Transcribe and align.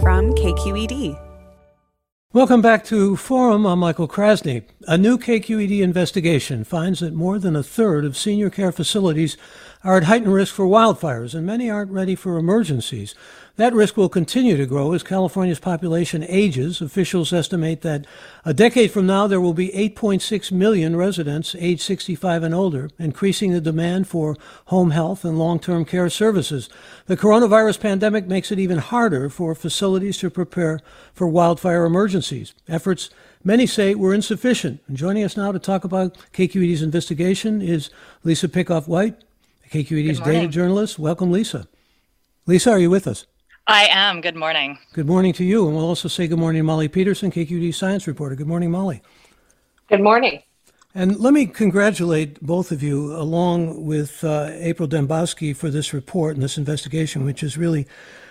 from 0.00 0.32
KQED. 0.34 1.18
Welcome 2.32 2.60
back 2.60 2.84
to 2.86 3.16
Forum. 3.16 3.64
I'm 3.64 3.78
Michael 3.78 4.08
Krasny. 4.08 4.64
A 4.86 4.98
new 4.98 5.16
KQED 5.16 5.80
investigation 5.80 6.64
finds 6.64 7.00
that 7.00 7.14
more 7.14 7.38
than 7.38 7.56
a 7.56 7.62
third 7.62 8.04
of 8.04 8.16
senior 8.16 8.50
care 8.50 8.72
facilities 8.72 9.38
are 9.82 9.96
at 9.96 10.04
heightened 10.04 10.34
risk 10.34 10.54
for 10.54 10.66
wildfires, 10.66 11.34
and 11.34 11.46
many 11.46 11.70
aren't 11.70 11.92
ready 11.92 12.14
for 12.14 12.36
emergencies. 12.36 13.14
That 13.56 13.72
risk 13.72 13.96
will 13.96 14.10
continue 14.10 14.58
to 14.58 14.66
grow 14.66 14.92
as 14.92 15.02
California's 15.02 15.58
population 15.58 16.22
ages. 16.28 16.82
Officials 16.82 17.32
estimate 17.32 17.80
that 17.80 18.04
a 18.44 18.52
decade 18.52 18.90
from 18.90 19.06
now, 19.06 19.26
there 19.26 19.40
will 19.40 19.54
be 19.54 19.70
8.6 19.70 20.52
million 20.52 20.94
residents 20.94 21.56
age 21.58 21.82
65 21.82 22.42
and 22.42 22.54
older, 22.54 22.90
increasing 22.98 23.52
the 23.52 23.60
demand 23.62 24.08
for 24.08 24.36
home 24.66 24.90
health 24.90 25.24
and 25.24 25.38
long 25.38 25.58
term 25.58 25.86
care 25.86 26.10
services. 26.10 26.68
The 27.06 27.16
coronavirus 27.16 27.80
pandemic 27.80 28.26
makes 28.26 28.52
it 28.52 28.58
even 28.58 28.76
harder 28.76 29.30
for 29.30 29.54
facilities 29.54 30.18
to 30.18 30.28
prepare 30.28 30.80
for 31.14 31.26
wildfire 31.26 31.86
emergencies. 31.86 32.52
Efforts 32.68 33.08
many 33.42 33.66
say 33.66 33.94
were 33.94 34.12
insufficient. 34.12 34.82
And 34.86 34.98
joining 34.98 35.24
us 35.24 35.34
now 35.34 35.50
to 35.50 35.58
talk 35.58 35.82
about 35.82 36.18
KQED's 36.34 36.82
investigation 36.82 37.62
is 37.62 37.88
Lisa 38.22 38.48
Pickoff 38.48 38.86
White, 38.86 39.14
KQED's 39.70 40.20
data 40.20 40.46
journalist. 40.46 40.98
Welcome, 40.98 41.32
Lisa. 41.32 41.66
Lisa, 42.44 42.72
are 42.72 42.78
you 42.78 42.90
with 42.90 43.06
us? 43.06 43.24
I 43.68 43.86
am. 43.86 44.20
Good 44.20 44.36
morning. 44.36 44.78
Good 44.92 45.08
morning 45.08 45.32
to 45.32 45.44
you. 45.44 45.66
And 45.66 45.74
we'll 45.74 45.86
also 45.86 46.06
say 46.06 46.28
good 46.28 46.38
morning 46.38 46.60
to 46.60 46.64
Molly 46.64 46.86
Peterson, 46.86 47.32
KQED 47.32 47.74
science 47.74 48.06
reporter. 48.06 48.36
Good 48.36 48.46
morning, 48.46 48.70
Molly. 48.70 49.02
Good 49.88 50.00
morning. 50.00 50.40
And 50.94 51.18
let 51.18 51.34
me 51.34 51.46
congratulate 51.46 52.40
both 52.40 52.70
of 52.70 52.80
you, 52.80 53.12
along 53.16 53.84
with 53.84 54.22
uh, 54.22 54.50
April 54.52 54.88
Dembosky, 54.88 55.54
for 55.54 55.68
this 55.68 55.92
report 55.92 56.34
and 56.34 56.44
this 56.44 56.56
investigation, 56.56 57.24
which 57.24 57.42
is 57.42 57.58
really 57.58 57.88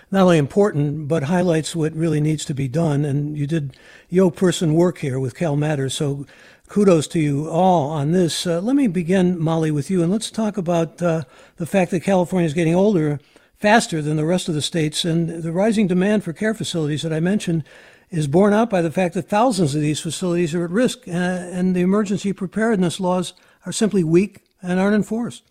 not 0.09 0.23
only 0.23 0.37
important, 0.37 1.09
but 1.09 1.23
highlights 1.23 1.75
what 1.75 1.93
really 1.93 2.21
needs 2.21 2.45
to 2.45 2.53
be 2.53 2.69
done. 2.69 3.03
And 3.03 3.37
you 3.37 3.45
did 3.45 3.77
yo 4.09 4.31
person 4.31 4.73
work 4.73 4.99
here 4.99 5.19
with 5.19 5.35
Cal 5.35 5.57
Matters. 5.57 5.95
So 5.95 6.25
kudos 6.69 7.07
to 7.09 7.19
you 7.19 7.49
all 7.49 7.89
on 7.89 8.13
this. 8.13 8.47
Uh, 8.47 8.61
let 8.61 8.77
me 8.77 8.87
begin, 8.87 9.37
Molly, 9.37 9.69
with 9.69 9.89
you. 9.89 10.01
And 10.01 10.11
let's 10.11 10.31
talk 10.31 10.55
about 10.55 11.01
uh, 11.01 11.23
the 11.57 11.65
fact 11.65 11.91
that 11.91 12.03
California 12.03 12.45
is 12.45 12.53
getting 12.53 12.73
older 12.73 13.19
faster 13.65 13.99
than 13.99 14.15
the 14.15 14.25
rest 14.25 14.47
of 14.47 14.53
the 14.53 14.61
states. 14.61 15.03
And 15.03 15.41
the 15.41 15.51
rising 15.51 15.87
demand 15.87 16.23
for 16.23 16.33
care 16.33 16.53
facilities 16.53 17.01
that 17.01 17.11
I 17.11 17.19
mentioned 17.19 17.63
is 18.11 18.27
borne 18.27 18.53
out 18.53 18.69
by 18.69 18.83
the 18.83 18.91
fact 18.91 19.15
that 19.15 19.27
thousands 19.27 19.73
of 19.73 19.81
these 19.81 19.99
facilities 19.99 20.53
are 20.53 20.65
at 20.65 20.69
risk, 20.69 21.07
uh, 21.07 21.11
and 21.11 21.75
the 21.75 21.81
emergency 21.81 22.31
preparedness 22.31 22.99
laws 22.99 23.33
are 23.65 23.71
simply 23.71 24.03
weak 24.03 24.43
and 24.61 24.79
aren't 24.79 24.95
enforced. 24.95 25.49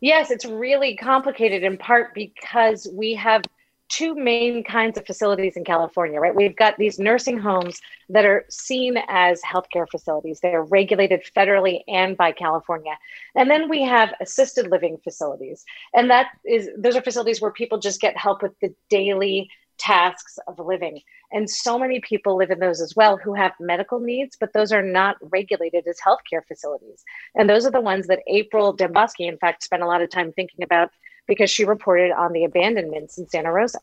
Yes, 0.00 0.30
it's 0.30 0.46
really 0.46 0.96
complicated 0.96 1.64
in 1.64 1.76
part 1.76 2.14
because 2.14 2.88
we 2.94 3.12
have 3.12 3.42
two 3.88 4.14
main 4.14 4.64
kinds 4.64 4.98
of 4.98 5.06
facilities 5.06 5.56
in 5.56 5.64
California, 5.64 6.18
right? 6.18 6.34
We've 6.34 6.56
got 6.56 6.76
these 6.78 6.98
nursing 6.98 7.38
homes 7.38 7.80
that 8.08 8.24
are 8.24 8.44
seen 8.48 8.96
as 9.08 9.40
healthcare 9.42 9.88
facilities. 9.90 10.40
They're 10.40 10.64
regulated 10.64 11.22
federally 11.36 11.82
and 11.86 12.16
by 12.16 12.32
California. 12.32 12.96
And 13.34 13.50
then 13.50 13.68
we 13.68 13.82
have 13.82 14.14
assisted 14.20 14.70
living 14.70 14.98
facilities. 15.04 15.64
And 15.94 16.10
that 16.10 16.28
is 16.44 16.68
those 16.76 16.96
are 16.96 17.02
facilities 17.02 17.40
where 17.40 17.50
people 17.50 17.78
just 17.78 18.00
get 18.00 18.16
help 18.16 18.42
with 18.42 18.58
the 18.60 18.74
daily 18.88 19.50
tasks 19.78 20.38
of 20.46 20.58
living. 20.58 21.00
And 21.32 21.48
so 21.50 21.78
many 21.78 22.00
people 22.00 22.36
live 22.36 22.50
in 22.50 22.60
those 22.60 22.80
as 22.80 22.94
well 22.94 23.16
who 23.16 23.34
have 23.34 23.52
medical 23.58 23.98
needs, 23.98 24.36
but 24.38 24.52
those 24.52 24.72
are 24.72 24.82
not 24.82 25.16
regulated 25.20 25.86
as 25.86 25.98
healthcare 26.00 26.46
facilities. 26.46 27.04
And 27.34 27.50
those 27.50 27.66
are 27.66 27.70
the 27.70 27.80
ones 27.80 28.06
that 28.06 28.20
April 28.28 28.76
Dembosky, 28.76 29.28
in 29.28 29.38
fact, 29.38 29.64
spent 29.64 29.82
a 29.82 29.86
lot 29.86 30.02
of 30.02 30.10
time 30.10 30.32
thinking 30.32 30.62
about 30.62 30.90
because 31.26 31.50
she 31.50 31.64
reported 31.64 32.12
on 32.12 32.32
the 32.32 32.44
abandonments 32.44 33.18
in 33.18 33.28
Santa 33.28 33.52
Rosa. 33.52 33.78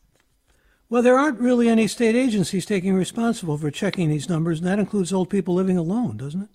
Well, 0.88 1.02
there 1.02 1.18
aren't 1.18 1.40
really 1.40 1.68
any 1.68 1.86
state 1.86 2.14
agencies 2.14 2.66
taking 2.66 2.94
responsible 2.94 3.56
for 3.56 3.70
checking 3.70 4.10
these 4.10 4.28
numbers, 4.28 4.58
and 4.58 4.68
that 4.68 4.78
includes 4.78 5.12
old 5.12 5.30
people 5.30 5.54
living 5.54 5.78
alone, 5.78 6.18
doesn't 6.18 6.42
it? 6.42 6.48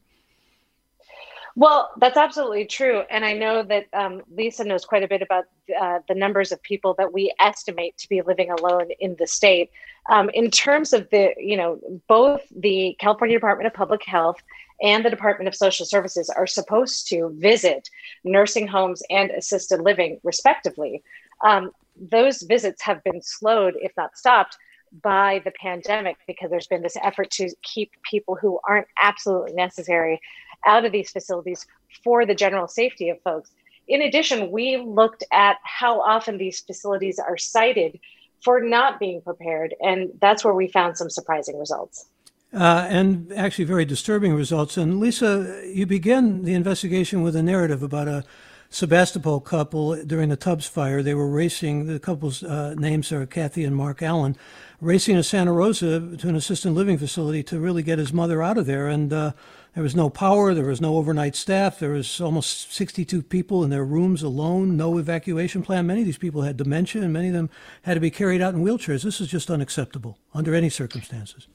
Well, 1.56 1.90
that's 1.98 2.18
absolutely 2.18 2.66
true. 2.66 3.02
And 3.10 3.26
I 3.26 3.34
know 3.34 3.64
that 3.64 3.88
um, 3.92 4.22
Lisa 4.30 4.64
knows 4.64 4.86
quite 4.86 5.02
a 5.02 5.08
bit 5.08 5.24
about 5.24 5.46
uh, 5.82 6.02
the 6.08 6.14
numbers 6.14 6.52
of 6.52 6.62
people 6.62 6.94
that 7.00 7.12
we 7.12 7.34
estimate 7.40 7.98
to 7.98 8.08
be 8.08 8.22
living 8.22 8.52
alone 8.52 8.90
in 9.00 9.16
the 9.18 9.26
state. 9.26 9.72
Um, 10.08 10.30
in 10.36 10.52
terms 10.52 10.94
of 10.94 11.10
the, 11.10 11.34
you 11.38 11.58
know, 11.58 11.80
both 12.08 12.42
the 12.56 12.96
California 13.00 13.38
Department 13.38 13.66
of 13.66 13.74
Public 13.74 14.06
Health 14.06 14.38
and 14.82 15.04
the 15.04 15.10
Department 15.10 15.48
of 15.48 15.56
Social 15.56 15.86
Services 15.86 16.30
are 16.30 16.48
supposed 16.48 17.08
to 17.10 17.32
visit 17.38 17.90
nursing 18.24 18.68
homes 18.68 19.02
and 19.10 19.32
assisted 19.32 19.82
living, 19.82 20.20
respectively. 20.24 21.04
Um, 21.44 21.72
those 22.00 22.44
visits 22.44 22.82
have 22.84 23.04
been 23.04 23.22
slowed, 23.22 23.76
if 23.82 23.92
not 23.98 24.18
stopped, 24.18 24.58
by 25.02 25.42
the 25.44 25.52
pandemic 25.52 26.18
because 26.28 26.50
there's 26.50 26.68
been 26.68 26.82
this 26.82 26.98
effort 27.04 27.30
to 27.32 27.50
keep 27.64 27.92
people 28.10 28.36
who 28.36 28.60
aren't 28.68 28.88
absolutely 29.02 29.54
necessary 29.54 30.20
out 30.66 30.86
of 30.86 30.92
these 30.92 31.12
facilities 31.12 31.66
for 32.04 32.26
the 32.26 32.36
general 32.36 32.68
safety 32.68 33.10
of 33.10 33.22
folks. 33.22 33.52
In 33.88 34.02
addition, 34.02 34.52
we 34.52 34.78
looked 34.78 35.24
at 35.32 35.58
how 35.64 36.02
often 36.02 36.38
these 36.38 36.62
facilities 36.62 37.20
are 37.20 37.38
cited 37.38 38.00
for 38.44 38.62
not 38.62 39.00
being 39.00 39.22
prepared, 39.22 39.76
and 39.82 40.10
that's 40.22 40.44
where 40.44 40.54
we 40.54 40.68
found 40.68 40.98
some 40.98 41.10
surprising 41.10 41.58
results. 41.58 42.06
Uh, 42.54 42.88
and 42.90 43.32
actually 43.34 43.66
very 43.66 43.84
disturbing 43.84 44.34
results. 44.34 44.78
And 44.78 45.02
Lisa, 45.02 45.62
you 45.66 45.86
begin 45.86 46.44
the 46.44 46.54
investigation 46.54 47.22
with 47.22 47.36
a 47.36 47.44
narrative 47.44 47.84
about 47.84 48.08
a 48.08 48.24
Sebastopol 48.70 49.40
couple 49.40 49.96
during 50.04 50.30
the 50.30 50.36
Tubbs 50.36 50.68
fire. 50.68 51.02
They 51.02 51.14
were 51.14 51.30
racing, 51.30 51.88
the 51.88 52.00
couple's 52.00 52.44
uh, 52.44 52.74
names 52.76 53.12
are 53.12 53.26
Kathy 53.26 53.64
and 53.64 53.76
Mark 53.76 54.02
Allen, 54.02 54.36
racing 54.82 55.16
to 55.16 55.24
Santa 55.24 55.54
Rosa 55.54 56.18
to 56.18 56.30
an 56.30 56.36
assisted 56.36 56.72
living 56.72 56.98
facility 56.98 57.44
to 57.44 57.60
really 57.60 57.82
get 57.82 57.98
his 57.98 58.12
mother 58.12 58.44
out 58.44 58.58
of 58.58 58.66
there. 58.66 58.88
And 58.88 59.14
uh, 59.14 59.32
there 59.74 59.84
was 59.84 59.96
no 59.96 60.10
power, 60.10 60.54
there 60.54 60.66
was 60.66 60.82
no 60.82 60.98
overnight 60.98 61.36
staff, 61.36 61.80
there 61.80 61.92
was 61.92 62.20
almost 62.20 62.74
62 62.74 63.22
people 63.24 63.64
in 63.64 63.70
their 63.70 63.86
rooms 63.86 64.22
alone, 64.22 64.76
no 64.76 64.98
evacuation 64.98 65.62
plan. 65.62 65.88
Many 65.88 66.02
of 66.02 66.06
these 66.06 66.18
people 66.18 66.42
had 66.42 66.58
dementia, 66.58 67.04
and 67.04 67.14
many 67.14 67.28
of 67.30 67.34
them 67.34 67.50
had 67.84 67.94
to 67.94 68.00
be 68.00 68.12
carried 68.12 68.42
out 68.42 68.54
in 68.54 68.64
wheelchairs. 68.64 69.04
This 69.04 69.22
is 69.22 69.30
just 69.30 69.50
unacceptable 69.50 70.18
under 70.34 70.54
any 70.54 70.70
circumstances. 70.70 71.48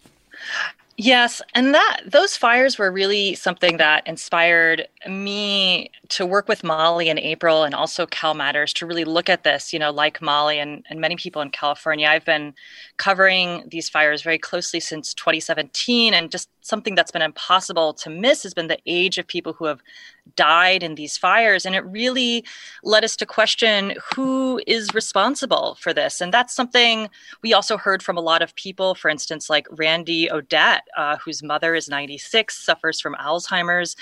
Yes, 0.99 1.41
and 1.55 1.75
that 1.75 2.01
those 2.07 2.37
fires 2.37 2.79
were 2.79 2.93
really 2.93 3.35
something 3.35 3.79
that 3.79 4.07
inspired 4.07 4.87
me 5.09 5.91
to 6.11 6.27
work 6.27 6.49
with 6.49 6.63
Molly 6.63 7.09
and 7.09 7.19
April 7.19 7.65
and 7.65 7.75
also 7.75 8.05
Cal 8.05 8.35
Matters 8.35 8.75
to 8.75 8.87
really 8.87 9.05
look 9.05 9.31
at 9.31 9.43
this, 9.43 9.73
you 9.73 9.79
know, 9.79 9.91
like 9.91 10.21
Molly 10.21 10.59
and, 10.59 10.85
and 10.91 11.01
many 11.01 11.17
people 11.17 11.41
in 11.41 11.51
California. 11.51 12.07
I've 12.07 12.27
been 12.27 12.53
covering 12.99 13.69
these 13.71 13.89
fires 13.89 14.21
very 14.21 14.39
closely 14.39 14.81
since 14.81 15.15
2017 15.15 16.13
and 16.13 16.31
just 16.31 16.51
something 16.61 16.95
that's 16.95 17.11
been 17.11 17.23
impossible 17.23 17.95
to 17.95 18.11
miss 18.11 18.43
has 18.43 18.53
been 18.53 18.69
the 18.69 18.79
age 18.85 19.17
of 19.17 19.27
people 19.27 19.55
who 19.55 19.65
have 19.65 19.81
died 20.37 20.83
in 20.83 20.95
these 20.95 21.17
fires. 21.17 21.67
And 21.67 21.75
it 21.75 21.85
really 21.85 22.45
led 22.83 23.05
us 23.05 23.17
to 23.17 23.27
question 23.27 23.95
who 24.15 24.61
is 24.67 24.95
responsible 24.95 25.77
for 25.81 25.93
this. 25.93 26.21
And 26.21 26.33
that's 26.33 26.55
something 26.55 27.09
we 27.43 27.53
also 27.53 27.77
heard 27.77 28.03
from 28.03 28.17
a 28.17 28.21
lot 28.21 28.43
of 28.43 28.55
people, 28.55 28.95
for 28.95 29.09
instance, 29.09 29.51
like 29.51 29.67
Randy 29.71 30.31
Odette, 30.31 30.87
uh, 30.97 31.17
whose 31.17 31.43
mother 31.43 31.75
is 31.75 31.89
96, 31.89 32.65
suffers 32.65 33.01
from 33.01 33.15
Alzheimer's, 33.15 33.97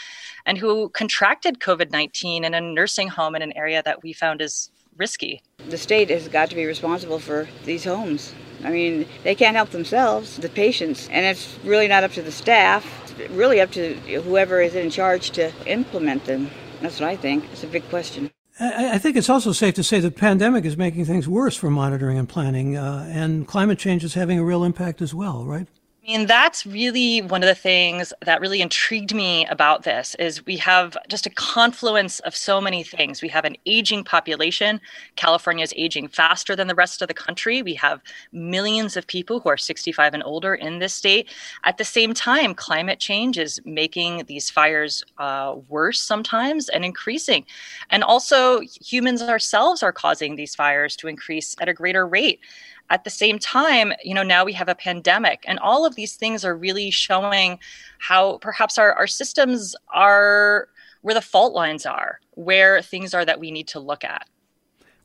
and 0.47 0.59
who 0.59 0.89
contracted 0.91 1.61
COVID 1.61 1.91
19 1.91 2.45
in 2.45 2.55
a 2.55 2.61
nursing 2.61 3.09
home 3.09 3.35
in 3.35 3.43
an 3.43 3.53
area 3.57 3.83
that 3.83 4.03
we 4.03 4.13
found 4.13 4.41
is 4.41 4.71
risky. 4.97 5.43
The 5.69 5.79
state 5.79 6.11
has 6.11 6.29
got 6.29 6.51
to 6.51 6.57
be 6.57 6.67
responsible 6.67 7.19
for 7.19 7.49
these 7.65 7.85
homes. 7.85 8.35
I 8.63 8.71
mean, 8.71 9.07
they 9.25 9.35
can't 9.35 9.57
help 9.57 9.71
themselves, 9.71 10.37
the 10.37 10.51
patients, 10.51 11.09
and 11.11 11.25
it's 11.25 11.59
really 11.65 11.89
not 11.89 12.05
up 12.05 12.13
to 12.13 12.23
the 12.23 12.33
staff. 12.33 13.10
Really 13.31 13.61
up 13.61 13.71
to 13.73 13.95
whoever 14.23 14.61
is 14.61 14.75
in 14.75 14.91
charge 14.91 15.31
to 15.33 15.53
implement 15.67 16.25
them. 16.25 16.51
That's 16.81 17.01
what 17.01 17.09
I 17.09 17.17
think. 17.17 17.45
It's 17.53 17.65
a 17.65 17.67
big 17.67 17.89
question. 17.91 18.31
I 18.63 18.99
think 18.99 19.17
it's 19.17 19.31
also 19.31 19.53
safe 19.53 19.75
to 19.75 19.83
say 19.83 20.01
the 20.01 20.11
pandemic 20.11 20.67
is 20.67 20.77
making 20.77 21.07
things 21.07 21.27
worse 21.27 21.57
for 21.57 21.71
monitoring 21.71 22.19
and 22.19 22.29
planning, 22.29 22.77
uh, 22.77 23.09
and 23.11 23.47
climate 23.49 23.79
change 23.79 24.05
is 24.05 24.13
having 24.13 24.39
a 24.39 24.45
real 24.45 24.65
impact 24.65 25.01
as 25.01 25.15
well, 25.15 25.47
right? 25.47 25.67
Mean, 26.07 26.27
that's 26.27 26.65
really 26.65 27.21
one 27.21 27.43
of 27.43 27.47
the 27.47 27.55
things 27.55 28.13
that 28.23 28.41
really 28.41 28.63
intrigued 28.63 29.15
me 29.15 29.45
about 29.47 29.83
this 29.83 30.15
is 30.17 30.47
we 30.47 30.57
have 30.57 30.97
just 31.09 31.27
a 31.27 31.31
confluence 31.31 32.21
of 32.21 32.35
so 32.35 32.61
many 32.61 32.83
things. 32.83 33.21
We 33.21 33.29
have 33.29 33.45
an 33.45 33.57
aging 33.67 34.05
population. 34.05 34.81
California 35.17 35.63
is 35.63 35.75
aging 35.77 36.09
faster 36.09 36.57
than 36.57 36.69
the 36.69 36.75
rest 36.75 37.03
of 37.03 37.09
the 37.09 37.15
country. 37.15 37.63
We 37.63 37.75
have 37.75 38.01
millions 38.33 38.97
of 38.97 39.07
people 39.07 39.41
who 39.41 39.51
are 39.51 39.59
65 39.59 40.15
and 40.15 40.23
older 40.25 40.55
in 40.55 40.79
this 40.79 40.95
state. 40.95 41.29
At 41.65 41.77
the 41.77 41.85
same 41.85 42.15
time, 42.15 42.55
climate 42.55 42.99
change 42.99 43.39
is 43.39 43.61
making 43.65 44.25
these 44.27 44.49
fires 44.49 45.05
uh, 45.19 45.57
worse 45.69 46.01
sometimes 46.01 46.71
and 46.71 46.85
increasing. 46.85 47.45
And 47.91 48.03
also, 48.03 48.61
humans 48.61 49.21
ourselves 49.23 49.83
are 49.83 49.93
causing 49.93 50.37
these 50.37 50.55
fires 50.55 50.97
to 50.97 51.09
increase 51.09 51.55
at 51.61 51.69
a 51.69 51.75
greater 51.75 52.07
rate 52.07 52.41
at 52.91 53.05
the 53.05 53.11
same 53.11 53.39
time 53.39 53.93
you 54.05 54.15
know 54.15 54.23
now 54.23 54.45
we 54.45 54.53
have 54.53 54.69
a 54.69 54.75
pandemic 54.75 55.45
and 55.47 55.59
all 55.61 55.87
of 55.87 55.95
these 55.95 56.17
things 56.17 56.45
are 56.45 56.57
really 56.57 56.91
showing 56.91 57.59
how 57.99 58.39
perhaps 58.39 58.79
our, 58.79 58.93
our 58.95 59.07
systems 59.07 59.75
are 59.95 60.69
where 61.03 61.15
the 61.15 61.23
fault 61.23 61.55
lines 61.55 61.87
are 61.87 62.21
where 62.35 62.83
things 62.83 63.15
are 63.15 63.25
that 63.25 63.41
we 63.41 63.51
need 63.51 63.69
to 63.69 63.81
look 63.81 64.05
at 64.05 64.29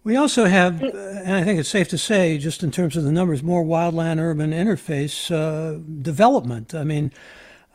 we 0.06 0.16
also 0.18 0.46
have, 0.46 0.84
uh, 0.84 0.86
and 0.86 1.34
I 1.34 1.44
think 1.44 1.60
it's 1.60 1.68
safe 1.68 1.88
to 1.90 1.98
say, 1.98 2.38
just 2.38 2.62
in 2.62 2.70
terms 2.70 2.96
of 2.96 3.04
the 3.04 3.12
numbers, 3.12 3.42
more 3.42 3.66
wildland 3.66 4.20
urban 4.20 4.52
interface 4.52 5.32
uh, 5.32 5.80
development. 6.00 6.76
I 6.76 6.84
mean, 6.84 7.12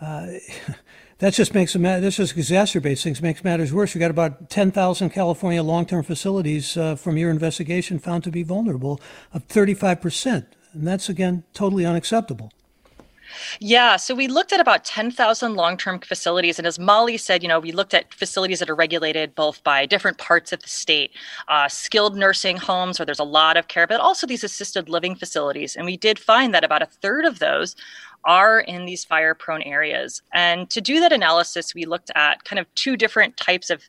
uh, 0.00 0.28
that 1.20 1.34
just 1.34 1.54
makes 1.54 1.74
this 1.74 2.16
just 2.16 2.34
exacerbates 2.34 3.02
things, 3.02 3.22
makes 3.22 3.44
matters 3.44 3.72
worse. 3.72 3.94
You 3.94 4.00
got 4.00 4.10
about 4.10 4.50
10,000 4.50 5.10
California 5.10 5.62
long-term 5.62 6.02
facilities 6.02 6.76
uh, 6.76 6.96
from 6.96 7.16
your 7.16 7.30
investigation 7.30 7.98
found 7.98 8.24
to 8.24 8.30
be 8.30 8.42
vulnerable, 8.42 9.00
of 9.32 9.46
35%. 9.46 10.46
And 10.72 10.86
that's, 10.86 11.08
again, 11.08 11.44
totally 11.52 11.84
unacceptable. 11.84 12.50
Yeah, 13.60 13.96
so 13.96 14.14
we 14.14 14.28
looked 14.28 14.52
at 14.52 14.60
about 14.60 14.84
10,000 14.84 15.54
long 15.54 15.76
term 15.76 16.00
facilities. 16.00 16.58
And 16.58 16.66
as 16.66 16.78
Molly 16.78 17.16
said, 17.16 17.42
you 17.42 17.48
know, 17.48 17.60
we 17.60 17.72
looked 17.72 17.94
at 17.94 18.12
facilities 18.12 18.58
that 18.58 18.70
are 18.70 18.74
regulated 18.74 19.34
both 19.34 19.62
by 19.62 19.86
different 19.86 20.18
parts 20.18 20.52
of 20.52 20.60
the 20.62 20.68
state, 20.68 21.12
uh, 21.48 21.68
skilled 21.68 22.16
nursing 22.16 22.56
homes 22.56 22.98
where 22.98 23.06
there's 23.06 23.20
a 23.20 23.24
lot 23.24 23.56
of 23.56 23.68
care, 23.68 23.86
but 23.86 24.00
also 24.00 24.26
these 24.26 24.44
assisted 24.44 24.88
living 24.88 25.14
facilities. 25.14 25.76
And 25.76 25.86
we 25.86 25.96
did 25.96 26.18
find 26.18 26.54
that 26.54 26.64
about 26.64 26.82
a 26.82 26.86
third 26.86 27.24
of 27.24 27.38
those 27.38 27.76
are 28.24 28.60
in 28.60 28.84
these 28.84 29.04
fire 29.04 29.34
prone 29.34 29.62
areas. 29.62 30.22
And 30.32 30.68
to 30.70 30.80
do 30.80 31.00
that 31.00 31.12
analysis, 31.12 31.74
we 31.74 31.84
looked 31.84 32.10
at 32.14 32.44
kind 32.44 32.58
of 32.58 32.72
two 32.74 32.96
different 32.96 33.36
types 33.36 33.70
of 33.70 33.82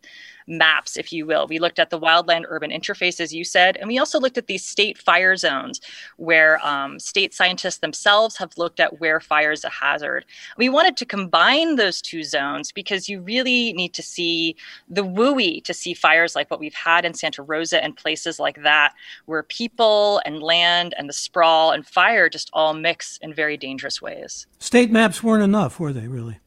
maps, 0.51 0.97
if 0.97 1.11
you 1.11 1.25
will. 1.25 1.47
We 1.47 1.57
looked 1.57 1.79
at 1.79 1.89
the 1.89 1.99
wildland 1.99 2.43
urban 2.49 2.69
interface, 2.69 3.19
as 3.19 3.33
you 3.33 3.43
said, 3.43 3.77
and 3.77 3.87
we 3.87 3.97
also 3.97 4.19
looked 4.19 4.37
at 4.37 4.47
these 4.47 4.63
state 4.63 4.97
fire 4.97 5.35
zones 5.35 5.79
where 6.17 6.63
um, 6.65 6.99
state 6.99 7.33
scientists 7.33 7.77
themselves 7.77 8.37
have 8.37 8.57
looked 8.57 8.79
at 8.79 8.99
where 8.99 9.19
fire 9.19 9.51
is 9.51 9.63
a 9.63 9.69
hazard. 9.69 10.25
We 10.57 10.69
wanted 10.69 10.97
to 10.97 11.05
combine 11.05 11.77
those 11.77 12.01
two 12.01 12.23
zones 12.23 12.71
because 12.71 13.07
you 13.07 13.21
really 13.21 13.73
need 13.73 13.93
to 13.93 14.03
see 14.03 14.55
the 14.89 15.03
WUI 15.03 15.63
to 15.63 15.73
see 15.73 15.93
fires 15.93 16.35
like 16.35 16.51
what 16.51 16.59
we've 16.59 16.73
had 16.73 17.05
in 17.05 17.13
Santa 17.13 17.41
Rosa 17.41 17.83
and 17.83 17.95
places 17.95 18.39
like 18.39 18.61
that, 18.63 18.93
where 19.25 19.43
people 19.43 20.21
and 20.25 20.43
land 20.43 20.93
and 20.97 21.07
the 21.07 21.13
sprawl 21.13 21.71
and 21.71 21.87
fire 21.87 22.29
just 22.29 22.49
all 22.53 22.73
mix 22.73 23.17
in 23.21 23.33
very 23.33 23.57
dangerous 23.57 24.01
ways. 24.01 24.47
State 24.59 24.91
maps 24.91 25.23
weren't 25.23 25.43
enough, 25.43 25.79
were 25.79 25.93
they 25.93 26.07
really? 26.07 26.39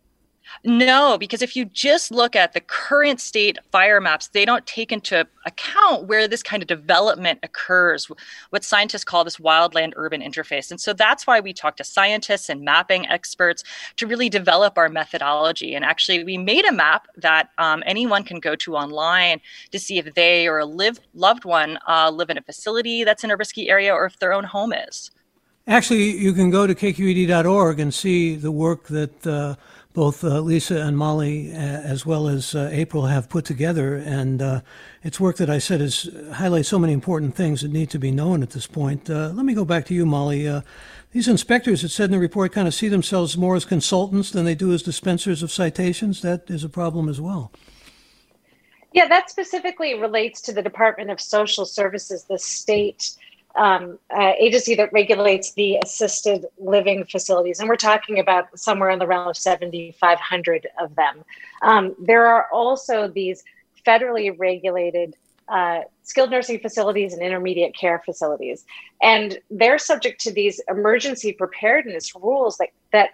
No, 0.62 1.18
because 1.18 1.42
if 1.42 1.56
you 1.56 1.64
just 1.64 2.10
look 2.10 2.36
at 2.36 2.52
the 2.52 2.60
current 2.60 3.20
state 3.20 3.58
fire 3.72 4.00
maps, 4.00 4.28
they 4.28 4.44
don't 4.44 4.66
take 4.66 4.92
into 4.92 5.26
account 5.46 6.06
where 6.06 6.28
this 6.28 6.42
kind 6.42 6.62
of 6.62 6.66
development 6.66 7.40
occurs, 7.42 8.08
what 8.50 8.64
scientists 8.64 9.04
call 9.04 9.24
this 9.24 9.38
wildland 9.38 9.92
urban 9.96 10.20
interface. 10.20 10.70
And 10.70 10.80
so 10.80 10.92
that's 10.92 11.26
why 11.26 11.40
we 11.40 11.52
talk 11.52 11.76
to 11.76 11.84
scientists 11.84 12.48
and 12.48 12.62
mapping 12.62 13.06
experts 13.08 13.64
to 13.96 14.06
really 14.06 14.28
develop 14.28 14.78
our 14.78 14.88
methodology. 14.88 15.74
And 15.74 15.84
actually, 15.84 16.24
we 16.24 16.38
made 16.38 16.64
a 16.64 16.72
map 16.72 17.08
that 17.16 17.50
um, 17.58 17.82
anyone 17.86 18.24
can 18.24 18.40
go 18.40 18.54
to 18.56 18.76
online 18.76 19.40
to 19.72 19.78
see 19.78 19.98
if 19.98 20.14
they 20.14 20.46
or 20.46 20.58
a 20.58 20.66
live, 20.66 21.00
loved 21.14 21.44
one 21.44 21.78
uh, 21.88 22.10
live 22.10 22.30
in 22.30 22.38
a 22.38 22.42
facility 22.42 23.04
that's 23.04 23.24
in 23.24 23.30
a 23.30 23.36
risky 23.36 23.68
area 23.68 23.92
or 23.92 24.06
if 24.06 24.18
their 24.18 24.32
own 24.32 24.44
home 24.44 24.72
is. 24.72 25.10
Actually, 25.66 26.10
you 26.18 26.34
can 26.34 26.50
go 26.50 26.66
to 26.66 26.74
kqed.org 26.74 27.80
and 27.80 27.92
see 27.92 28.36
the 28.36 28.52
work 28.52 28.88
that. 28.88 29.26
Uh, 29.26 29.56
both 29.94 30.24
uh, 30.24 30.40
Lisa 30.40 30.80
and 30.82 30.98
Molly, 30.98 31.52
uh, 31.52 31.56
as 31.56 32.04
well 32.04 32.26
as 32.26 32.54
uh, 32.54 32.68
April, 32.72 33.06
have 33.06 33.28
put 33.28 33.44
together. 33.44 33.94
And 33.94 34.42
uh, 34.42 34.60
it's 35.04 35.20
work 35.20 35.36
that 35.36 35.48
I 35.48 35.58
said 35.58 35.80
is 35.80 36.10
highlights 36.32 36.68
so 36.68 36.80
many 36.80 36.92
important 36.92 37.36
things 37.36 37.62
that 37.62 37.70
need 37.70 37.90
to 37.90 37.98
be 38.00 38.10
known 38.10 38.42
at 38.42 38.50
this 38.50 38.66
point. 38.66 39.08
Uh, 39.08 39.30
let 39.32 39.46
me 39.46 39.54
go 39.54 39.64
back 39.64 39.86
to 39.86 39.94
you, 39.94 40.04
Molly. 40.04 40.48
Uh, 40.48 40.62
these 41.12 41.28
inspectors, 41.28 41.84
it 41.84 41.90
said 41.90 42.06
in 42.06 42.10
the 42.10 42.18
report, 42.18 42.52
kind 42.52 42.66
of 42.66 42.74
see 42.74 42.88
themselves 42.88 43.38
more 43.38 43.54
as 43.54 43.64
consultants 43.64 44.32
than 44.32 44.44
they 44.44 44.56
do 44.56 44.72
as 44.72 44.82
dispensers 44.82 45.44
of 45.44 45.52
citations. 45.52 46.22
That 46.22 46.50
is 46.50 46.64
a 46.64 46.68
problem 46.68 47.08
as 47.08 47.20
well. 47.20 47.52
Yeah, 48.92 49.06
that 49.08 49.30
specifically 49.30 49.94
relates 49.94 50.40
to 50.42 50.52
the 50.52 50.62
Department 50.62 51.10
of 51.10 51.20
Social 51.20 51.66
Services, 51.66 52.24
the 52.24 52.38
state 52.38 53.16
um, 53.56 53.98
uh, 54.10 54.32
agency 54.38 54.74
that 54.74 54.92
regulates 54.92 55.52
the 55.52 55.78
assisted 55.84 56.46
living 56.58 57.04
facilities, 57.04 57.60
and 57.60 57.68
we're 57.68 57.76
talking 57.76 58.18
about 58.18 58.58
somewhere 58.58 58.90
in 58.90 58.98
the 58.98 59.06
realm 59.06 59.28
of 59.28 59.36
7,500 59.36 60.66
of 60.80 60.94
them. 60.96 61.24
Um, 61.62 61.94
there 61.98 62.26
are 62.26 62.48
also 62.52 63.08
these 63.08 63.44
federally 63.86 64.34
regulated 64.36 65.16
uh, 65.48 65.80
skilled 66.02 66.30
nursing 66.30 66.58
facilities 66.58 67.12
and 67.12 67.22
intermediate 67.22 67.76
care 67.76 68.02
facilities, 68.04 68.64
and 69.02 69.38
they're 69.50 69.78
subject 69.78 70.20
to 70.22 70.32
these 70.32 70.60
emergency 70.68 71.32
preparedness 71.32 72.14
rules 72.14 72.56
that 72.58 72.70
that 72.92 73.10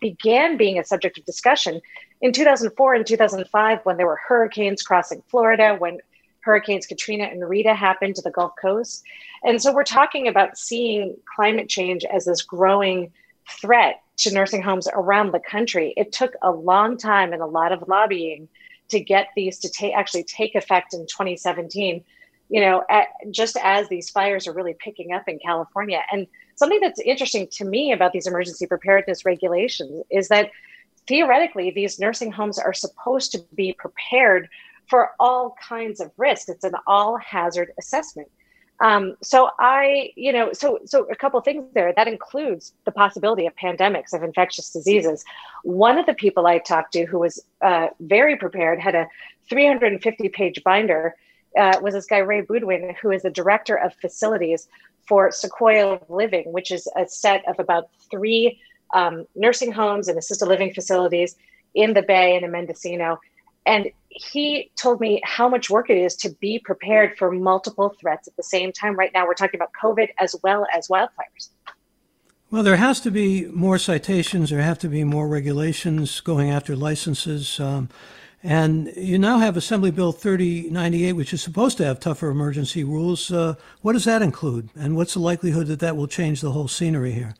began 0.00 0.56
being 0.56 0.78
a 0.78 0.84
subject 0.84 1.18
of 1.18 1.24
discussion 1.24 1.80
in 2.20 2.32
2004 2.32 2.94
and 2.94 3.06
2005 3.06 3.80
when 3.84 3.96
there 3.96 4.06
were 4.06 4.16
hurricanes 4.16 4.82
crossing 4.82 5.22
Florida, 5.28 5.76
when 5.78 5.98
Hurricanes 6.46 6.86
Katrina 6.86 7.24
and 7.24 7.46
Rita 7.46 7.74
happened 7.74 8.14
to 8.14 8.22
the 8.22 8.30
Gulf 8.30 8.52
Coast. 8.62 9.02
And 9.42 9.60
so 9.60 9.74
we're 9.74 9.82
talking 9.82 10.28
about 10.28 10.56
seeing 10.56 11.16
climate 11.34 11.68
change 11.68 12.04
as 12.04 12.24
this 12.24 12.40
growing 12.40 13.12
threat 13.60 14.00
to 14.18 14.32
nursing 14.32 14.62
homes 14.62 14.88
around 14.94 15.32
the 15.32 15.40
country. 15.40 15.92
It 15.96 16.12
took 16.12 16.34
a 16.42 16.52
long 16.52 16.96
time 16.96 17.32
and 17.32 17.42
a 17.42 17.46
lot 17.46 17.72
of 17.72 17.88
lobbying 17.88 18.48
to 18.90 19.00
get 19.00 19.28
these 19.34 19.58
to 19.58 19.68
take 19.68 19.92
actually 19.94 20.22
take 20.22 20.54
effect 20.54 20.94
in 20.94 21.00
2017 21.00 22.04
you 22.48 22.60
know 22.60 22.84
at, 22.88 23.08
just 23.32 23.56
as 23.60 23.88
these 23.88 24.08
fires 24.10 24.46
are 24.46 24.52
really 24.52 24.76
picking 24.78 25.12
up 25.12 25.26
in 25.26 25.40
california 25.40 26.00
and 26.12 26.28
something 26.54 26.78
that's 26.80 27.00
interesting 27.00 27.48
to 27.50 27.64
me 27.64 27.90
about 27.90 28.12
these 28.12 28.28
emergency 28.28 28.64
preparedness 28.64 29.24
regulations 29.24 30.04
is 30.08 30.28
that 30.28 30.52
theoretically 31.08 31.70
these 31.70 31.98
nursing 31.98 32.30
homes 32.30 32.58
are 32.60 32.72
supposed 32.72 33.32
to 33.32 33.44
be 33.54 33.72
prepared 33.72 34.48
for 34.88 35.10
all 35.18 35.56
kinds 35.68 36.00
of 36.00 36.10
risk. 36.16 36.48
It's 36.48 36.64
an 36.64 36.74
all 36.86 37.16
hazard 37.16 37.72
assessment. 37.78 38.28
Um, 38.80 39.16
so 39.22 39.50
I, 39.58 40.12
you 40.16 40.32
know, 40.32 40.52
so 40.52 40.80
so 40.84 41.04
a 41.10 41.16
couple 41.16 41.40
things 41.40 41.64
there. 41.72 41.92
That 41.96 42.08
includes 42.08 42.74
the 42.84 42.92
possibility 42.92 43.46
of 43.46 43.54
pandemics 43.56 44.12
of 44.12 44.22
infectious 44.22 44.70
diseases. 44.70 45.24
One 45.62 45.98
of 45.98 46.06
the 46.06 46.14
people 46.14 46.46
I 46.46 46.58
talked 46.58 46.92
to 46.92 47.06
who 47.06 47.18
was 47.18 47.42
uh, 47.62 47.88
very 48.00 48.36
prepared 48.36 48.78
had 48.80 48.94
a 48.94 49.08
350 49.48 50.28
page 50.28 50.62
binder. 50.62 51.14
Uh, 51.58 51.78
was 51.80 51.94
this 51.94 52.04
guy 52.04 52.18
Ray 52.18 52.42
Boudwin, 52.42 52.94
who 53.00 53.10
is 53.10 53.22
the 53.22 53.30
director 53.30 53.76
of 53.76 53.94
facilities 53.94 54.68
for 55.08 55.30
Sequoia 55.30 55.98
Living, 56.10 56.52
which 56.52 56.70
is 56.70 56.86
a 56.96 57.08
set 57.08 57.48
of 57.48 57.58
about 57.58 57.88
three 58.10 58.60
um, 58.94 59.26
nursing 59.34 59.72
homes 59.72 60.08
and 60.08 60.18
assisted 60.18 60.46
living 60.46 60.74
facilities 60.74 61.34
in 61.74 61.94
the 61.94 62.02
Bay 62.02 62.36
and 62.36 62.44
in 62.44 62.50
Mendocino. 62.50 63.18
And 63.66 63.90
he 64.08 64.70
told 64.76 65.00
me 65.00 65.20
how 65.24 65.48
much 65.48 65.68
work 65.68 65.90
it 65.90 65.98
is 65.98 66.16
to 66.16 66.30
be 66.40 66.58
prepared 66.58 67.18
for 67.18 67.30
multiple 67.30 67.94
threats 68.00 68.26
at 68.26 68.36
the 68.36 68.42
same 68.42 68.72
time. 68.72 68.94
Right 68.94 69.10
now, 69.12 69.26
we're 69.26 69.34
talking 69.34 69.58
about 69.58 69.70
COVID 69.80 70.08
as 70.18 70.34
well 70.42 70.66
as 70.72 70.88
wildfires. 70.88 71.50
Well, 72.50 72.62
there 72.62 72.76
has 72.76 73.00
to 73.00 73.10
be 73.10 73.46
more 73.46 73.76
citations. 73.76 74.50
There 74.50 74.62
have 74.62 74.78
to 74.78 74.88
be 74.88 75.04
more 75.04 75.28
regulations 75.28 76.20
going 76.20 76.48
after 76.48 76.76
licenses. 76.76 77.58
Um, 77.58 77.90
and 78.42 78.92
you 78.96 79.18
now 79.18 79.38
have 79.38 79.56
Assembly 79.56 79.90
Bill 79.90 80.12
3098, 80.12 81.14
which 81.14 81.32
is 81.32 81.42
supposed 81.42 81.76
to 81.78 81.84
have 81.84 81.98
tougher 81.98 82.28
emergency 82.28 82.84
rules. 82.84 83.32
Uh, 83.32 83.54
what 83.82 83.94
does 83.94 84.04
that 84.04 84.22
include? 84.22 84.70
And 84.76 84.96
what's 84.96 85.14
the 85.14 85.20
likelihood 85.20 85.66
that 85.66 85.80
that 85.80 85.96
will 85.96 86.06
change 86.06 86.40
the 86.40 86.52
whole 86.52 86.68
scenery 86.68 87.12
here? 87.12 87.34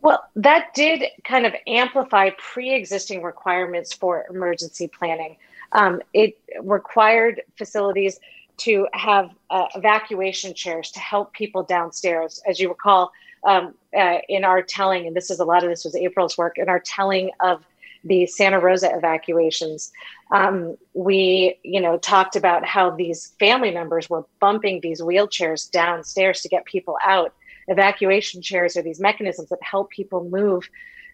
Well, 0.00 0.24
that 0.36 0.74
did 0.74 1.02
kind 1.24 1.44
of 1.46 1.54
amplify 1.66 2.30
pre 2.38 2.74
existing 2.74 3.22
requirements 3.22 3.92
for 3.92 4.26
emergency 4.30 4.88
planning. 4.88 5.36
Um, 5.72 6.00
it 6.14 6.38
required 6.62 7.42
facilities 7.56 8.20
to 8.58 8.86
have 8.92 9.30
uh, 9.50 9.66
evacuation 9.74 10.54
chairs 10.54 10.90
to 10.92 11.00
help 11.00 11.32
people 11.32 11.62
downstairs. 11.62 12.40
As 12.48 12.58
you 12.58 12.68
recall, 12.68 13.12
um, 13.44 13.74
uh, 13.96 14.18
in 14.28 14.44
our 14.44 14.62
telling, 14.62 15.06
and 15.06 15.16
this 15.16 15.30
is 15.30 15.40
a 15.40 15.44
lot 15.44 15.62
of 15.62 15.70
this 15.70 15.84
was 15.84 15.94
April's 15.94 16.36
work, 16.36 16.58
in 16.58 16.68
our 16.68 16.80
telling 16.80 17.30
of 17.40 17.64
the 18.04 18.26
Santa 18.26 18.58
Rosa 18.58 18.94
evacuations, 18.96 19.92
um, 20.30 20.76
we, 20.94 21.58
you 21.62 21.80
know, 21.80 21.98
talked 21.98 22.36
about 22.36 22.64
how 22.64 22.90
these 22.90 23.34
family 23.38 23.70
members 23.72 24.08
were 24.08 24.24
bumping 24.40 24.80
these 24.80 25.00
wheelchairs 25.00 25.70
downstairs 25.70 26.40
to 26.42 26.48
get 26.48 26.64
people 26.64 26.96
out 27.04 27.32
evacuation 27.68 28.42
chairs 28.42 28.76
or 28.76 28.82
these 28.82 29.00
mechanisms 29.00 29.48
that 29.50 29.62
help 29.62 29.90
people 29.90 30.24
move 30.24 30.68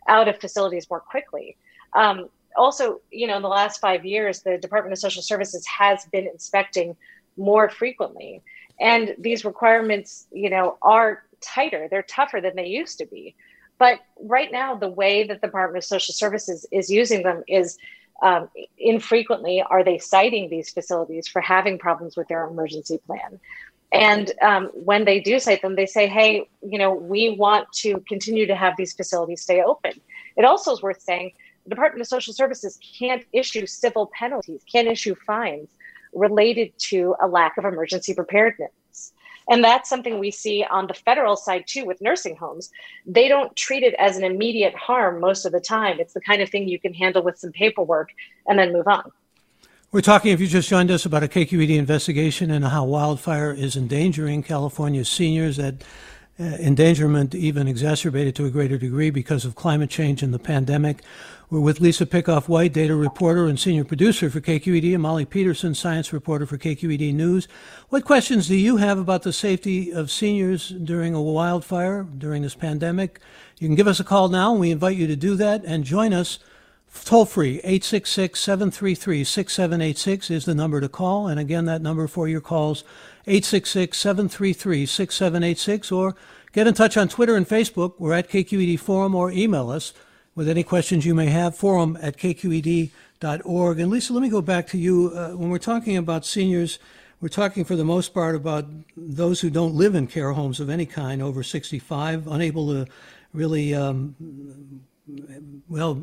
out 0.09 0.29
of 0.29 0.41
facilities 0.41 0.89
more 0.89 1.01
quickly. 1.01 1.57
Um, 1.93 2.29
also, 2.57 3.01
you 3.11 3.27
know, 3.27 3.37
in 3.37 3.43
the 3.43 3.49
last 3.49 3.81
five 3.81 4.05
years, 4.05 4.43
the 4.43 4.59
Department 4.59 4.93
of 4.93 4.99
Social 4.99 5.23
Services 5.23 5.67
has 5.67 6.05
been 6.13 6.27
inspecting 6.27 6.97
more 7.37 7.69
frequently. 7.69 8.43
And 8.81 9.15
these 9.19 9.45
requirements, 9.45 10.27
you 10.33 10.51
know, 10.51 10.79
are 10.83 11.25
tighter, 11.41 11.89
they're 11.91 12.03
tougher 12.03 12.41
than 12.41 12.57
they 12.57 12.67
used 12.67 12.99
to 12.99 13.07
be. 13.07 13.35
But 13.79 14.01
right 14.21 14.51
now, 14.53 14.77
the 14.77 14.89
way 14.89 15.25
that 15.25 15.41
the 15.41 15.49
Department 15.49 15.85
of 15.85 15.89
Social 15.89 16.15
Services 16.15 16.67
is 16.71 16.91
using 16.91 17.23
them 17.23 17.43
is 17.49 17.77
um, 18.23 18.49
infrequently 18.79 19.63
are 19.63 19.83
they 19.83 19.99
citing 19.99 20.49
these 20.49 20.71
facilities 20.71 21.27
for 21.27 21.41
having 21.41 21.79
problems 21.79 22.17
with 22.17 22.29
their 22.29 22.47
emergency 22.47 22.99
plan. 23.07 23.41
And 23.95 24.33
um, 24.43 24.71
when 24.75 25.05
they 25.05 25.21
do 25.21 25.39
cite 25.39 25.63
them, 25.63 25.77
they 25.77 25.87
say, 25.87 26.09
hey, 26.09 26.49
you 26.69 26.79
know, 26.79 26.93
we 26.93 27.31
want 27.31 27.71
to 27.75 28.03
continue 28.09 28.45
to 28.45 28.57
have 28.57 28.75
these 28.77 28.93
facilities 28.93 29.43
stay 29.43 29.63
open. 29.63 29.93
It 30.37 30.45
also 30.45 30.73
is 30.73 30.83
worth 30.83 31.01
saying 31.01 31.33
the 31.63 31.71
Department 31.71 32.01
of 32.01 32.09
Social 32.09 32.35
Services 32.35 32.77
can't 32.99 33.25
issue 33.33 33.67
civil 33.67 34.11
penalties, 34.19 34.63
can't 34.71 34.89
issue 34.89 35.15
fines 35.25 35.69
related 36.13 36.73
to 36.79 37.15
a 37.23 37.29
lack 37.29 37.57
of 37.57 37.65
emergency 37.65 38.15
preparedness. 38.15 39.13
And 39.49 39.63
that's 39.63 39.89
something 39.89 40.19
we 40.19 40.33
see 40.33 40.65
on 40.69 40.89
the 40.89 40.95
federal 40.95 41.37
side 41.37 41.65
too 41.69 41.85
with 41.85 42.01
nursing 42.01 42.35
homes. 42.35 42.71
They 43.07 43.29
don't 43.29 43.55
treat 43.55 43.85
it 43.85 43.95
as 43.95 44.17
an 44.17 44.25
immediate 44.25 44.75
harm 44.75 45.21
most 45.21 45.45
of 45.45 45.53
the 45.53 45.61
time. 45.61 46.01
It's 46.01 46.15
the 46.15 46.21
kind 46.21 46.43
of 46.43 46.51
thing 46.51 46.67
you 46.67 46.81
can 46.81 46.95
handle 46.95 47.23
with 47.23 47.39
some 47.39 47.53
paperwork 47.53 48.11
and 48.49 48.59
then 48.59 48.73
move 48.73 48.89
on. 48.89 49.13
We're 49.95 50.01
talking, 50.01 50.33
if 50.33 50.41
you 50.41 50.49
just 50.49 50.69
joined 50.69 50.91
us, 50.91 51.07
about 51.07 51.23
a 51.23 51.29
KQED 51.29 51.77
investigation 51.77 52.51
and 52.51 52.65
how 52.65 52.85
wildfire 52.85 53.53
is 53.53 53.77
endangering 53.77 54.43
California's 54.43 55.09
seniors. 55.09 55.57
That 55.57 55.85
uh, 56.37 56.43
endangerment 56.43 57.33
even 57.33 57.69
exacerbated 57.69 58.35
to 58.35 58.45
a 58.45 58.51
greater 58.51 58.77
degree 58.77 59.11
because 59.11 59.45
of 59.45 59.55
climate 59.55 59.91
change 59.91 60.21
and 60.21 60.35
the 60.35 60.41
pandemic. 60.41 61.05
We're 61.49 61.61
with 61.61 61.81
Lisa 61.81 62.07
Pickoff 62.07 62.49
White, 62.49 62.73
data 62.73 62.97
reporter 62.97 63.47
and 63.47 63.57
senior 63.57 63.85
producer 63.85 64.31
for 64.31 64.41
KQED, 64.41 64.95
and 64.95 65.03
Molly 65.05 65.25
Peterson, 65.25 65.77
science 65.77 66.13
reporter 66.13 66.45
for 66.45 66.59
KQED 66.59 67.15
News. 67.15 67.47
What 67.91 68.05
questions 68.05 68.49
do 68.49 68.57
you 68.57 68.79
have 68.79 68.99
about 68.99 69.23
the 69.23 69.33
safety 69.33 69.93
of 69.93 70.11
seniors 70.11 70.71
during 70.71 71.15
a 71.15 71.23
wildfire, 71.23 72.03
during 72.03 72.43
this 72.43 72.57
pandemic? 72.57 73.21
You 73.61 73.69
can 73.69 73.77
give 73.77 73.87
us 73.87 74.01
a 74.01 74.05
call 74.05 74.29
now, 74.29 74.51
and 74.51 74.61
we 74.61 74.73
invite 74.73 74.97
you 74.97 75.07
to 75.07 75.15
do 75.15 75.37
that 75.37 75.63
and 75.65 75.85
join 75.85 76.13
us. 76.13 76.41
Toll 77.03 77.27
free, 77.27 77.57
866 77.59 78.41
733 78.41 79.25
6786 79.25 80.31
is 80.31 80.45
the 80.45 80.55
number 80.55 80.81
to 80.81 80.89
call. 80.89 81.27
And 81.27 81.39
again, 81.39 81.67
that 81.67 81.83
number 81.83 82.07
for 82.07 82.29
your 82.29 82.41
calls, 82.41 82.83
866 83.27 83.99
733 83.99 84.87
6786, 84.87 85.93
or 85.93 86.15
get 86.53 86.67
in 86.67 86.75
touch 86.75 86.97
on 86.97 87.09
Twitter 87.09 87.37
and 87.37 87.47
Facebook. 87.47 87.95
We're 87.99 88.15
at 88.15 88.31
KQED 88.31 88.79
Forum, 88.79 89.15
or 89.15 89.31
email 89.31 89.71
us 89.71 89.93
with 90.35 90.49
any 90.49 90.63
questions 90.63 91.05
you 91.05 91.15
may 91.15 91.27
have. 91.27 91.57
Forum 91.57 91.99
at 92.01 92.17
kqed.org. 92.17 93.79
And 93.81 93.91
Lisa, 93.91 94.13
let 94.13 94.23
me 94.23 94.29
go 94.29 94.41
back 94.43 94.67
to 94.69 94.79
you. 94.79 95.13
Uh, 95.15 95.31
when 95.31 95.51
we're 95.51 95.59
talking 95.59 95.97
about 95.97 96.25
seniors, 96.25 96.79
we're 97.21 97.29
talking 97.29 97.65
for 97.65 97.77
the 97.77 97.85
most 97.85 98.13
part 98.13 98.35
about 98.35 98.67
those 98.97 99.41
who 99.41 99.51
don't 99.51 99.75
live 99.75 99.95
in 99.95 100.07
care 100.07 100.33
homes 100.33 100.61
of 100.61 100.71
any 100.71 100.87
kind 100.87 101.23
over 101.23 101.43
65, 101.43 102.27
unable 102.27 102.73
to 102.73 102.91
really, 103.33 103.75
um, 103.75 104.15
well, 105.69 106.03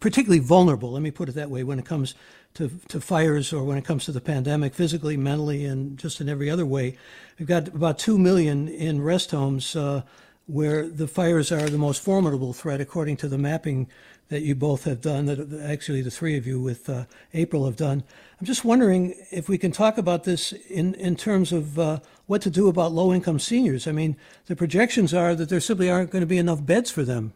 particularly 0.00 0.40
vulnerable, 0.40 0.92
let 0.92 1.02
me 1.02 1.10
put 1.10 1.28
it 1.28 1.34
that 1.34 1.50
way, 1.50 1.64
when 1.64 1.78
it 1.78 1.84
comes 1.84 2.14
to, 2.54 2.70
to 2.88 3.00
fires 3.00 3.52
or 3.52 3.64
when 3.64 3.78
it 3.78 3.84
comes 3.84 4.04
to 4.06 4.12
the 4.12 4.20
pandemic, 4.20 4.74
physically, 4.74 5.16
mentally, 5.16 5.64
and 5.64 5.98
just 5.98 6.20
in 6.20 6.28
every 6.28 6.48
other 6.50 6.66
way. 6.66 6.96
We've 7.38 7.48
got 7.48 7.68
about 7.68 7.98
2 7.98 8.18
million 8.18 8.68
in 8.68 9.02
rest 9.02 9.30
homes. 9.30 9.76
Uh, 9.76 10.02
where 10.46 10.86
the 10.86 11.08
fires 11.08 11.50
are 11.50 11.68
the 11.68 11.78
most 11.78 12.02
formidable 12.02 12.52
threat, 12.52 12.80
according 12.80 13.16
to 13.16 13.28
the 13.28 13.38
mapping 13.38 13.88
that 14.28 14.42
you 14.42 14.54
both 14.54 14.84
have 14.84 15.00
done, 15.00 15.26
that 15.26 15.60
actually 15.64 16.02
the 16.02 16.10
three 16.10 16.36
of 16.36 16.46
you 16.46 16.60
with 16.60 16.88
uh, 16.88 17.04
April 17.34 17.64
have 17.64 17.76
done. 17.76 18.02
I'm 18.40 18.46
just 18.46 18.64
wondering 18.64 19.14
if 19.30 19.48
we 19.48 19.58
can 19.58 19.72
talk 19.72 19.98
about 19.98 20.24
this 20.24 20.52
in, 20.52 20.94
in 20.94 21.16
terms 21.16 21.52
of 21.52 21.78
uh, 21.78 22.00
what 22.26 22.42
to 22.42 22.50
do 22.50 22.68
about 22.68 22.92
low 22.92 23.12
income 23.12 23.38
seniors. 23.38 23.86
I 23.86 23.92
mean, 23.92 24.16
the 24.46 24.56
projections 24.56 25.14
are 25.14 25.34
that 25.34 25.48
there 25.48 25.60
simply 25.60 25.90
aren't 25.90 26.10
going 26.10 26.22
to 26.22 26.26
be 26.26 26.38
enough 26.38 26.64
beds 26.64 26.90
for 26.90 27.04
them. 27.04 27.32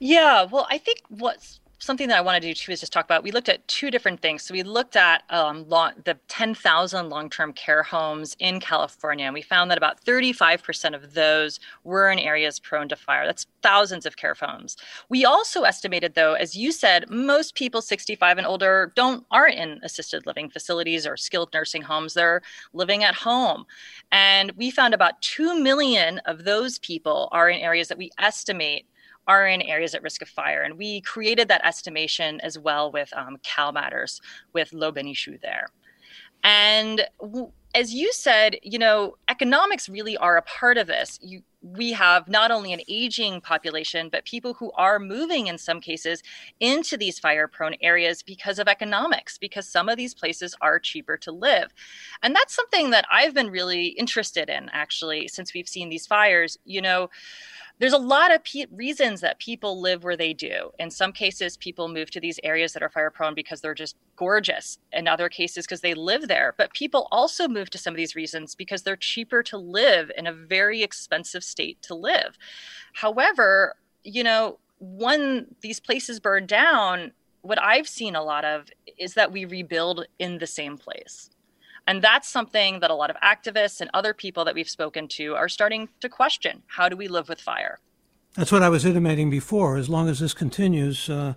Yeah, 0.00 0.44
well, 0.44 0.66
I 0.70 0.78
think 0.78 1.00
what's 1.08 1.60
something 1.84 2.08
that 2.08 2.16
I 2.16 2.20
want 2.22 2.40
to 2.40 2.48
do 2.48 2.54
too 2.54 2.72
is 2.72 2.80
just 2.80 2.92
talk 2.92 3.04
about. 3.04 3.22
We 3.22 3.30
looked 3.30 3.48
at 3.48 3.66
two 3.68 3.90
different 3.90 4.20
things. 4.20 4.42
So 4.42 4.54
we 4.54 4.62
looked 4.62 4.96
at 4.96 5.22
um, 5.28 5.68
long, 5.68 5.92
the 6.04 6.18
10,000 6.28 7.10
long-term 7.10 7.52
care 7.52 7.82
homes 7.82 8.36
in 8.38 8.58
California, 8.58 9.26
and 9.26 9.34
we 9.34 9.42
found 9.42 9.70
that 9.70 9.78
about 9.78 10.02
35% 10.02 10.94
of 10.94 11.14
those 11.14 11.60
were 11.84 12.10
in 12.10 12.18
areas 12.18 12.58
prone 12.58 12.88
to 12.88 12.96
fire. 12.96 13.26
That's 13.26 13.46
thousands 13.62 14.06
of 14.06 14.16
care 14.16 14.34
homes. 14.34 14.76
We 15.08 15.24
also 15.24 15.62
estimated, 15.62 16.14
though, 16.14 16.34
as 16.34 16.56
you 16.56 16.72
said, 16.72 17.10
most 17.10 17.54
people 17.54 17.82
65 17.82 18.38
and 18.38 18.46
older 18.46 18.92
don't 18.96 19.26
aren't 19.30 19.58
in 19.58 19.80
assisted 19.82 20.26
living 20.26 20.48
facilities 20.48 21.06
or 21.06 21.16
skilled 21.16 21.52
nursing 21.52 21.82
homes. 21.82 22.14
They're 22.14 22.42
living 22.72 23.04
at 23.04 23.14
home, 23.14 23.66
and 24.10 24.52
we 24.52 24.70
found 24.70 24.94
about 24.94 25.20
two 25.20 25.60
million 25.60 26.18
of 26.20 26.44
those 26.44 26.78
people 26.78 27.28
are 27.32 27.50
in 27.50 27.60
areas 27.60 27.88
that 27.88 27.98
we 27.98 28.10
estimate 28.18 28.86
are 29.26 29.46
in 29.46 29.62
areas 29.62 29.94
at 29.94 30.02
risk 30.02 30.22
of 30.22 30.28
fire. 30.28 30.62
And 30.62 30.78
we 30.78 31.00
created 31.00 31.48
that 31.48 31.64
estimation 31.64 32.40
as 32.40 32.58
well 32.58 32.92
with 32.92 33.12
um, 33.14 33.38
CalMatters, 33.38 34.20
with 34.52 34.72
Lo 34.72 34.92
Benichou 34.92 35.40
there. 35.40 35.66
And 36.42 37.06
w- 37.20 37.50
as 37.74 37.92
you 37.92 38.12
said, 38.12 38.56
you 38.62 38.78
know, 38.78 39.16
economics 39.28 39.88
really 39.88 40.16
are 40.18 40.36
a 40.36 40.42
part 40.42 40.78
of 40.78 40.86
this. 40.86 41.18
You, 41.20 41.42
we 41.60 41.92
have 41.92 42.28
not 42.28 42.52
only 42.52 42.72
an 42.72 42.82
aging 42.86 43.40
population, 43.40 44.10
but 44.10 44.24
people 44.26 44.54
who 44.54 44.70
are 44.72 45.00
moving 45.00 45.48
in 45.48 45.58
some 45.58 45.80
cases 45.80 46.22
into 46.60 46.96
these 46.96 47.18
fire 47.18 47.48
prone 47.48 47.74
areas 47.80 48.22
because 48.22 48.58
of 48.60 48.68
economics, 48.68 49.38
because 49.38 49.66
some 49.66 49.88
of 49.88 49.96
these 49.96 50.14
places 50.14 50.54
are 50.60 50.78
cheaper 50.78 51.16
to 51.16 51.32
live. 51.32 51.72
And 52.22 52.36
that's 52.36 52.54
something 52.54 52.90
that 52.90 53.06
I've 53.10 53.34
been 53.34 53.50
really 53.50 53.86
interested 53.86 54.48
in 54.48 54.68
actually 54.72 55.26
since 55.26 55.52
we've 55.52 55.68
seen 55.68 55.88
these 55.88 56.06
fires. 56.06 56.58
You 56.64 56.82
know, 56.82 57.10
there's 57.80 57.92
a 57.92 57.98
lot 57.98 58.32
of 58.32 58.44
pe- 58.44 58.66
reasons 58.70 59.20
that 59.20 59.38
people 59.38 59.80
live 59.80 60.04
where 60.04 60.16
they 60.16 60.32
do. 60.32 60.70
In 60.78 60.90
some 60.90 61.12
cases, 61.12 61.56
people 61.56 61.88
move 61.88 62.10
to 62.12 62.20
these 62.20 62.38
areas 62.44 62.72
that 62.72 62.82
are 62.82 62.88
fire 62.88 63.10
prone 63.10 63.34
because 63.34 63.60
they're 63.60 63.74
just 63.74 63.96
gorgeous. 64.16 64.78
In 64.92 65.08
other 65.08 65.28
cases, 65.28 65.66
because 65.66 65.80
they 65.80 65.94
live 65.94 66.28
there. 66.28 66.54
But 66.56 66.72
people 66.72 67.08
also 67.10 67.48
move 67.48 67.70
to 67.70 67.78
some 67.78 67.92
of 67.92 67.96
these 67.96 68.14
reasons 68.14 68.54
because 68.54 68.82
they're 68.82 68.96
cheaper 68.96 69.42
to 69.44 69.58
live 69.58 70.10
in 70.16 70.26
a 70.26 70.32
very 70.32 70.82
expensive 70.82 71.42
state 71.42 71.82
to 71.82 71.94
live. 71.94 72.38
However, 72.92 73.74
you 74.04 74.22
know, 74.22 74.58
when 74.78 75.46
these 75.60 75.80
places 75.80 76.20
burn 76.20 76.46
down, 76.46 77.12
what 77.42 77.60
I've 77.60 77.88
seen 77.88 78.14
a 78.14 78.22
lot 78.22 78.44
of 78.44 78.68
is 78.98 79.14
that 79.14 79.32
we 79.32 79.44
rebuild 79.44 80.06
in 80.18 80.38
the 80.38 80.46
same 80.46 80.78
place. 80.78 81.30
And 81.86 82.00
that's 82.00 82.28
something 82.28 82.80
that 82.80 82.90
a 82.90 82.94
lot 82.94 83.10
of 83.10 83.16
activists 83.16 83.80
and 83.80 83.90
other 83.92 84.14
people 84.14 84.44
that 84.44 84.54
we've 84.54 84.68
spoken 84.68 85.06
to 85.08 85.34
are 85.34 85.48
starting 85.48 85.88
to 86.00 86.08
question. 86.08 86.62
How 86.66 86.88
do 86.88 86.96
we 86.96 87.08
live 87.08 87.28
with 87.28 87.40
fire? 87.40 87.78
That's 88.34 88.50
what 88.50 88.62
I 88.62 88.68
was 88.68 88.84
intimating 88.84 89.30
before. 89.30 89.76
As 89.76 89.88
long 89.88 90.08
as 90.08 90.18
this 90.18 90.34
continues, 90.34 91.08
uh, 91.08 91.34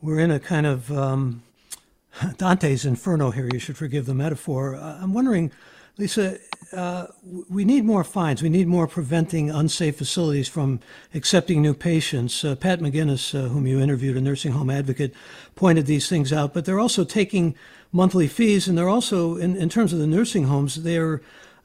we're 0.00 0.18
in 0.18 0.30
a 0.30 0.40
kind 0.40 0.66
of 0.66 0.90
um, 0.90 1.42
Dante's 2.36 2.84
Inferno 2.84 3.30
here. 3.30 3.48
You 3.52 3.58
should 3.58 3.76
forgive 3.76 4.06
the 4.06 4.14
metaphor. 4.14 4.74
Uh, 4.74 4.98
I'm 5.00 5.12
wondering, 5.12 5.52
Lisa, 5.98 6.38
uh, 6.72 7.06
we 7.50 7.64
need 7.64 7.84
more 7.84 8.02
fines. 8.02 8.42
We 8.42 8.48
need 8.48 8.66
more 8.66 8.86
preventing 8.86 9.50
unsafe 9.50 9.96
facilities 9.96 10.48
from 10.48 10.80
accepting 11.14 11.60
new 11.60 11.74
patients. 11.74 12.44
Uh, 12.44 12.54
Pat 12.54 12.80
McGinnis, 12.80 13.34
uh, 13.34 13.48
whom 13.48 13.66
you 13.66 13.78
interviewed, 13.78 14.16
a 14.16 14.20
nursing 14.20 14.52
home 14.52 14.70
advocate, 14.70 15.14
pointed 15.54 15.86
these 15.86 16.08
things 16.08 16.32
out. 16.32 16.54
But 16.54 16.64
they're 16.64 16.80
also 16.80 17.04
taking 17.04 17.54
monthly 17.92 18.26
fees, 18.26 18.68
and 18.68 18.78
they're 18.78 18.88
also, 18.88 19.36
in, 19.36 19.54
in 19.54 19.68
terms 19.68 19.92
of 19.92 19.98
the 19.98 20.06
nursing 20.06 20.44
homes, 20.44 20.78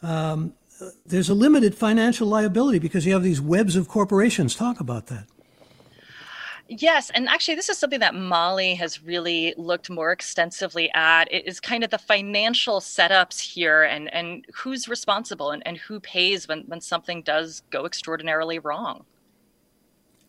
um, 0.04 0.54
there's 1.06 1.30
a 1.30 1.34
limited 1.34 1.74
financial 1.74 2.28
liability 2.28 2.80
because 2.80 3.06
you 3.06 3.14
have 3.14 3.24
these 3.24 3.42
webs 3.42 3.76
of 3.78 3.88
corporations. 3.88 4.56
Talk 4.56 4.80
about 4.82 5.08
that. 5.08 5.26
Yes, 6.70 7.10
and 7.12 7.30
actually, 7.30 7.56
this 7.56 7.70
is 7.70 7.78
something 7.78 8.00
that 8.02 8.14
Molly 8.14 8.76
has 8.76 9.02
really 9.04 9.54
looked 9.58 9.90
more 9.90 10.12
extensively 10.12 10.92
at. 10.94 11.32
It 11.32 11.48
is 11.48 11.60
kind 11.60 11.84
of 11.84 11.90
the 11.90 11.98
financial 11.98 12.80
setups 12.80 13.40
here, 13.40 13.84
and 13.84 14.14
and 14.14 14.46
who's 14.54 14.88
responsible 14.88 15.52
and, 15.52 15.64
and 15.66 15.78
who 15.78 16.00
pays 16.00 16.48
when 16.48 16.64
when 16.68 16.82
something 16.82 17.22
does 17.22 17.64
go 17.70 17.86
extraordinarily 17.86 18.60
wrong. 18.60 19.06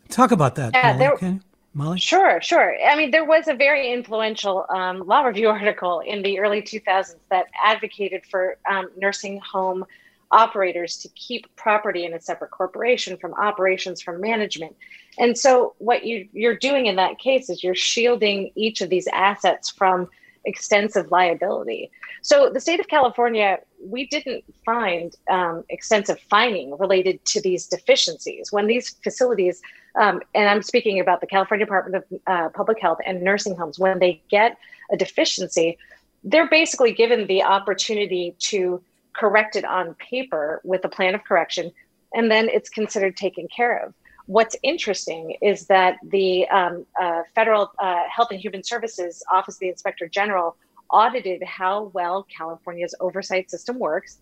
Talk 0.08 0.30
about 0.30 0.54
that, 0.54 0.74
yeah, 0.74 0.92
Molly. 0.92 0.98
There, 0.98 1.40
Molly? 1.74 1.98
Sure, 1.98 2.40
sure. 2.40 2.76
I 2.84 2.96
mean, 2.96 3.10
there 3.10 3.24
was 3.24 3.48
a 3.48 3.54
very 3.54 3.92
influential 3.92 4.64
um, 4.70 5.06
law 5.06 5.22
review 5.22 5.48
article 5.48 6.00
in 6.00 6.22
the 6.22 6.38
early 6.38 6.62
2000s 6.62 7.16
that 7.30 7.46
advocated 7.64 8.24
for 8.26 8.58
um, 8.70 8.90
nursing 8.96 9.40
home 9.40 9.84
operators 10.30 10.98
to 10.98 11.08
keep 11.10 11.46
property 11.56 12.04
in 12.04 12.14
a 12.14 12.20
separate 12.20 12.50
corporation 12.50 13.16
from 13.16 13.34
operations 13.34 14.02
from 14.02 14.20
management. 14.20 14.76
And 15.18 15.36
so, 15.36 15.74
what 15.78 16.04
you, 16.04 16.28
you're 16.32 16.56
doing 16.56 16.86
in 16.86 16.96
that 16.96 17.18
case 17.18 17.50
is 17.50 17.62
you're 17.62 17.74
shielding 17.74 18.50
each 18.54 18.80
of 18.80 18.88
these 18.88 19.08
assets 19.08 19.68
from 19.68 20.08
extensive 20.44 21.10
liability. 21.10 21.90
So 22.22 22.50
the 22.50 22.60
state 22.60 22.80
of 22.80 22.88
California, 22.88 23.58
we 23.84 24.06
didn't 24.06 24.44
find 24.64 25.14
um, 25.30 25.64
extensive 25.68 26.18
fining 26.20 26.76
related 26.78 27.24
to 27.26 27.40
these 27.40 27.66
deficiencies. 27.66 28.50
When 28.50 28.66
these 28.66 28.90
facilities, 29.04 29.60
um, 29.94 30.22
and 30.34 30.48
I'm 30.48 30.62
speaking 30.62 31.00
about 31.00 31.20
the 31.20 31.26
California 31.26 31.64
Department 31.64 32.04
of 32.04 32.20
uh, 32.26 32.48
Public 32.50 32.80
Health 32.80 32.98
and 33.06 33.22
nursing 33.22 33.54
homes, 33.54 33.78
when 33.78 33.98
they 33.98 34.20
get 34.30 34.58
a 34.90 34.96
deficiency, 34.96 35.78
they're 36.24 36.48
basically 36.48 36.92
given 36.92 37.26
the 37.26 37.42
opportunity 37.42 38.34
to 38.38 38.82
correct 39.12 39.56
it 39.56 39.64
on 39.64 39.94
paper 39.94 40.60
with 40.64 40.84
a 40.84 40.88
plan 40.88 41.14
of 41.14 41.24
correction, 41.24 41.70
and 42.14 42.30
then 42.30 42.48
it's 42.48 42.68
considered 42.68 43.16
taken 43.16 43.46
care 43.48 43.78
of. 43.84 43.94
What's 44.28 44.56
interesting 44.62 45.38
is 45.40 45.68
that 45.68 45.96
the 46.02 46.46
um, 46.48 46.84
uh, 47.00 47.22
Federal 47.34 47.72
uh, 47.78 48.02
Health 48.14 48.28
and 48.30 48.38
Human 48.38 48.62
Services 48.62 49.22
Office 49.32 49.54
of 49.54 49.60
the 49.60 49.70
Inspector 49.70 50.06
General 50.08 50.54
audited 50.90 51.42
how 51.44 51.84
well 51.94 52.26
California's 52.36 52.94
oversight 53.00 53.50
system 53.50 53.78
works. 53.78 54.18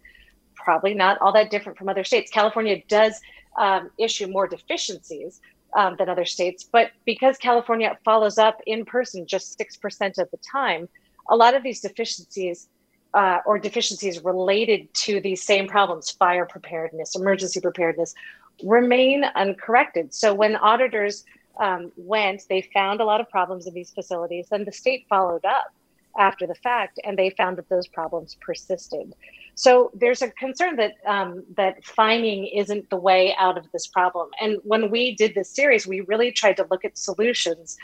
Probably 0.55 0.95
not 0.95 1.19
all 1.21 1.33
that 1.33 1.51
different 1.51 1.77
from 1.77 1.89
other 1.89 2.05
states. 2.05 2.31
California 2.31 2.81
does 2.87 3.21
um, 3.59 3.91
issue 3.99 4.29
more 4.29 4.47
deficiencies 4.47 5.41
um, 5.77 5.97
than 5.99 6.09
other 6.09 6.25
states, 6.25 6.63
but 6.63 6.93
because 7.05 7.37
California 7.37 7.99
follows 8.05 8.39
up 8.39 8.61
in 8.65 8.85
person 8.85 9.27
just 9.27 9.59
6% 9.59 10.19
of 10.19 10.31
the 10.31 10.39
time, 10.39 10.89
a 11.29 11.35
lot 11.35 11.57
of 11.57 11.65
these 11.65 11.81
deficiencies 11.81 12.69
uh, 13.13 13.39
or 13.45 13.59
deficiencies 13.59 14.23
related 14.23 14.93
to 14.95 15.21
these 15.21 15.43
same 15.43 15.67
problems 15.67 16.13
fire 16.13 16.47
preparedness, 16.47 17.17
emergency 17.17 17.61
preparedness 17.61 18.15
remain 18.63 19.25
uncorrected. 19.35 20.15
So 20.15 20.35
when 20.35 20.57
auditors 20.57 21.25
um, 21.59 21.93
went, 21.97 22.45
they 22.49 22.63
found 22.73 23.01
a 23.01 23.05
lot 23.05 23.21
of 23.21 23.29
problems 23.29 23.67
in 23.67 23.75
these 23.75 23.91
facilities. 23.91 24.49
Then 24.51 24.65
the 24.65 24.73
state 24.73 25.07
followed 25.09 25.45
up 25.45 25.73
after 26.19 26.47
the 26.47 26.55
fact, 26.55 26.99
and 27.05 27.19
they 27.19 27.31
found 27.31 27.59
that 27.59 27.69
those 27.69 27.87
problems 27.87 28.37
persisted. 28.41 29.15
So 29.55 29.91
there's 29.95 30.23
a 30.23 30.31
concern 30.31 30.77
that 30.77 30.95
um, 31.07 31.45
that 31.57 31.85
fining 31.85 32.47
isn't 32.47 32.91
the 32.91 32.97
way 32.97 33.35
out 33.39 33.57
of 33.57 33.71
this 33.73 33.87
problem. 33.87 34.29
And 34.41 34.59
when 34.65 34.91
we 34.91 35.15
did 35.15 35.35
this 35.35 35.51
series, 35.51 35.87
we 35.87 36.01
really 36.03 36.31
tried 36.33 36.57
to 36.59 36.67
look 36.71 36.85
at 36.85 36.99
solutions 36.99 37.77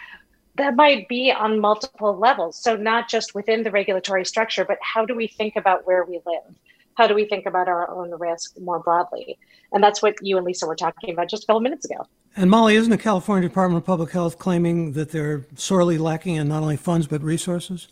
that 0.57 0.77
might 0.77 1.09
be 1.09 1.33
on 1.33 1.59
multiple 1.61 2.17
levels. 2.17 2.59
So, 2.63 2.77
not 2.77 3.09
just 3.09 3.35
within 3.35 3.63
the 3.63 3.71
regulatory 3.71 4.25
structure, 4.25 4.65
but 4.65 4.79
how 4.83 5.05
do 5.07 5.15
we 5.15 5.27
think 5.27 5.57
about 5.57 5.87
where 5.87 6.05
we 6.05 6.21
live? 6.27 6.55
How 6.95 7.07
do 7.07 7.15
we 7.15 7.25
think 7.25 7.47
about 7.47 7.69
our 7.69 7.91
own 7.91 8.11
risk 8.19 8.59
more 8.61 8.79
broadly? 8.79 9.39
And 9.73 9.83
that's 9.83 10.03
what 10.03 10.15
you 10.23 10.37
and 10.37 10.47
Lisa 10.47 10.67
were 10.67 10.77
talking 10.77 11.11
about 11.11 11.29
just 11.29 11.45
a 11.45 11.47
couple 11.47 11.61
minutes 11.61 11.85
ago. 11.85 12.07
And 12.37 12.51
Molly, 12.51 12.77
isn't 12.77 12.91
the 12.91 12.99
California 12.99 13.49
Department 13.49 13.83
of 13.83 13.87
Public 13.87 14.11
Health 14.11 14.39
claiming 14.39 14.93
that 14.93 15.11
they're 15.11 15.45
sorely 15.57 15.99
lacking 15.99 16.37
in 16.37 16.49
not 16.49 16.63
only 16.63 16.77
funds 16.77 17.07
but 17.07 17.23
resources? 17.23 17.89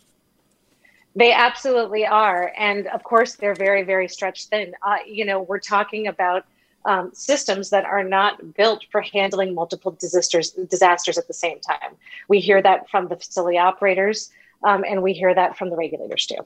They 1.15 1.33
absolutely 1.33 2.05
are. 2.05 2.53
And 2.57 2.87
of 2.87 3.03
course, 3.03 3.35
they're 3.35 3.55
very, 3.55 3.83
very 3.83 4.07
stretched 4.07 4.49
thin. 4.49 4.73
Uh, 4.81 4.97
you 5.05 5.25
know, 5.25 5.41
we're 5.41 5.59
talking 5.59 6.07
about 6.07 6.45
um, 6.85 7.11
systems 7.13 7.69
that 7.69 7.85
are 7.85 8.03
not 8.03 8.55
built 8.55 8.85
for 8.91 9.01
handling 9.01 9.53
multiple 9.53 9.91
disasters, 9.91 10.51
disasters 10.51 11.17
at 11.17 11.27
the 11.27 11.33
same 11.33 11.59
time. 11.59 11.95
We 12.27 12.39
hear 12.39 12.61
that 12.61 12.89
from 12.89 13.07
the 13.07 13.17
facility 13.17 13.57
operators, 13.57 14.31
um, 14.63 14.83
and 14.87 15.03
we 15.03 15.13
hear 15.13 15.33
that 15.33 15.57
from 15.57 15.69
the 15.69 15.75
regulators 15.75 16.25
too. 16.25 16.45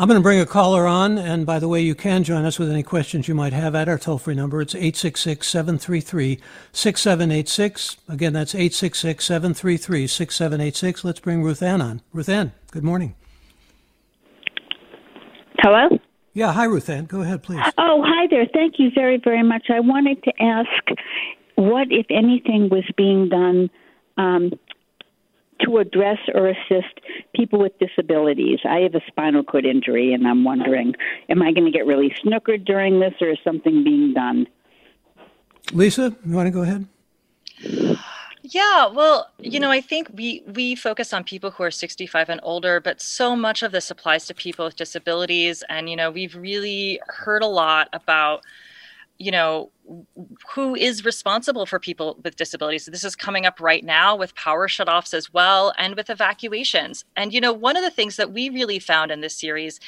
I'm 0.00 0.06
going 0.06 0.16
to 0.16 0.22
bring 0.22 0.38
a 0.38 0.46
caller 0.46 0.86
on, 0.86 1.18
and 1.18 1.44
by 1.44 1.58
the 1.58 1.66
way, 1.66 1.80
you 1.80 1.96
can 1.96 2.22
join 2.22 2.44
us 2.44 2.56
with 2.56 2.70
any 2.70 2.84
questions 2.84 3.26
you 3.26 3.34
might 3.34 3.52
have 3.52 3.74
at 3.74 3.88
our 3.88 3.98
toll 3.98 4.18
free 4.18 4.36
number. 4.36 4.62
It's 4.62 4.76
866 4.76 5.44
733 5.48 6.38
6786. 6.70 7.96
Again, 8.08 8.32
that's 8.32 8.54
866 8.54 9.24
733 9.24 10.06
6786. 10.06 11.02
Let's 11.02 11.18
bring 11.18 11.42
Ruth 11.42 11.64
Ann 11.64 11.82
on. 11.82 12.00
Ruth 12.12 12.28
Ann, 12.28 12.52
good 12.70 12.84
morning. 12.84 13.16
Hello? 15.58 15.88
Yeah, 16.32 16.52
hi, 16.52 16.66
Ruth 16.66 16.88
Ann. 16.88 17.06
Go 17.06 17.22
ahead, 17.22 17.42
please. 17.42 17.64
Oh, 17.76 18.04
hi 18.06 18.28
there. 18.30 18.46
Thank 18.54 18.74
you 18.78 18.92
very, 18.94 19.16
very 19.18 19.42
much. 19.42 19.66
I 19.68 19.80
wanted 19.80 20.22
to 20.22 20.32
ask 20.40 20.70
what, 21.56 21.88
if 21.90 22.06
anything, 22.08 22.68
was 22.68 22.84
being 22.96 23.30
done 23.30 23.68
um, 24.16 24.52
to 25.64 25.78
address 25.78 26.18
or 26.34 26.48
assist 26.48 27.00
people 27.34 27.58
with 27.58 27.72
disabilities. 27.78 28.60
I 28.64 28.80
have 28.80 28.94
a 28.94 29.00
spinal 29.06 29.42
cord 29.42 29.66
injury, 29.66 30.12
and 30.12 30.26
I'm 30.26 30.44
wondering, 30.44 30.94
am 31.28 31.42
I 31.42 31.52
going 31.52 31.64
to 31.64 31.70
get 31.70 31.86
really 31.86 32.14
snookered 32.24 32.64
during 32.64 33.00
this, 33.00 33.14
or 33.20 33.30
is 33.30 33.38
something 33.44 33.84
being 33.84 34.14
done? 34.14 34.46
Lisa, 35.72 36.16
you 36.24 36.34
want 36.34 36.46
to 36.46 36.50
go 36.50 36.62
ahead? 36.62 36.86
Yeah, 38.42 38.86
well, 38.86 39.30
you 39.38 39.60
know, 39.60 39.70
I 39.70 39.80
think 39.80 40.08
we 40.14 40.42
we 40.46 40.74
focus 40.74 41.12
on 41.12 41.24
people 41.24 41.50
who 41.50 41.64
are 41.64 41.70
65 41.70 42.28
and 42.30 42.40
older, 42.42 42.80
but 42.80 43.00
so 43.00 43.36
much 43.36 43.62
of 43.62 43.72
this 43.72 43.90
applies 43.90 44.26
to 44.26 44.34
people 44.34 44.64
with 44.64 44.76
disabilities 44.76 45.62
and 45.68 45.90
you 45.90 45.96
know, 45.96 46.10
we've 46.10 46.34
really 46.34 47.00
heard 47.08 47.42
a 47.42 47.46
lot 47.46 47.88
about 47.92 48.44
you 49.18 49.32
know 49.32 49.70
who 50.54 50.74
is 50.74 51.04
responsible 51.04 51.64
for 51.64 51.78
people 51.78 52.18
with 52.22 52.36
disabilities. 52.36 52.84
So 52.84 52.90
this 52.90 53.04
is 53.04 53.16
coming 53.16 53.46
up 53.46 53.60
right 53.60 53.82
now 53.82 54.16
with 54.16 54.34
power 54.34 54.68
shutoffs 54.68 55.14
as 55.14 55.32
well 55.32 55.72
and 55.78 55.96
with 55.96 56.10
evacuations. 56.10 57.04
And 57.16 57.32
you 57.32 57.40
know 57.40 57.52
one 57.52 57.76
of 57.76 57.82
the 57.82 57.90
things 57.90 58.16
that 58.16 58.32
we 58.32 58.50
really 58.50 58.78
found 58.78 59.10
in 59.10 59.20
this 59.20 59.34
series 59.34 59.80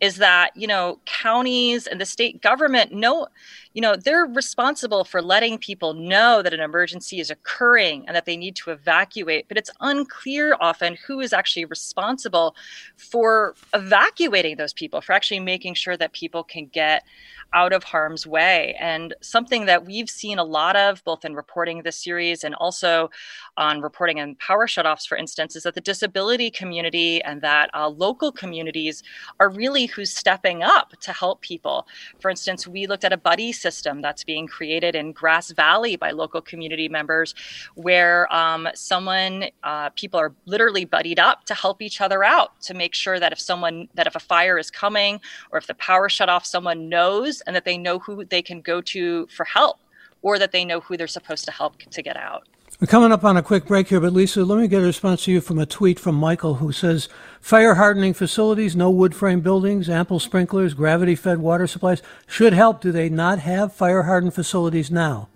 is 0.00 0.16
that 0.16 0.50
you 0.54 0.66
know 0.66 1.00
counties 1.06 1.86
and 1.86 2.00
the 2.00 2.06
state 2.06 2.40
government 2.40 2.92
know 2.92 3.26
you 3.74 3.82
know 3.82 3.96
they're 3.96 4.26
responsible 4.26 5.04
for 5.04 5.20
letting 5.20 5.58
people 5.58 5.94
know 5.94 6.42
that 6.42 6.54
an 6.54 6.60
emergency 6.60 7.18
is 7.20 7.30
occurring 7.30 8.04
and 8.06 8.14
that 8.14 8.26
they 8.26 8.36
need 8.36 8.54
to 8.56 8.70
evacuate. 8.70 9.48
But 9.48 9.56
it's 9.58 9.70
unclear 9.80 10.56
often 10.60 10.96
who 11.06 11.20
is 11.20 11.32
actually 11.32 11.64
responsible 11.64 12.54
for 12.96 13.54
evacuating 13.74 14.56
those 14.56 14.72
people 14.72 15.00
for 15.00 15.12
actually 15.12 15.40
making 15.40 15.74
sure 15.74 15.96
that 15.96 16.12
people 16.12 16.44
can 16.44 16.66
get 16.66 17.04
out 17.52 17.72
of 17.72 17.82
harm's 17.84 18.26
way. 18.26 18.76
And 18.78 19.14
something 19.20 19.66
that 19.66 19.86
we've 19.86 20.10
seen 20.10 20.38
a 20.38 20.44
lot 20.44 20.76
of, 20.76 21.02
both 21.04 21.24
in 21.24 21.34
reporting 21.34 21.82
this 21.82 21.96
series 21.96 22.44
and 22.44 22.54
also 22.56 23.10
on 23.56 23.80
reporting 23.80 24.20
and 24.20 24.38
power 24.38 24.66
shutoffs, 24.66 25.06
for 25.06 25.16
instance, 25.16 25.56
is 25.56 25.62
that 25.62 25.74
the 25.74 25.80
disability 25.80 26.50
community 26.50 27.22
and 27.22 27.40
that 27.42 27.70
uh, 27.74 27.88
local 27.88 28.30
communities 28.30 29.02
are 29.40 29.48
really 29.48 29.86
who's 29.86 30.14
stepping 30.14 30.62
up 30.62 30.92
to 31.00 31.12
help 31.12 31.40
people. 31.40 31.86
For 32.20 32.30
instance, 32.30 32.66
we 32.66 32.86
looked 32.86 33.04
at 33.04 33.12
a 33.12 33.16
buddy 33.16 33.52
system 33.52 34.02
that's 34.02 34.24
being 34.24 34.46
created 34.46 34.94
in 34.94 35.12
Grass 35.12 35.50
Valley 35.50 35.96
by 35.96 36.10
local 36.10 36.40
community 36.40 36.88
members, 36.88 37.34
where 37.74 38.32
um, 38.34 38.68
someone, 38.74 39.46
uh, 39.62 39.90
people 39.90 40.20
are 40.20 40.34
literally 40.44 40.84
buddied 40.84 41.18
up 41.18 41.44
to 41.44 41.54
help 41.54 41.80
each 41.80 42.00
other 42.00 42.22
out 42.22 42.60
to 42.62 42.74
make 42.74 42.94
sure 42.94 43.18
that 43.18 43.32
if 43.32 43.40
someone, 43.40 43.88
that 43.94 44.06
if 44.06 44.14
a 44.14 44.20
fire 44.20 44.58
is 44.58 44.70
coming 44.70 45.20
or 45.50 45.58
if 45.58 45.66
the 45.66 45.74
power 45.74 46.08
shut 46.08 46.28
off, 46.28 46.44
someone 46.44 46.88
knows 46.88 47.37
and 47.46 47.54
that 47.56 47.64
they 47.64 47.78
know 47.78 47.98
who 47.98 48.24
they 48.24 48.42
can 48.42 48.60
go 48.60 48.80
to 48.80 49.26
for 49.28 49.44
help 49.44 49.78
or 50.22 50.38
that 50.38 50.52
they 50.52 50.64
know 50.64 50.80
who 50.80 50.96
they're 50.96 51.06
supposed 51.06 51.44
to 51.44 51.50
help 51.50 51.78
to 51.78 52.02
get 52.02 52.16
out. 52.16 52.48
We're 52.80 52.86
coming 52.86 53.10
up 53.10 53.24
on 53.24 53.36
a 53.36 53.42
quick 53.42 53.66
break 53.66 53.88
here, 53.88 53.98
but 53.98 54.12
Lisa, 54.12 54.44
let 54.44 54.58
me 54.58 54.68
get 54.68 54.82
a 54.82 54.86
response 54.86 55.24
to 55.24 55.32
you 55.32 55.40
from 55.40 55.58
a 55.58 55.66
tweet 55.66 55.98
from 55.98 56.14
Michael 56.14 56.54
who 56.54 56.70
says 56.70 57.08
fire 57.40 57.74
hardening 57.74 58.14
facilities, 58.14 58.76
no 58.76 58.88
wood 58.88 59.16
frame 59.16 59.40
buildings, 59.40 59.88
ample 59.90 60.20
sprinklers, 60.20 60.74
gravity 60.74 61.16
fed 61.16 61.38
water 61.38 61.66
supplies 61.66 62.02
should 62.28 62.52
help. 62.52 62.80
Do 62.80 62.92
they 62.92 63.08
not 63.08 63.40
have 63.40 63.72
fire 63.72 64.04
hardened 64.04 64.34
facilities 64.34 64.92
now? 64.92 65.28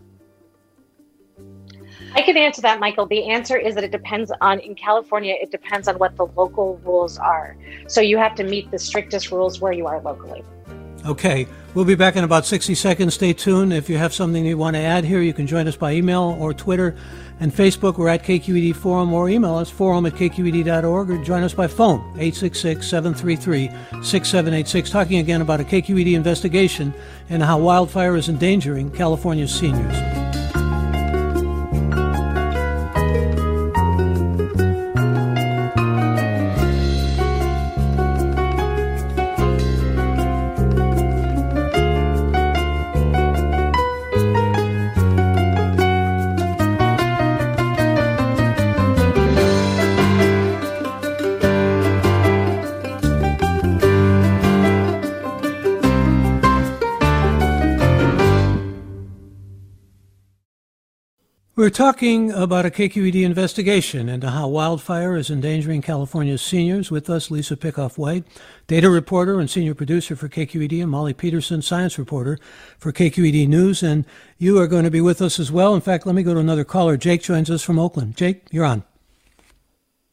I 2.15 2.23
can 2.23 2.37
answer 2.37 2.61
that, 2.63 2.79
Michael. 2.79 3.07
The 3.07 3.25
answer 3.25 3.57
is 3.57 3.75
that 3.75 3.85
it 3.85 3.91
depends 3.91 4.31
on, 4.41 4.61
in 4.61 4.75
California, 4.75 5.35
it 5.41 5.51
depends 5.51 5.89
on 5.89 5.99
what 5.99 6.17
the 6.17 6.27
local 6.27 6.77
rules 6.85 7.19
are. 7.19 7.57
So 7.89 8.01
you 8.01 8.19
have 8.19 8.35
to 8.37 8.45
meet 8.45 8.71
the 8.71 8.79
strictest 8.79 9.33
rules 9.33 9.61
where 9.61 9.73
you 9.73 9.87
are 9.87 10.01
locally. 10.01 10.45
Okay, 11.05 11.49
we'll 11.75 11.85
be 11.85 11.97
back 11.97 12.15
in 12.15 12.23
about 12.23 12.47
60 12.47 12.77
seconds. 12.77 13.15
Stay 13.15 13.33
tuned. 13.33 13.73
If 13.73 13.91
you 13.91 13.99
have 13.99 14.15
something 14.15 14.47
you 14.47 14.57
want 14.57 14.77
to 14.77 14.81
add 14.81 15.05
here, 15.05 15.21
you 15.21 15.33
can 15.33 15.49
join 15.49 15.67
us 15.67 15.75
by 15.75 15.95
email 15.95 16.37
or 16.39 16.55
Twitter 16.55 16.95
and 17.41 17.53
Facebook. 17.53 17.99
We're 17.99 18.09
at 18.09 18.23
KQED 18.23 18.77
Forum 18.77 19.13
or 19.13 19.29
email 19.29 19.57
us 19.57 19.69
forum 19.69 20.07
at 20.07 20.13
kqed.org 20.13 21.11
or 21.11 21.25
join 21.25 21.43
us 21.43 21.55
by 21.55 21.67
phone 21.67 21.99
866 22.19 22.87
733 22.87 23.67
6786. 24.03 24.91
Talking 24.91 25.19
again 25.19 25.41
about 25.41 25.61
a 25.61 25.65
KQED 25.65 26.15
investigation 26.15 26.95
and 27.29 27.43
how 27.43 27.59
wildfire 27.59 28.15
is 28.15 28.29
endangering 28.29 28.89
California's 28.91 29.53
seniors. 29.53 30.22
We're 61.63 61.71
talking 61.71 62.33
about 62.33 62.67
a 62.67 62.71
KQED 62.71 63.23
investigation 63.23 64.09
into 64.09 64.31
how 64.31 64.49
wildfire 64.49 65.17
is 65.17 65.31
endangering 65.31 65.81
California's 65.81 66.43
seniors. 66.43 66.91
With 66.91 67.09
us, 67.09 67.31
Lisa 67.31 67.55
Pickoff 67.55 67.97
White, 67.97 68.25
data 68.67 68.91
reporter 68.91 69.39
and 69.39 69.49
senior 69.49 69.73
producer 69.73 70.17
for 70.17 70.29
KQED, 70.29 70.83
and 70.83 70.91
Molly 70.91 71.15
Peterson, 71.15 71.63
science 71.63 72.01
reporter 72.01 72.37
for 72.81 72.91
KQED 72.91 73.47
News. 73.47 73.81
And 73.81 74.05
you 74.39 74.59
are 74.59 74.67
going 74.67 74.83
to 74.83 74.91
be 74.91 75.01
with 75.01 75.23
us 75.23 75.39
as 75.39 75.53
well. 75.53 75.73
In 75.77 75.81
fact, 75.81 76.05
let 76.05 76.17
me 76.17 76.25
go 76.25 76.35
to 76.35 76.41
another 76.41 76.65
caller. 76.65 76.97
Jake 76.97 77.23
joins 77.23 77.49
us 77.49 77.63
from 77.63 77.79
Oakland. 77.79 78.17
Jake, 78.17 78.43
you're 78.51 78.65
on. 78.65 78.83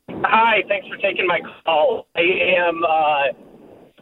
Hi, 0.08 0.62
thanks 0.68 0.88
for 0.88 0.98
taking 0.98 1.26
my 1.26 1.40
call. 1.66 2.06
I 2.16 2.22
am 2.60 2.84
uh, 2.84 3.24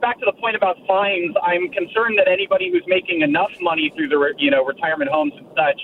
back 0.01 0.19
to 0.19 0.25
the 0.25 0.33
point 0.33 0.57
about 0.57 0.75
fines. 0.85 1.33
I'm 1.41 1.69
concerned 1.69 2.19
that 2.19 2.27
anybody 2.27 2.69
who's 2.69 2.83
making 2.87 3.21
enough 3.21 3.51
money 3.61 3.89
through 3.95 4.09
the 4.09 4.33
you 4.37 4.51
know 4.51 4.65
retirement 4.65 5.09
homes 5.09 5.31
and 5.37 5.47
such 5.55 5.79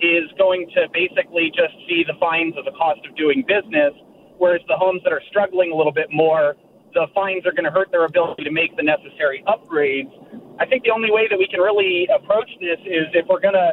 is 0.00 0.30
going 0.38 0.70
to 0.74 0.86
basically 0.92 1.50
just 1.54 1.74
see 1.88 2.04
the 2.06 2.14
fines 2.20 2.54
as 2.58 2.64
a 2.66 2.74
cost 2.76 3.00
of 3.08 3.16
doing 3.16 3.44
business, 3.46 3.92
whereas 4.38 4.62
the 4.68 4.76
homes 4.76 5.02
that 5.04 5.12
are 5.12 5.22
struggling 5.28 5.72
a 5.72 5.76
little 5.76 5.92
bit 5.92 6.08
more, 6.12 6.56
the 6.94 7.06
fines 7.14 7.44
are 7.46 7.52
going 7.52 7.66
to 7.66 7.74
hurt 7.74 7.90
their 7.90 8.04
ability 8.04 8.44
to 8.44 8.50
make 8.50 8.74
the 8.76 8.82
necessary 8.82 9.44
upgrades. 9.46 10.10
I 10.58 10.66
think 10.66 10.82
the 10.82 10.90
only 10.90 11.10
way 11.10 11.28
that 11.30 11.38
we 11.38 11.46
can 11.46 11.60
really 11.60 12.08
approach 12.10 12.50
this 12.60 12.80
is 12.82 13.06
if 13.14 13.26
we're 13.28 13.42
going 13.42 13.54
to 13.54 13.70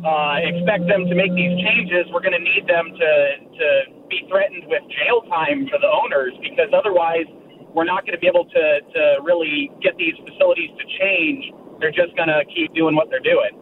uh, 0.00 0.36
expect 0.40 0.88
them 0.88 1.04
to 1.06 1.14
make 1.14 1.34
these 1.36 1.52
changes, 1.60 2.08
we're 2.12 2.24
going 2.24 2.36
to 2.36 2.42
need 2.42 2.64
them 2.64 2.88
to, 2.88 3.10
to 3.58 3.68
be 4.08 4.24
threatened 4.28 4.64
with 4.68 4.82
jail 4.88 5.22
time 5.28 5.68
for 5.68 5.78
the 5.78 5.88
owners 5.88 6.32
because 6.40 6.72
otherwise 6.72 7.28
we're 7.74 7.88
not 7.88 8.04
going 8.04 8.16
to 8.16 8.22
be 8.22 8.28
able 8.28 8.44
to, 8.48 8.64
to 8.80 9.02
really 9.24 9.70
get 9.80 9.96
these 9.96 10.16
facilities 10.24 10.70
to 10.76 10.84
change. 11.00 11.52
They're 11.80 11.94
just 11.94 12.16
going 12.16 12.28
to 12.28 12.44
keep 12.48 12.72
doing 12.74 12.96
what 12.96 13.08
they're 13.10 13.24
doing. 13.24 13.61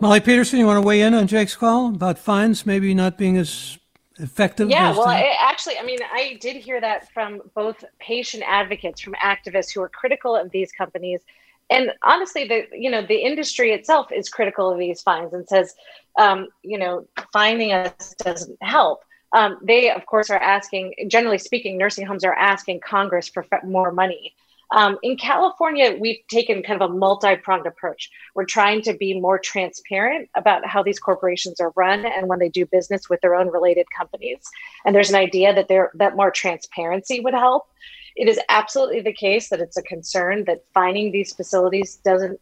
Molly 0.00 0.20
Peterson, 0.20 0.58
you 0.58 0.66
want 0.66 0.80
to 0.80 0.86
weigh 0.86 1.00
in 1.00 1.14
on 1.14 1.26
Jake's 1.26 1.56
call 1.56 1.88
about 1.88 2.18
fines 2.18 2.64
maybe 2.64 2.94
not 2.94 3.18
being 3.18 3.36
as 3.36 3.78
effective? 4.18 4.70
Yeah, 4.70 4.90
as 4.90 4.96
well, 4.96 5.08
I, 5.08 5.34
actually, 5.40 5.78
I 5.78 5.82
mean, 5.82 5.98
I 6.12 6.38
did 6.40 6.56
hear 6.56 6.80
that 6.80 7.12
from 7.12 7.42
both 7.54 7.84
patient 7.98 8.44
advocates, 8.46 9.00
from 9.00 9.14
activists 9.14 9.72
who 9.72 9.82
are 9.82 9.88
critical 9.88 10.36
of 10.36 10.50
these 10.50 10.70
companies, 10.70 11.20
and 11.70 11.92
honestly, 12.02 12.46
the 12.46 12.66
you 12.72 12.90
know 12.90 13.04
the 13.04 13.16
industry 13.16 13.72
itself 13.72 14.10
is 14.12 14.28
critical 14.28 14.70
of 14.70 14.78
these 14.78 15.02
fines 15.02 15.34
and 15.34 15.46
says, 15.46 15.74
um, 16.18 16.48
you 16.62 16.78
know, 16.78 17.06
finding 17.32 17.72
us 17.72 18.14
doesn't 18.18 18.56
help. 18.62 19.02
Um, 19.32 19.58
they, 19.62 19.90
of 19.90 20.06
course, 20.06 20.30
are 20.30 20.38
asking. 20.38 20.94
Generally 21.08 21.38
speaking, 21.38 21.76
nursing 21.76 22.06
homes 22.06 22.24
are 22.24 22.34
asking 22.34 22.80
Congress 22.80 23.28
for 23.28 23.44
more 23.64 23.92
money. 23.92 24.34
Um, 24.70 24.98
in 25.02 25.16
California, 25.16 25.96
we've 25.98 26.20
taken 26.28 26.62
kind 26.62 26.80
of 26.80 26.90
a 26.90 26.94
multi 26.94 27.36
pronged 27.36 27.66
approach. 27.66 28.10
We're 28.34 28.44
trying 28.44 28.82
to 28.82 28.92
be 28.92 29.18
more 29.18 29.38
transparent 29.38 30.28
about 30.34 30.66
how 30.66 30.82
these 30.82 30.98
corporations 30.98 31.58
are 31.60 31.72
run 31.74 32.04
and 32.04 32.28
when 32.28 32.38
they 32.38 32.50
do 32.50 32.66
business 32.66 33.08
with 33.08 33.20
their 33.22 33.34
own 33.34 33.48
related 33.48 33.86
companies. 33.96 34.38
And 34.84 34.94
there's 34.94 35.10
an 35.10 35.16
idea 35.16 35.54
that 35.54 35.68
there 35.68 35.90
that 35.94 36.16
more 36.16 36.30
transparency 36.30 37.20
would 37.20 37.34
help. 37.34 37.66
It 38.14 38.28
is 38.28 38.38
absolutely 38.48 39.00
the 39.00 39.12
case 39.12 39.48
that 39.48 39.60
it's 39.60 39.76
a 39.76 39.82
concern 39.82 40.44
that 40.44 40.64
finding 40.74 41.12
these 41.12 41.32
facilities 41.32 41.96
doesn't 41.96 42.38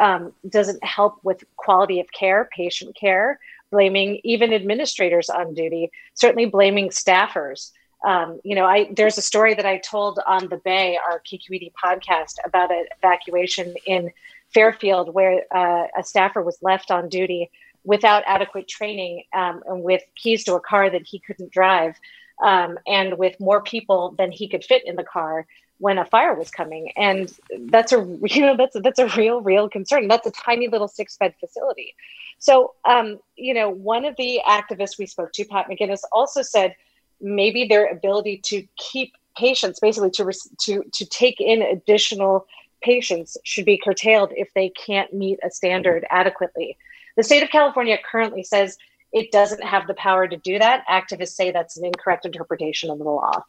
um, 0.00 0.32
doesn't 0.48 0.82
help 0.84 1.18
with 1.24 1.44
quality 1.56 2.00
of 2.00 2.06
care, 2.12 2.48
patient 2.56 2.96
care. 2.96 3.38
Blaming 3.72 4.20
even 4.22 4.54
administrators 4.54 5.28
on 5.28 5.52
duty, 5.52 5.90
certainly 6.14 6.46
blaming 6.46 6.90
staffers 6.90 7.72
um, 8.04 8.40
you 8.44 8.54
know, 8.54 8.64
I 8.64 8.88
there's 8.94 9.18
a 9.18 9.22
story 9.22 9.54
that 9.54 9.66
I 9.66 9.78
told 9.78 10.20
on 10.26 10.48
the 10.48 10.58
Bay, 10.58 10.98
our 10.98 11.20
KQED 11.20 11.72
podcast, 11.72 12.34
about 12.44 12.70
an 12.70 12.86
evacuation 12.98 13.74
in 13.86 14.10
Fairfield 14.52 15.14
where 15.14 15.42
uh, 15.54 15.86
a 15.98 16.02
staffer 16.02 16.42
was 16.42 16.58
left 16.62 16.90
on 16.90 17.08
duty 17.08 17.50
without 17.84 18.22
adequate 18.26 18.68
training 18.68 19.22
um, 19.32 19.62
and 19.66 19.82
with 19.82 20.02
keys 20.16 20.44
to 20.44 20.54
a 20.54 20.60
car 20.60 20.90
that 20.90 21.06
he 21.06 21.18
couldn't 21.20 21.52
drive, 21.52 21.94
um, 22.42 22.78
and 22.86 23.16
with 23.18 23.38
more 23.40 23.62
people 23.62 24.14
than 24.18 24.30
he 24.30 24.48
could 24.48 24.64
fit 24.64 24.86
in 24.86 24.96
the 24.96 25.04
car 25.04 25.46
when 25.78 25.98
a 25.98 26.04
fire 26.04 26.34
was 26.34 26.50
coming. 26.50 26.90
And 26.96 27.32
that's 27.66 27.92
a 27.92 27.98
you 28.24 28.42
know 28.42 28.56
that's 28.56 28.76
a, 28.76 28.80
that's 28.80 28.98
a 28.98 29.08
real 29.16 29.40
real 29.40 29.68
concern. 29.68 30.06
That's 30.08 30.26
a 30.26 30.32
tiny 30.32 30.68
little 30.68 30.88
six 30.88 31.16
bed 31.16 31.34
facility. 31.40 31.94
So 32.38 32.74
um, 32.84 33.18
you 33.36 33.54
know, 33.54 33.70
one 33.70 34.04
of 34.04 34.14
the 34.16 34.40
activists 34.46 34.98
we 34.98 35.06
spoke 35.06 35.32
to, 35.32 35.44
Pat 35.46 35.68
McGinnis, 35.68 36.00
also 36.12 36.42
said 36.42 36.74
maybe 37.20 37.66
their 37.66 37.86
ability 37.86 38.40
to 38.44 38.66
keep 38.76 39.14
patients, 39.36 39.80
basically 39.80 40.10
to 40.10 40.32
to 40.60 40.84
to 40.92 41.06
take 41.06 41.40
in 41.40 41.62
additional 41.62 42.46
patients, 42.82 43.36
should 43.44 43.64
be 43.64 43.78
curtailed 43.78 44.32
if 44.36 44.52
they 44.54 44.68
can't 44.70 45.12
meet 45.12 45.38
a 45.42 45.50
standard 45.50 46.06
adequately. 46.10 46.76
The 47.16 47.22
state 47.22 47.42
of 47.42 47.48
California 47.48 47.98
currently 48.10 48.42
says 48.42 48.76
it 49.12 49.32
doesn't 49.32 49.64
have 49.64 49.86
the 49.86 49.94
power 49.94 50.28
to 50.28 50.36
do 50.36 50.58
that. 50.58 50.84
Activists 50.88 51.34
say 51.34 51.50
that's 51.50 51.76
an 51.76 51.86
incorrect 51.86 52.26
interpretation 52.26 52.90
of 52.90 52.98
the 52.98 53.04
law. 53.04 53.44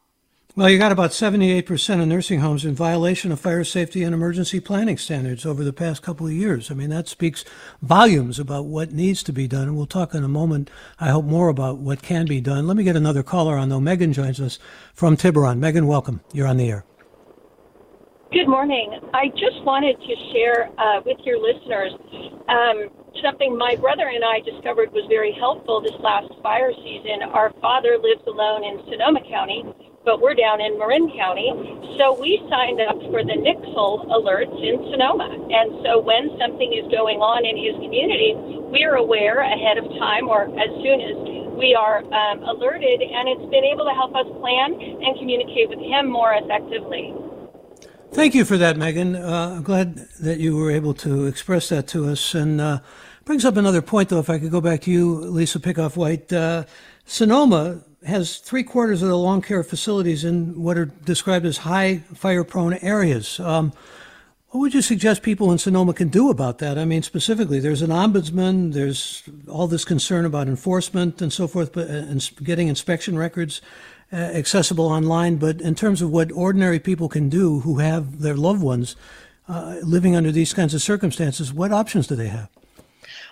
Well, 0.57 0.71
you 0.71 0.79
got 0.79 0.91
about 0.91 1.11
78% 1.11 2.01
of 2.01 2.07
nursing 2.07 2.39
homes 2.39 2.65
in 2.65 2.73
violation 2.73 3.31
of 3.31 3.39
fire 3.39 3.63
safety 3.63 4.01
and 4.01 4.11
emergency 4.11 4.59
planning 4.59 4.97
standards 4.97 5.45
over 5.45 5.63
the 5.63 5.71
past 5.71 6.01
couple 6.01 6.25
of 6.25 6.33
years. 6.33 6.71
I 6.71 6.73
mean, 6.73 6.89
that 6.89 7.07
speaks 7.07 7.45
volumes 7.83 8.39
about 8.39 8.65
what 8.65 8.91
needs 8.91 9.21
to 9.25 9.31
be 9.31 9.47
done. 9.47 9.67
And 9.67 9.77
we'll 9.77 9.85
talk 9.85 10.15
in 10.15 10.23
a 10.23 10.27
moment, 10.27 10.71
I 10.99 11.09
hope, 11.09 11.25
more 11.25 11.49
about 11.49 11.77
what 11.77 12.01
can 12.01 12.25
be 12.25 12.41
done. 12.41 12.65
Let 12.65 12.75
me 12.75 12.83
get 12.83 12.95
another 12.95 13.21
caller 13.21 13.55
on, 13.55 13.69
though. 13.69 13.79
Megan 13.79 14.13
joins 14.13 14.41
us 14.41 14.57
from 14.95 15.15
Tiburon. 15.15 15.59
Megan, 15.59 15.85
welcome. 15.85 16.21
You're 16.33 16.47
on 16.47 16.57
the 16.57 16.71
air. 16.71 16.85
Good 18.31 18.47
morning. 18.47 18.99
I 19.13 19.27
just 19.27 19.61
wanted 19.61 19.95
to 20.01 20.15
share 20.33 20.71
uh, 20.79 21.01
with 21.05 21.19
your 21.23 21.37
listeners 21.37 21.93
um, 22.49 22.89
something 23.21 23.55
my 23.55 23.75
brother 23.75 24.09
and 24.09 24.25
I 24.25 24.39
discovered 24.39 24.91
was 24.91 25.05
very 25.07 25.33
helpful 25.33 25.81
this 25.81 25.93
last 25.99 26.33
fire 26.41 26.73
season. 26.81 27.29
Our 27.31 27.53
father 27.61 27.99
lives 28.01 28.25
alone 28.25 28.63
in 28.63 28.81
Sonoma 28.89 29.21
County 29.29 29.63
but 30.07 30.21
we're 30.23 30.33
down 30.33 30.63
in 30.63 30.79
Marin 30.79 31.11
County. 31.11 31.51
So 31.99 32.15
we 32.15 32.39
signed 32.47 32.79
up 32.79 32.95
for 33.11 33.27
the 33.27 33.35
Nixle 33.35 34.07
alerts 34.07 34.55
in 34.63 34.79
Sonoma. 34.87 35.27
And 35.51 35.83
so 35.83 35.99
when 35.99 36.31
something 36.39 36.71
is 36.71 36.87
going 36.87 37.19
on 37.19 37.43
in 37.43 37.59
his 37.59 37.75
community, 37.83 38.31
we're 38.71 38.95
aware 38.95 39.43
ahead 39.43 39.77
of 39.77 39.83
time 39.99 40.31
or 40.31 40.47
as 40.55 40.71
soon 40.79 41.03
as 41.03 41.15
we 41.59 41.75
are 41.75 41.99
um, 42.07 42.39
alerted, 42.43 43.01
and 43.01 43.27
it's 43.27 43.51
been 43.51 43.65
able 43.65 43.83
to 43.83 43.91
help 43.91 44.15
us 44.15 44.27
plan 44.39 44.79
and 44.79 45.19
communicate 45.19 45.67
with 45.67 45.79
him 45.79 46.07
more 46.07 46.31
effectively. 46.39 47.13
Thank 48.13 48.33
you 48.33 48.45
for 48.45 48.57
that, 48.57 48.77
Megan. 48.77 49.15
Uh, 49.15 49.55
I'm 49.57 49.63
glad 49.63 50.07
that 50.21 50.39
you 50.39 50.55
were 50.55 50.71
able 50.71 50.93
to 51.03 51.25
express 51.25 51.67
that 51.69 51.87
to 51.89 52.07
us. 52.07 52.33
And 52.33 52.61
uh, 52.61 52.79
brings 53.25 53.43
up 53.43 53.57
another 53.57 53.81
point, 53.81 54.07
though, 54.07 54.19
if 54.19 54.29
I 54.29 54.39
could 54.39 54.51
go 54.51 54.61
back 54.61 54.81
to 54.81 54.91
you, 54.91 55.15
Lisa 55.15 55.59
Pickoff 55.59 55.97
White. 55.97 56.31
Uh, 56.31 56.63
Sonoma 57.05 57.81
has 58.05 58.38
three 58.38 58.63
quarters 58.63 59.01
of 59.01 59.10
the 59.10 59.17
long 59.17 59.41
care 59.41 59.63
facilities 59.63 60.23
in 60.23 60.62
what 60.62 60.77
are 60.77 60.86
described 60.86 61.45
as 61.45 61.57
high 61.57 61.97
fire 62.13 62.43
prone 62.43 62.75
areas. 62.75 63.39
Um, 63.39 63.73
what 64.49 64.62
would 64.62 64.73
you 64.73 64.81
suggest 64.81 65.23
people 65.23 65.51
in 65.51 65.57
Sonoma 65.57 65.93
can 65.93 66.07
do 66.07 66.29
about 66.29 66.60
that? 66.60 66.77
I 66.77 66.86
mean, 66.86 67.03
specifically, 67.03 67.60
there's 67.60 67.81
an 67.81 67.89
ombudsman, 67.89 68.73
there's 68.73 69.23
all 69.47 69.67
this 69.67 69.83
concern 69.83 70.25
about 70.25 70.47
enforcement 70.47 71.21
and 71.21 71.33
so 71.33 71.47
forth, 71.47 71.73
but 71.73 71.89
uh, 71.89 72.03
getting 72.43 72.69
inspection 72.69 73.17
records 73.17 73.62
uh, 74.13 74.15
accessible 74.15 74.88
online. 74.88 75.36
But 75.36 75.60
in 75.60 75.75
terms 75.75 76.01
of 76.01 76.12
what 76.12 76.31
ordinary 76.31 76.79
people 76.79 77.10
can 77.10 77.27
do 77.27 77.60
who 77.60 77.79
have 77.79 78.21
their 78.21 78.38
loved 78.38 78.62
ones 78.62 78.95
uh, 79.49 79.77
living 79.83 80.15
under 80.15 80.31
these 80.31 80.53
kinds 80.53 80.73
of 80.73 80.81
circumstances, 80.81 81.51
what 81.51 81.73
options 81.73 82.07
do 82.07 82.15
they 82.15 82.29
have? 82.29 82.49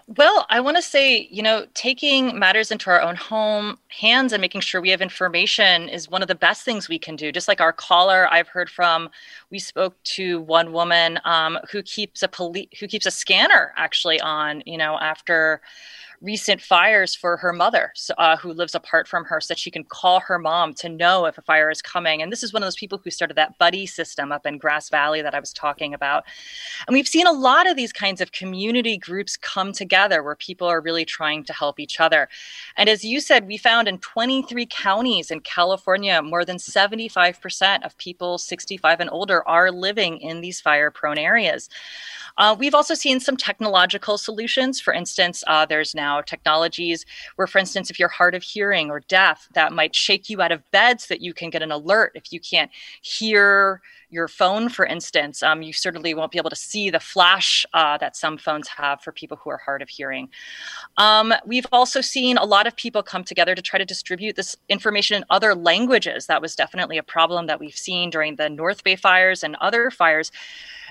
Well, 0.07 0.45
I 0.51 0.59
want 0.59 0.77
to 0.77 0.83
say, 0.83 1.27
you 1.31 1.41
know, 1.41 1.65
taking 1.73 2.37
matters 2.37 2.69
into 2.69 2.91
our 2.91 3.01
own 3.01 3.15
home 3.15 3.79
hands 3.87 4.33
and 4.33 4.41
making 4.41 4.61
sure 4.61 4.79
we 4.79 4.91
have 4.91 5.01
information 5.01 5.89
is 5.89 6.07
one 6.07 6.21
of 6.21 6.27
the 6.27 6.35
best 6.35 6.63
things 6.63 6.87
we 6.87 6.99
can 6.99 7.15
do. 7.15 7.31
Just 7.31 7.47
like 7.47 7.59
our 7.59 7.73
caller, 7.73 8.31
I've 8.31 8.47
heard 8.47 8.69
from. 8.69 9.09
We 9.49 9.57
spoke 9.57 9.95
to 10.03 10.41
one 10.41 10.73
woman 10.73 11.19
um, 11.25 11.57
who 11.71 11.81
keeps 11.81 12.21
a 12.21 12.27
police 12.27 12.67
who 12.79 12.87
keeps 12.87 13.07
a 13.07 13.11
scanner 13.11 13.73
actually 13.77 14.21
on, 14.21 14.61
you 14.67 14.77
know, 14.77 14.99
after 14.99 15.61
recent 16.21 16.61
fires 16.61 17.13
for 17.15 17.37
her 17.37 17.53
mother, 17.53 17.93
uh, 18.17 18.37
who 18.37 18.53
lives 18.53 18.75
apart 18.75 19.07
from 19.07 19.25
her, 19.25 19.41
so 19.41 19.53
that 19.53 19.59
she 19.59 19.71
can 19.71 19.83
call 19.83 20.19
her 20.19 20.39
mom 20.39 20.73
to 20.75 20.89
know 20.89 21.25
if 21.25 21.37
a 21.37 21.41
fire 21.41 21.69
is 21.69 21.81
coming. 21.81 22.21
And 22.21 22.31
this 22.31 22.43
is 22.43 22.53
one 22.53 22.63
of 22.63 22.67
those 22.67 22.75
people 22.75 22.99
who 23.03 23.09
started 23.09 23.35
that 23.35 23.57
buddy 23.57 23.85
system 23.85 24.31
up 24.31 24.45
in 24.45 24.57
Grass 24.57 24.89
Valley 24.89 25.21
that 25.21 25.35
I 25.35 25.39
was 25.39 25.53
talking 25.53 25.93
about. 25.93 26.23
And 26.87 26.93
we've 26.93 27.07
seen 27.07 27.27
a 27.27 27.31
lot 27.31 27.69
of 27.69 27.75
these 27.75 27.93
kinds 27.93 28.21
of 28.21 28.31
community 28.31 28.97
groups 28.97 29.37
come 29.37 29.71
together 29.71 30.23
where 30.23 30.35
people 30.35 30.67
are 30.67 30.81
really 30.81 31.05
trying 31.05 31.43
to 31.45 31.53
help 31.53 31.79
each 31.79 31.99
other. 31.99 32.29
And 32.77 32.89
as 32.89 33.03
you 33.03 33.19
said, 33.19 33.47
we 33.47 33.57
found 33.57 33.87
in 33.87 33.97
23 33.99 34.65
counties 34.67 35.31
in 35.31 35.41
California, 35.41 36.21
more 36.21 36.45
than 36.45 36.57
75% 36.57 37.85
of 37.85 37.97
people 37.97 38.37
65 38.37 38.99
and 38.99 39.09
older 39.09 39.47
are 39.47 39.71
living 39.71 40.19
in 40.19 40.41
these 40.41 40.61
fire 40.61 40.91
prone 40.91 41.17
areas. 41.17 41.69
Uh, 42.37 42.55
we've 42.57 42.75
also 42.75 42.93
seen 42.93 43.19
some 43.19 43.37
technological 43.37 44.17
solutions. 44.17 44.79
For 44.79 44.93
instance, 44.93 45.43
uh, 45.47 45.65
there's 45.65 45.95
now 45.95 46.04
technologies 46.25 47.05
where, 47.35 47.47
for 47.47 47.59
instance, 47.59 47.89
if 47.89 47.99
you're 47.99 48.09
hard 48.09 48.35
of 48.35 48.43
hearing 48.43 48.89
or 48.89 48.99
deaf, 49.01 49.47
that 49.53 49.73
might 49.73 49.95
shake 49.95 50.29
you 50.29 50.41
out 50.41 50.51
of 50.51 50.69
bed 50.71 51.01
so 51.01 51.07
that 51.09 51.21
you 51.21 51.33
can 51.33 51.49
get 51.49 51.61
an 51.61 51.71
alert 51.71 52.11
if 52.15 52.31
you 52.31 52.39
can't 52.39 52.71
hear 53.01 53.81
your 54.09 54.27
phone, 54.27 54.69
for 54.69 54.85
instance. 54.85 55.43
Um, 55.43 55.61
you 55.61 55.73
certainly 55.73 56.13
won't 56.13 56.31
be 56.31 56.37
able 56.37 56.49
to 56.49 56.55
see 56.55 56.89
the 56.89 56.99
flash 56.99 57.65
uh, 57.73 57.97
that 57.97 58.15
some 58.15 58.37
phones 58.37 58.67
have 58.67 59.01
for 59.01 59.11
people 59.11 59.37
who 59.37 59.49
are 59.49 59.57
hard 59.57 59.81
of 59.81 59.89
hearing. 59.89 60.29
Um, 60.97 61.33
we've 61.45 61.65
also 61.71 62.01
seen 62.01 62.37
a 62.37 62.45
lot 62.45 62.67
of 62.67 62.75
people 62.75 63.03
come 63.03 63.23
together 63.23 63.55
to 63.55 63.61
try 63.61 63.77
to 63.77 63.85
distribute 63.85 64.35
this 64.35 64.55
information 64.69 65.17
in 65.17 65.25
other 65.29 65.53
languages. 65.53 66.27
That 66.27 66.41
was 66.41 66.55
definitely 66.55 66.97
a 66.97 67.03
problem 67.03 67.47
that 67.47 67.59
we've 67.59 67.75
seen 67.75 68.09
during 68.09 68.35
the 68.35 68.49
North 68.49 68.83
Bay 68.83 68.95
fires 68.95 69.43
and 69.43 69.55
other 69.61 69.91
fires. 69.91 70.31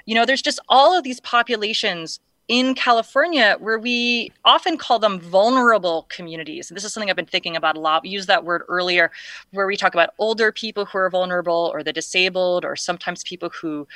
You 0.06 0.14
know, 0.14 0.26
there's 0.26 0.42
just 0.42 0.60
all 0.68 0.96
of 0.96 1.04
these 1.04 1.20
populations 1.20 2.20
in 2.48 2.74
California, 2.74 3.56
where 3.58 3.78
we 3.78 4.30
often 4.44 4.76
call 4.76 4.98
them 4.98 5.18
vulnerable 5.18 6.06
communities. 6.10 6.68
This 6.68 6.84
is 6.84 6.92
something 6.92 7.08
I've 7.08 7.16
been 7.16 7.24
thinking 7.24 7.56
about 7.56 7.76
a 7.76 7.80
lot. 7.80 8.02
We 8.02 8.10
used 8.10 8.28
that 8.28 8.44
word 8.44 8.62
earlier, 8.68 9.10
where 9.52 9.66
we 9.66 9.76
talk 9.76 9.94
about 9.94 10.10
older 10.18 10.52
people 10.52 10.84
who 10.84 10.98
are 10.98 11.08
vulnerable, 11.08 11.70
or 11.72 11.82
the 11.82 11.92
disabled, 11.92 12.64
or 12.64 12.76
sometimes 12.76 13.22
people 13.24 13.50
who 13.50 13.88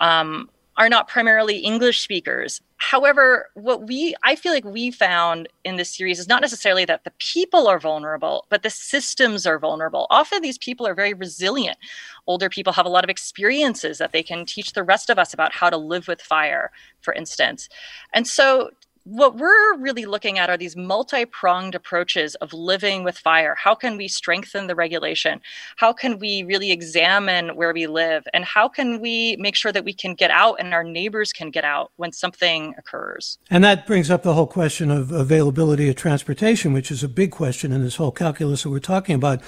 um, 0.00 0.48
are 0.76 0.88
not 0.88 1.08
primarily 1.08 1.58
English 1.58 2.00
speakers. 2.00 2.60
However, 2.76 3.50
what 3.54 3.86
we 3.86 4.14
I 4.24 4.34
feel 4.34 4.52
like 4.52 4.64
we 4.64 4.90
found 4.90 5.48
in 5.64 5.76
this 5.76 5.94
series 5.94 6.18
is 6.18 6.28
not 6.28 6.40
necessarily 6.40 6.84
that 6.86 7.04
the 7.04 7.12
people 7.18 7.68
are 7.68 7.78
vulnerable, 7.78 8.46
but 8.48 8.62
the 8.62 8.70
systems 8.70 9.46
are 9.46 9.58
vulnerable. 9.58 10.06
Often 10.10 10.42
these 10.42 10.58
people 10.58 10.86
are 10.86 10.94
very 10.94 11.14
resilient. 11.14 11.78
Older 12.26 12.48
people 12.48 12.72
have 12.72 12.86
a 12.86 12.90
lot 12.90 13.04
of 13.04 13.10
experiences 13.10 13.98
that 13.98 14.12
they 14.12 14.22
can 14.22 14.44
teach 14.46 14.72
the 14.72 14.82
rest 14.82 15.10
of 15.10 15.18
us 15.18 15.32
about 15.32 15.52
how 15.52 15.70
to 15.70 15.76
live 15.76 16.08
with 16.08 16.20
fire, 16.20 16.72
for 17.00 17.14
instance. 17.14 17.68
And 18.14 18.26
so 18.26 18.70
what 19.04 19.36
we're 19.36 19.76
really 19.78 20.04
looking 20.04 20.38
at 20.38 20.48
are 20.48 20.56
these 20.56 20.76
multi-pronged 20.76 21.74
approaches 21.74 22.36
of 22.36 22.52
living 22.52 23.02
with 23.02 23.18
fire. 23.18 23.56
How 23.56 23.74
can 23.74 23.96
we 23.96 24.06
strengthen 24.06 24.68
the 24.68 24.76
regulation? 24.76 25.40
How 25.76 25.92
can 25.92 26.18
we 26.18 26.44
really 26.44 26.70
examine 26.70 27.56
where 27.56 27.72
we 27.72 27.88
live? 27.88 28.26
And 28.32 28.44
how 28.44 28.68
can 28.68 29.00
we 29.00 29.36
make 29.40 29.56
sure 29.56 29.72
that 29.72 29.84
we 29.84 29.92
can 29.92 30.14
get 30.14 30.30
out 30.30 30.56
and 30.60 30.72
our 30.72 30.84
neighbors 30.84 31.32
can 31.32 31.50
get 31.50 31.64
out 31.64 31.90
when 31.96 32.12
something 32.12 32.74
occurs? 32.78 33.38
And 33.50 33.64
that 33.64 33.86
brings 33.86 34.10
up 34.10 34.22
the 34.22 34.34
whole 34.34 34.46
question 34.46 34.90
of 34.90 35.10
availability 35.10 35.88
of 35.88 35.96
transportation 35.96 36.72
which 36.72 36.90
is 36.90 37.02
a 37.02 37.08
big 37.08 37.32
question 37.32 37.72
in 37.72 37.82
this 37.82 37.96
whole 37.96 38.12
calculus 38.12 38.62
that 38.62 38.70
we're 38.70 38.78
talking 38.78 39.16
about. 39.16 39.40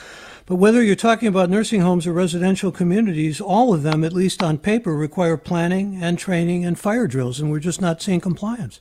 But 0.46 0.56
whether 0.56 0.82
you're 0.82 0.96
talking 0.96 1.28
about 1.28 1.48
nursing 1.48 1.80
homes 1.80 2.06
or 2.06 2.12
residential 2.12 2.72
communities, 2.72 3.40
all 3.40 3.72
of 3.72 3.82
them, 3.82 4.04
at 4.04 4.12
least 4.12 4.42
on 4.42 4.58
paper, 4.58 4.94
require 4.94 5.36
planning 5.36 6.02
and 6.02 6.18
training 6.18 6.66
and 6.66 6.78
fire 6.78 7.06
drills, 7.06 7.40
and 7.40 7.50
we're 7.50 7.60
just 7.60 7.80
not 7.80 8.02
seeing 8.02 8.20
compliance. 8.20 8.80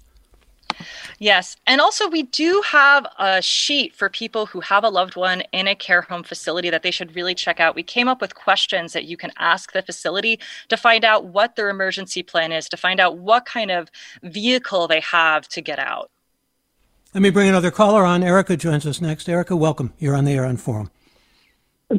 Yes. 1.20 1.56
And 1.68 1.82
also, 1.82 2.08
we 2.10 2.24
do 2.24 2.62
have 2.66 3.06
a 3.20 3.42
sheet 3.42 3.96
for 3.96 4.10
people 4.10 4.46
who 4.46 4.60
have 4.62 4.84
a 4.84 4.90
loved 4.90 5.16
one 5.16 5.42
in 5.52 5.68
a 5.68 5.76
care 5.76 6.02
home 6.02 6.24
facility 6.24 6.70
that 6.70 6.84
they 6.84 6.92
should 6.92 7.16
really 7.16 7.36
check 7.36 7.60
out. 7.60 7.76
We 7.76 7.84
came 7.84 8.08
up 8.08 8.22
with 8.22 8.36
questions 8.36 8.94
that 8.94 9.06
you 9.06 9.18
can 9.18 9.32
ask 9.38 9.72
the 9.72 9.82
facility 9.82 10.40
to 10.70 10.78
find 10.78 11.06
out 11.06 11.26
what 11.26 11.56
their 11.56 11.70
emergency 11.70 12.24
plan 12.24 12.52
is, 12.52 12.68
to 12.70 12.78
find 12.78 13.00
out 13.00 13.18
what 13.18 13.46
kind 13.46 13.72
of 13.72 13.90
vehicle 14.24 14.88
they 14.88 15.00
have 15.00 15.48
to 15.50 15.62
get 15.62 15.80
out. 15.80 16.10
Let 17.14 17.22
me 17.22 17.30
bring 17.30 17.48
another 17.48 17.70
caller 17.70 18.04
on. 18.06 18.24
Erica 18.24 18.58
joins 18.58 18.88
us 18.88 19.00
next. 19.00 19.30
Erica, 19.30 19.56
welcome. 19.56 19.94
You're 20.00 20.16
on 20.16 20.26
the 20.26 20.34
air 20.34 20.46
on 20.46 20.58
Forum. 20.58 20.90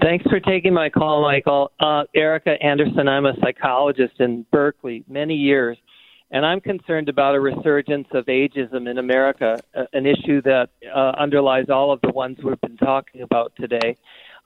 Thanks 0.03 0.25
for 0.25 0.41
taking 0.41 0.75
my 0.75 0.91
call, 0.91 1.23
Michael. 1.23 1.71
Uh, 1.79 2.05
Erica 2.15 2.61
Anderson, 2.61 3.07
I'm 3.07 3.27
a 3.27 3.35
psychologist 3.41 4.15
in 4.19 4.45
Berkeley, 4.51 5.05
many 5.09 5.37
years. 5.37 5.79
And 6.35 6.45
I'm 6.45 6.61
concerned 6.61 7.09
about 7.09 7.37
a 7.37 7.41
resurgence 7.41 8.09
of 8.13 8.27
ageism 8.27 8.91
in 8.91 8.99
America, 8.99 9.57
uh, 9.73 9.85
an 9.93 10.05
issue 10.05 10.43
that 10.43 10.69
uh, 10.93 11.13
underlies 11.17 11.67
all 11.71 11.93
of 11.93 12.01
the 12.01 12.11
ones 12.11 12.39
we've 12.43 12.61
been 12.61 12.77
talking 12.77 13.23
about 13.23 13.53
today. 13.55 13.97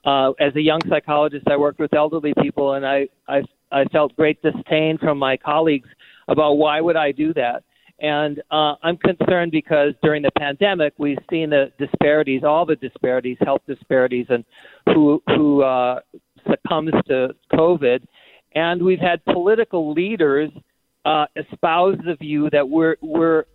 Uh, 0.05 0.33
as 0.39 0.55
a 0.55 0.61
young 0.61 0.81
psychologist, 0.87 1.47
I 1.49 1.57
worked 1.57 1.79
with 1.79 1.91
elderly 1.95 2.35
people, 2.43 2.73
and 2.73 2.85
I, 2.85 3.07
I, 3.27 3.41
I 3.71 3.85
felt 3.85 4.15
great 4.15 4.39
disdain 4.43 4.99
from 4.99 5.17
my 5.17 5.35
colleagues 5.35 5.89
about 6.27 6.53
why 6.53 6.79
would 6.79 6.95
I 6.95 7.11
do 7.11 7.33
that. 7.33 7.63
And 7.99 8.39
uh, 8.51 8.75
I'm 8.83 8.97
concerned 8.97 9.51
because 9.51 9.93
during 10.03 10.21
the 10.21 10.31
pandemic, 10.37 10.93
we've 10.99 11.17
seen 11.27 11.49
the 11.49 11.71
disparities, 11.79 12.43
all 12.43 12.67
the 12.67 12.75
disparities, 12.75 13.37
health 13.41 13.61
disparities, 13.67 14.27
and 14.29 14.45
who 14.85 15.23
who 15.25 15.63
uh, 15.63 16.01
succumbs 16.47 16.91
to 17.07 17.29
COVID. 17.51 18.05
And 18.53 18.83
we've 18.83 18.99
had 18.99 19.25
political 19.25 19.91
leaders 19.91 20.51
uh, 21.05 21.25
espouse 21.35 21.97
the 22.05 22.15
view 22.15 22.49
that 22.51 22.67
we're 22.67 22.95
we're 23.01 23.45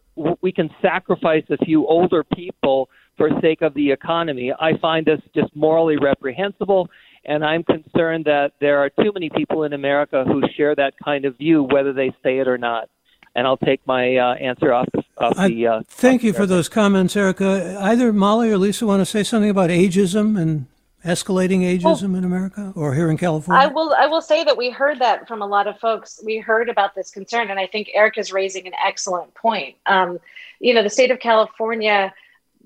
we 0.41 0.53
can 0.53 0.71
sacrifice 0.81 1.45
a 1.51 1.57
few 1.65 1.87
older 1.87 2.25
people 2.25 2.89
for 3.17 3.31
sake 3.41 3.63
of 3.63 3.75
the 3.75 3.91
economy. 3.91 4.53
I 4.59 4.77
find 4.79 5.07
this 5.07 5.21
just 5.35 5.55
morally 5.55 5.97
reprehensible, 5.97 6.89
and 7.25 7.45
I'm 7.45 7.63
concerned 7.65 8.25
that 8.27 8.53
there 8.61 8.79
are 8.79 8.91
too 8.91 9.13
many 9.13 9.31
people 9.31 9.65
in 9.65 9.73
America 9.73 10.25
who 10.25 10.43
share 10.57 10.75
that 10.77 10.95
kind 11.05 11.25
of 11.25 11.37
view, 11.39 11.63
whether 11.63 11.93
they 11.93 12.11
say 12.23 12.39
it 12.39 12.49
or 12.49 12.59
not. 12.59 12.89
And 13.37 13.49
I'll 13.49 13.57
take 13.57 13.85
my 13.85 14.17
uh, 14.17 14.35
answer 14.35 14.73
off, 14.73 14.87
off 15.19 15.37
the. 15.37 15.67
Uh, 15.67 15.83
thank 15.89 16.23
you 16.23 16.33
for 16.33 16.47
those 16.47 16.69
comments, 16.69 17.17
Erica. 17.17 17.77
Either 17.81 18.13
Molly 18.13 18.49
or 18.49 18.59
Lisa 18.59 18.87
want 18.87 19.01
to 19.01 19.07
say 19.07 19.25
something 19.25 19.51
about 19.51 19.71
ageism 19.71 20.41
and 20.41 20.67
escalating 21.05 21.61
ageism 21.61 21.85
well, 21.85 22.17
in 22.17 22.25
America 22.25 22.73
or 22.75 22.95
here 22.95 23.11
in 23.11 23.19
California? 23.19 23.63
I 23.63 23.67
will 23.67 23.95
I 23.95 24.07
will 24.07 24.23
say 24.23 24.45
that 24.45 24.57
we 24.57 24.71
heard 24.71 24.99
that 25.01 25.29
from 25.29 25.43
a 25.43 25.47
lot 25.47 25.67
of 25.67 25.79
folks. 25.79 26.21
We 26.25 26.39
heard 26.39 26.69
about 26.69 26.95
this 26.95 27.11
concern, 27.11 27.51
and 27.51 27.59
I 27.59 27.67
think 27.67 27.91
Eric 27.95 28.19
is 28.19 28.33
raising 28.33 28.67
an 28.67 28.73
excellent 28.85 29.35
point. 29.35 29.77
Um, 29.87 30.19
you 30.61 30.75
know, 30.75 30.83
the 30.83 30.91
state 30.91 31.11
of 31.11 31.21
California. 31.21 32.13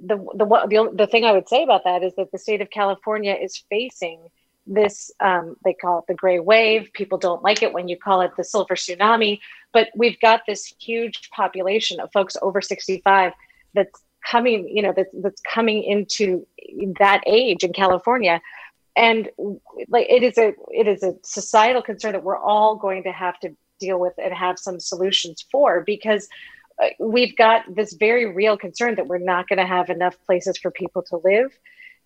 The, 0.00 0.16
the 0.34 0.44
the 0.44 0.90
the 0.94 1.06
thing 1.08 1.24
I 1.24 1.32
would 1.32 1.48
say 1.48 1.64
about 1.64 1.82
that 1.82 2.04
is 2.04 2.14
that 2.14 2.30
the 2.30 2.38
state 2.38 2.60
of 2.60 2.70
California 2.70 3.34
is 3.34 3.56
facing 3.68 4.20
this 4.68 5.10
um, 5.18 5.56
they 5.64 5.72
call 5.72 6.00
it 6.00 6.04
the 6.06 6.14
gray 6.14 6.38
wave 6.38 6.92
people 6.92 7.18
don't 7.18 7.42
like 7.42 7.62
it 7.62 7.72
when 7.72 7.88
you 7.88 7.96
call 7.96 8.20
it 8.20 8.30
the 8.36 8.44
silver 8.44 8.74
tsunami 8.74 9.40
but 9.72 9.88
we've 9.96 10.20
got 10.20 10.42
this 10.46 10.72
huge 10.78 11.30
population 11.30 11.98
of 12.00 12.12
folks 12.12 12.36
over 12.42 12.60
65 12.60 13.32
that's 13.74 14.02
coming, 14.30 14.68
you 14.68 14.82
know, 14.82 14.92
that's, 14.94 15.10
that's 15.22 15.40
coming 15.42 15.82
into 15.82 16.46
that 16.98 17.22
age 17.26 17.64
in 17.64 17.72
California. 17.72 18.40
And 18.96 19.28
like 19.88 20.06
it 20.10 20.22
is 20.24 20.38
a 20.38 20.54
it 20.70 20.88
is 20.88 21.04
a 21.04 21.14
societal 21.22 21.82
concern 21.82 22.12
that 22.12 22.24
we're 22.24 22.38
all 22.38 22.74
going 22.74 23.04
to 23.04 23.12
have 23.12 23.38
to 23.40 23.54
deal 23.78 23.98
with 24.00 24.14
and 24.18 24.34
have 24.34 24.58
some 24.58 24.80
solutions 24.80 25.44
for 25.52 25.82
because 25.86 26.28
uh, 26.82 26.88
we've 26.98 27.36
got 27.36 27.62
this 27.72 27.92
very 27.92 28.26
real 28.26 28.56
concern 28.56 28.96
that 28.96 29.06
we're 29.06 29.18
not 29.18 29.48
going 29.48 29.58
to 29.58 29.66
have 29.66 29.88
enough 29.88 30.16
places 30.26 30.58
for 30.58 30.72
people 30.72 31.02
to 31.02 31.20
live 31.22 31.56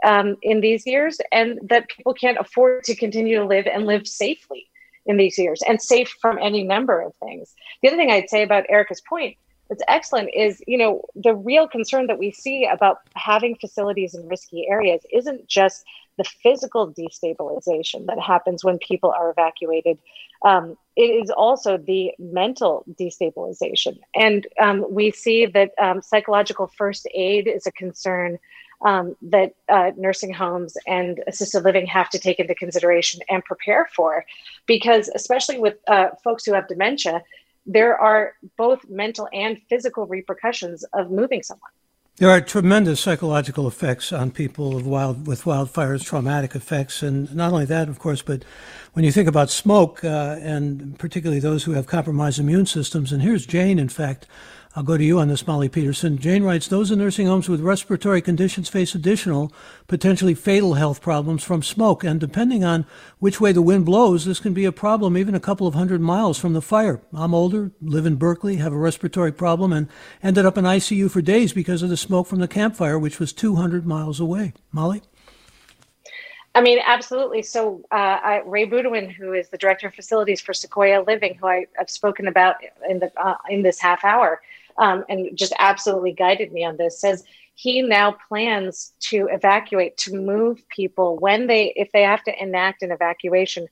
um, 0.04 0.36
in 0.42 0.60
these 0.60 0.86
years 0.86 1.18
and 1.30 1.58
that 1.62 1.88
people 1.88 2.12
can't 2.12 2.36
afford 2.38 2.84
to 2.84 2.94
continue 2.94 3.38
to 3.38 3.46
live 3.46 3.66
and 3.66 3.86
live 3.86 4.06
safely 4.06 4.66
in 5.06 5.16
these 5.16 5.38
years 5.38 5.62
and 5.66 5.80
safe 5.80 6.14
from 6.20 6.38
any 6.38 6.62
number 6.62 7.00
of 7.00 7.14
things. 7.16 7.54
The 7.80 7.88
other 7.88 7.96
thing 7.96 8.10
I'd 8.10 8.30
say 8.30 8.42
about 8.42 8.66
Erica's 8.68 9.00
point 9.00 9.36
that's 9.68 9.82
excellent 9.88 10.30
is 10.34 10.62
you 10.66 10.76
know 10.76 11.02
the 11.14 11.34
real 11.34 11.66
concern 11.66 12.06
that 12.06 12.18
we 12.18 12.30
see 12.30 12.66
about 12.66 12.98
having 13.14 13.56
facilities 13.56 14.14
in 14.14 14.28
risky 14.28 14.66
areas 14.68 15.02
isn't 15.12 15.46
just 15.46 15.84
the 16.18 16.24
physical 16.24 16.92
destabilization 16.92 18.06
that 18.06 18.20
happens 18.20 18.62
when 18.62 18.78
people 18.78 19.10
are 19.10 19.30
evacuated. 19.30 19.98
Um, 20.44 20.76
it 20.96 21.04
is 21.04 21.30
also 21.30 21.78
the 21.78 22.12
mental 22.18 22.84
destabilization. 23.00 23.98
And 24.14 24.46
um, 24.60 24.84
we 24.90 25.10
see 25.10 25.46
that 25.46 25.72
um, 25.80 26.02
psychological 26.02 26.66
first 26.66 27.08
aid 27.14 27.48
is 27.48 27.66
a 27.66 27.72
concern 27.72 28.38
um, 28.84 29.16
that 29.22 29.54
uh, 29.68 29.92
nursing 29.96 30.34
homes 30.34 30.76
and 30.86 31.22
assisted 31.26 31.62
living 31.64 31.86
have 31.86 32.10
to 32.10 32.18
take 32.18 32.38
into 32.40 32.54
consideration 32.54 33.20
and 33.28 33.44
prepare 33.44 33.88
for 33.94 34.24
because 34.66 35.08
especially 35.14 35.58
with 35.58 35.76
uh, 35.86 36.08
folks 36.22 36.44
who 36.44 36.52
have 36.52 36.66
dementia 36.66 37.22
there 37.66 37.96
are 37.96 38.34
both 38.56 38.88
mental 38.88 39.28
and 39.32 39.60
physical 39.68 40.06
repercussions 40.06 40.84
of 40.92 41.10
moving 41.10 41.42
someone. 41.42 41.70
There 42.16 42.28
are 42.28 42.42
tremendous 42.42 43.00
psychological 43.00 43.66
effects 43.66 44.12
on 44.12 44.32
people 44.32 44.76
of 44.76 44.86
wild, 44.86 45.26
with 45.26 45.44
wildfires, 45.44 46.04
traumatic 46.04 46.54
effects, 46.54 47.02
and 47.02 47.34
not 47.34 47.52
only 47.52 47.64
that, 47.64 47.88
of 47.88 47.98
course, 47.98 48.20
but 48.20 48.44
when 48.92 49.02
you 49.04 49.10
think 49.10 49.28
about 49.28 49.48
smoke, 49.48 50.04
uh, 50.04 50.36
and 50.40 50.98
particularly 50.98 51.40
those 51.40 51.64
who 51.64 51.72
have 51.72 51.86
compromised 51.86 52.38
immune 52.38 52.66
systems, 52.66 53.12
and 53.12 53.22
here's 53.22 53.46
Jane, 53.46 53.78
in 53.78 53.88
fact, 53.88 54.26
I'll 54.74 54.82
go 54.82 54.96
to 54.96 55.04
you 55.04 55.18
on 55.18 55.28
this, 55.28 55.46
Molly 55.46 55.68
Peterson. 55.68 56.16
Jane 56.16 56.44
writes 56.44 56.66
Those 56.66 56.90
in 56.90 56.98
nursing 56.98 57.26
homes 57.26 57.46
with 57.46 57.60
respiratory 57.60 58.22
conditions 58.22 58.70
face 58.70 58.94
additional, 58.94 59.52
potentially 59.86 60.34
fatal 60.34 60.74
health 60.74 61.02
problems 61.02 61.44
from 61.44 61.62
smoke. 61.62 62.02
And 62.02 62.18
depending 62.18 62.64
on 62.64 62.86
which 63.18 63.38
way 63.38 63.52
the 63.52 63.60
wind 63.60 63.84
blows, 63.84 64.24
this 64.24 64.40
can 64.40 64.54
be 64.54 64.64
a 64.64 64.72
problem 64.72 65.18
even 65.18 65.34
a 65.34 65.40
couple 65.40 65.66
of 65.66 65.74
hundred 65.74 66.00
miles 66.00 66.38
from 66.38 66.54
the 66.54 66.62
fire. 66.62 67.02
I'm 67.12 67.34
older, 67.34 67.72
live 67.82 68.06
in 68.06 68.16
Berkeley, 68.16 68.56
have 68.56 68.72
a 68.72 68.78
respiratory 68.78 69.32
problem, 69.32 69.74
and 69.74 69.88
ended 70.22 70.46
up 70.46 70.56
in 70.56 70.64
ICU 70.64 71.10
for 71.10 71.20
days 71.20 71.52
because 71.52 71.82
of 71.82 71.90
the 71.90 71.96
smoke 71.98 72.26
from 72.26 72.38
the 72.40 72.48
Camp 72.48 72.74
Fire, 72.74 72.98
which 72.98 73.20
was 73.20 73.34
200 73.34 73.86
miles 73.86 74.20
away. 74.20 74.54
Molly? 74.70 75.02
I 76.54 76.60
mean, 76.60 76.78
absolutely. 76.84 77.42
So, 77.42 77.82
uh, 77.90 77.94
I, 77.94 78.42
Ray 78.44 78.66
Budowin, 78.66 79.10
who 79.10 79.32
is 79.32 79.48
the 79.48 79.56
director 79.56 79.86
of 79.86 79.94
facilities 79.94 80.40
for 80.40 80.52
Sequoia 80.52 81.02
Living, 81.02 81.34
who 81.34 81.46
I, 81.46 81.66
have 81.76 81.88
spoken 81.88 82.28
about 82.28 82.56
in 82.88 82.98
the 82.98 83.10
uh, 83.16 83.36
in 83.48 83.62
this 83.62 83.80
half 83.80 84.04
hour, 84.04 84.42
um, 84.78 85.04
and 85.08 85.36
just 85.36 85.52
absolutely 85.58 86.12
guided 86.12 86.52
me 86.52 86.64
on 86.64 86.76
this, 86.76 87.00
says 87.00 87.24
he 87.54 87.82
now 87.82 88.16
plans 88.28 88.92
to 89.00 89.28
evacuate, 89.30 89.96
to 89.98 90.16
move 90.16 90.66
people 90.68 91.16
when 91.18 91.46
they, 91.46 91.72
if 91.76 91.92
they 91.92 92.02
have 92.02 92.22
to 92.24 92.42
enact 92.42 92.82
an 92.82 92.90
evacuation 92.90 93.66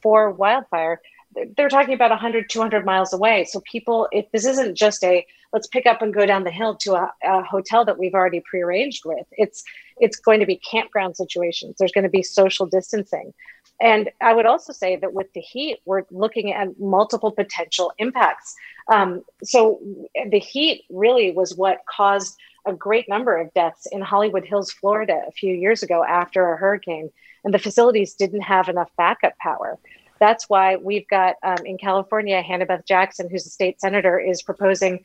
for 0.00 0.30
wildfire, 0.30 1.00
they're 1.56 1.68
talking 1.68 1.94
about 1.94 2.10
100, 2.10 2.50
200 2.50 2.84
miles 2.84 3.12
away. 3.12 3.44
So 3.44 3.60
people, 3.60 4.08
if 4.12 4.30
this 4.32 4.44
isn't 4.44 4.76
just 4.76 5.02
a 5.02 5.26
let's 5.52 5.66
pick 5.66 5.86
up 5.86 6.02
and 6.02 6.14
go 6.14 6.26
down 6.26 6.44
the 6.44 6.50
hill 6.50 6.76
to 6.76 6.94
a, 6.94 7.12
a 7.22 7.42
hotel 7.42 7.84
that 7.84 7.98
we've 7.98 8.14
already 8.14 8.40
prearranged 8.40 9.04
with, 9.04 9.26
it's 9.32 9.62
it's 9.98 10.16
going 10.16 10.40
to 10.40 10.46
be 10.46 10.56
campground 10.56 11.16
situations. 11.16 11.76
There's 11.78 11.92
going 11.92 12.04
to 12.04 12.10
be 12.10 12.22
social 12.22 12.66
distancing. 12.66 13.34
And 13.80 14.10
I 14.20 14.32
would 14.32 14.46
also 14.46 14.72
say 14.72 14.96
that 14.96 15.12
with 15.12 15.32
the 15.32 15.40
heat, 15.40 15.80
we're 15.84 16.04
looking 16.10 16.52
at 16.52 16.78
multiple 16.78 17.32
potential 17.32 17.92
impacts. 17.98 18.54
Um, 18.92 19.24
so 19.42 19.80
the 20.30 20.38
heat 20.38 20.84
really 20.88 21.32
was 21.32 21.56
what 21.56 21.78
caused 21.88 22.38
a 22.64 22.72
great 22.72 23.08
number 23.08 23.36
of 23.36 23.52
deaths 23.54 23.86
in 23.86 24.00
Hollywood 24.00 24.44
Hills, 24.44 24.70
Florida, 24.70 25.22
a 25.26 25.32
few 25.32 25.52
years 25.52 25.82
ago 25.82 26.04
after 26.04 26.52
a 26.52 26.56
hurricane, 26.56 27.10
and 27.44 27.52
the 27.52 27.58
facilities 27.58 28.14
didn't 28.14 28.42
have 28.42 28.68
enough 28.68 28.90
backup 28.96 29.36
power. 29.38 29.78
That's 30.20 30.48
why 30.48 30.76
we've 30.76 31.08
got 31.08 31.34
um, 31.42 31.66
in 31.66 31.76
California, 31.78 32.40
Hannah 32.40 32.66
Beth 32.66 32.86
Jackson, 32.86 33.28
who's 33.28 33.44
a 33.46 33.50
state 33.50 33.80
senator, 33.80 34.20
is 34.20 34.42
proposing 34.42 35.02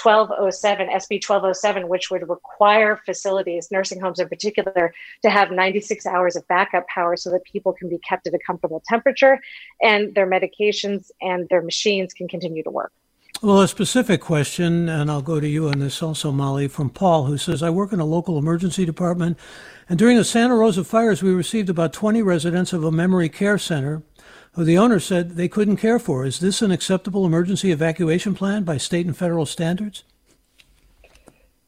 1207, 0.00 0.88
SB 0.88 1.22
1207, 1.22 1.88
which 1.88 2.10
would 2.10 2.28
require 2.28 3.00
facilities, 3.04 3.70
nursing 3.70 4.00
homes 4.00 4.20
in 4.20 4.28
particular, 4.28 4.92
to 5.22 5.30
have 5.30 5.50
96 5.50 6.06
hours 6.06 6.36
of 6.36 6.46
backup 6.48 6.86
power 6.88 7.16
so 7.16 7.30
that 7.30 7.44
people 7.44 7.72
can 7.72 7.88
be 7.88 7.98
kept 7.98 8.26
at 8.26 8.34
a 8.34 8.38
comfortable 8.46 8.82
temperature 8.86 9.40
and 9.82 10.14
their 10.14 10.28
medications 10.28 11.10
and 11.20 11.48
their 11.48 11.62
machines 11.62 12.12
can 12.12 12.28
continue 12.28 12.62
to 12.62 12.70
work. 12.70 12.92
Well, 13.42 13.62
a 13.62 13.68
specific 13.68 14.20
question, 14.20 14.90
and 14.90 15.10
I'll 15.10 15.22
go 15.22 15.40
to 15.40 15.48
you 15.48 15.68
on 15.68 15.78
this 15.78 16.02
also, 16.02 16.30
Molly, 16.30 16.68
from 16.68 16.90
Paul, 16.90 17.24
who 17.24 17.38
says 17.38 17.62
I 17.62 17.70
work 17.70 17.90
in 17.90 17.98
a 17.98 18.04
local 18.04 18.36
emergency 18.36 18.84
department, 18.84 19.38
and 19.88 19.98
during 19.98 20.18
the 20.18 20.24
Santa 20.24 20.54
Rosa 20.54 20.84
fires, 20.84 21.22
we 21.22 21.32
received 21.32 21.70
about 21.70 21.94
20 21.94 22.20
residents 22.20 22.74
of 22.74 22.84
a 22.84 22.92
memory 22.92 23.30
care 23.30 23.56
center 23.56 24.02
who 24.52 24.64
the 24.64 24.78
owner 24.78 25.00
said 25.00 25.30
they 25.30 25.48
couldn't 25.48 25.76
care 25.76 25.98
for. 25.98 26.24
Is 26.24 26.40
this 26.40 26.62
an 26.62 26.70
acceptable 26.70 27.24
emergency 27.24 27.70
evacuation 27.70 28.34
plan 28.34 28.64
by 28.64 28.76
state 28.76 29.06
and 29.06 29.16
federal 29.16 29.46
standards? 29.46 30.04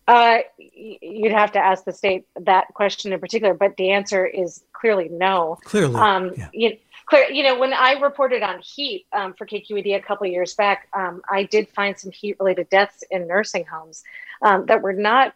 Uh, 0.08 0.38
you'd 0.58 1.32
have 1.32 1.52
to 1.52 1.60
ask 1.60 1.84
the 1.84 1.92
state 1.92 2.26
that 2.40 2.66
question 2.74 3.12
in 3.12 3.20
particular, 3.20 3.54
but 3.54 3.76
the 3.76 3.92
answer 3.92 4.26
is 4.26 4.64
clearly 4.72 5.08
no. 5.08 5.58
Clearly, 5.64 5.94
um, 5.94 6.32
yeah. 6.36 6.48
you, 6.52 6.76
clear, 7.06 7.30
you 7.30 7.44
know, 7.44 7.58
when 7.58 7.72
I 7.72 7.92
reported 7.92 8.42
on 8.42 8.60
heat 8.60 9.06
um, 9.12 9.32
for 9.34 9.46
KQED 9.46 9.94
a 9.94 10.00
couple 10.00 10.26
years 10.26 10.54
back, 10.54 10.88
um, 10.92 11.22
I 11.30 11.44
did 11.44 11.68
find 11.68 11.96
some 11.96 12.10
heat-related 12.10 12.68
deaths 12.68 13.04
in 13.12 13.28
nursing 13.28 13.64
homes 13.64 14.02
um, 14.42 14.66
that 14.66 14.82
were 14.82 14.92
not 14.92 15.34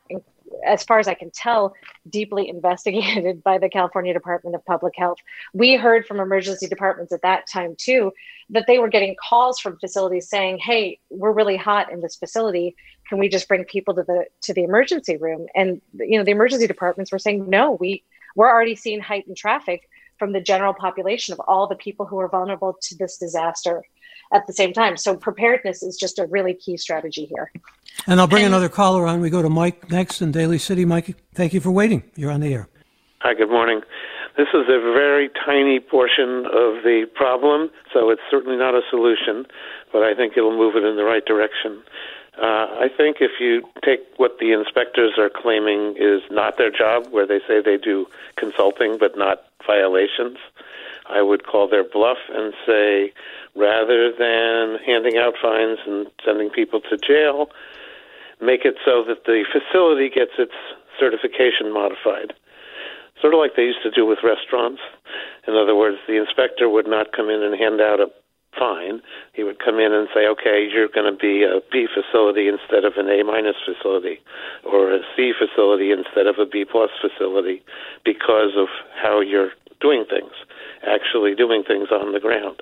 as 0.65 0.85
far 0.85 0.99
as 0.99 1.09
I 1.09 1.15
can 1.15 1.31
tell, 1.31 1.75
deeply 2.09 2.49
investigated 2.49 3.43
by 3.45 3.59
the 3.59 3.69
California 3.69 4.13
Department 4.13 4.57
of 4.57 4.65
Public 4.65 4.95
Health. 4.97 5.19
We 5.53 5.77
heard 5.77 6.07
from 6.07 6.21
emergency 6.21 6.67
departments 6.67 7.13
at 7.13 7.23
that 7.23 7.47
time 7.47 7.75
too 7.79 8.13
that 8.51 8.67
they 8.67 8.79
were 8.79 8.89
getting 8.89 9.17
calls 9.29 9.59
from 9.59 9.79
facilities 9.79 10.29
saying, 10.29 10.59
"Hey, 10.59 11.01
we're 11.11 11.33
really 11.33 11.57
hot 11.57 11.93
in 11.93 12.01
this 12.01 12.17
facility. 12.17 12.77
Can 13.09 13.19
we 13.19 13.29
just 13.29 13.49
bring 13.49 13.65
people 13.65 13.95
to 13.95 14.03
the 14.03 14.27
to 14.43 14.55
the 14.55 14.65
emergency 14.65 15.17
room?" 15.17 15.47
And 15.55 15.81
you 15.95 16.19
know, 16.19 16.25
the 16.25 16.33
emergency 16.33 16.67
departments 16.67 17.13
were 17.13 17.19
saying, 17.19 17.49
"No, 17.49 17.73
we 17.73 18.05
we're 18.35 18.51
already 18.51 18.77
seeing 18.77 19.01
heightened 19.01 19.37
traffic 19.37 19.89
from 20.19 20.33
the 20.33 20.41
general 20.41 20.75
population 20.75 21.33
of 21.33 21.41
all 21.41 21.67
the 21.67 21.77
people 21.77 22.07
who 22.07 22.19
are 22.19 22.29
vulnerable 22.29 22.77
to 22.83 22.97
this 22.97 23.19
disaster." 23.19 23.83
At 24.33 24.47
the 24.47 24.53
same 24.53 24.73
time. 24.73 24.97
So 24.97 25.17
preparedness 25.17 25.83
is 25.83 25.97
just 25.97 26.19
a 26.19 26.27
really 26.27 26.55
key 26.55 26.77
strategy 26.77 27.27
here. 27.27 27.51
And 28.07 28.21
I'll 28.21 28.27
bring 28.27 28.45
and, 28.45 28.53
another 28.53 28.69
caller 28.69 29.07
on. 29.07 29.21
We 29.21 29.31
go 29.31 29.43
to 29.43 29.49
Mike 29.49 29.91
next 29.91 30.21
in 30.23 30.33
Daly 30.33 30.59
City. 30.59 30.85
Mike, 30.85 31.17
thank 31.35 31.53
you 31.53 31.61
for 31.61 31.71
waiting. 31.71 32.03
You're 32.15 32.31
on 32.31 32.41
the 32.41 32.53
air. 32.53 32.69
Hi, 33.21 33.35
good 33.35 33.51
morning. 33.51 33.81
This 34.37 34.49
is 34.53 34.69
a 34.69 34.81
very 34.93 35.31
tiny 35.47 35.81
portion 35.81 36.45
of 36.47 36.85
the 36.85 37.07
problem, 37.15 37.71
so 37.93 38.11
it's 38.11 38.21
certainly 38.31 38.59
not 38.59 38.75
a 38.75 38.83
solution, 38.91 39.47
but 39.93 40.03
I 40.03 40.15
think 40.15 40.37
it'll 40.37 40.57
move 40.57 40.77
it 40.77 40.85
in 40.85 40.97
the 40.97 41.05
right 41.05 41.25
direction. 41.25 41.83
Uh, 42.37 42.69
I 42.79 42.89
think 42.95 43.17
if 43.21 43.41
you 43.41 43.63
take 43.83 44.01
what 44.19 44.39
the 44.39 44.53
inspectors 44.53 45.15
are 45.17 45.31
claiming 45.31 45.97
is 45.97 46.21
not 46.31 46.59
their 46.59 46.71
job, 46.71 47.07
where 47.11 47.27
they 47.27 47.41
say 47.49 47.63
they 47.65 47.79
do 47.79 48.07
consulting 48.37 48.99
but 48.99 49.17
not 49.17 49.45
violations, 49.67 50.37
I 51.09 51.23
would 51.23 51.47
call 51.47 51.67
their 51.67 51.85
bluff 51.85 52.19
and 52.29 52.53
say 52.67 53.15
rather 53.57 54.13
than 54.13 54.79
handing 54.85 55.17
out 55.17 55.35
fines 55.41 55.79
and 55.87 56.07
sending 56.25 56.51
people 56.51 56.81
to 56.81 56.97
jail, 56.97 57.49
make 58.41 58.65
it 58.65 58.77
so 58.85 59.03
that 59.09 59.25
the 59.25 59.45
facility 59.51 60.09
gets 60.09 60.33
its 60.39 60.55
certification 61.01 61.73
modified. 61.73 62.33
Sort 63.21 63.33
of 63.33 63.41
like 63.41 63.57
they 63.57 63.65
used 63.65 63.83
to 63.83 63.91
do 63.91 64.05
with 64.05 64.19
restaurants. 64.23 64.81
In 65.49 65.55
other 65.55 65.75
words, 65.75 65.97
the 66.07 66.21
inspector 66.21 66.69
would 66.69 66.87
not 66.87 67.17
come 67.17 67.31
in 67.31 67.43
and 67.43 67.59
hand 67.59 67.81
out 67.81 68.01
a 68.01 68.09
fine. 68.59 69.01
He 69.33 69.45
would 69.45 69.59
come 69.59 69.79
in 69.79 69.93
and 69.93 70.09
say, 70.15 70.27
okay, 70.27 70.69
you're 70.71 70.89
going 70.89 71.11
to 71.11 71.17
be 71.17 71.45
a 71.45 71.61
B 71.73 71.87
facility 71.89 72.49
instead 72.49 72.85
of 72.85 72.95
an 72.97 73.09
A 73.09 73.23
minus 73.25 73.57
facility, 73.65 74.21
or 74.65 74.93
a 74.93 75.01
C 75.15 75.33
facility 75.33 75.93
instead 75.93 76.27
of 76.27 76.37
a 76.39 76.47
B 76.47 76.65
plus 76.65 76.91
facility 77.01 77.63
because 78.05 78.57
of 78.57 78.69
how 78.97 79.21
you're 79.21 79.53
doing 79.81 80.05
things, 80.09 80.33
actually 80.87 81.35
doing 81.35 81.63
things 81.65 81.89
on 81.91 82.13
the 82.13 82.21
ground. 82.21 82.61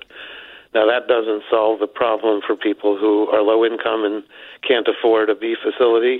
Now, 0.75 0.85
that 0.85 1.07
doesn't 1.07 1.43
solve 1.49 1.79
the 1.79 1.87
problem 1.87 2.41
for 2.45 2.57
people 2.57 2.97
who 2.99 3.31
are 3.31 3.41
low 3.41 3.63
income 3.63 4.03
and 4.03 4.23
can't 4.67 4.85
afford 4.91 5.29
a 5.29 5.35
B 5.35 5.55
facility, 5.55 6.19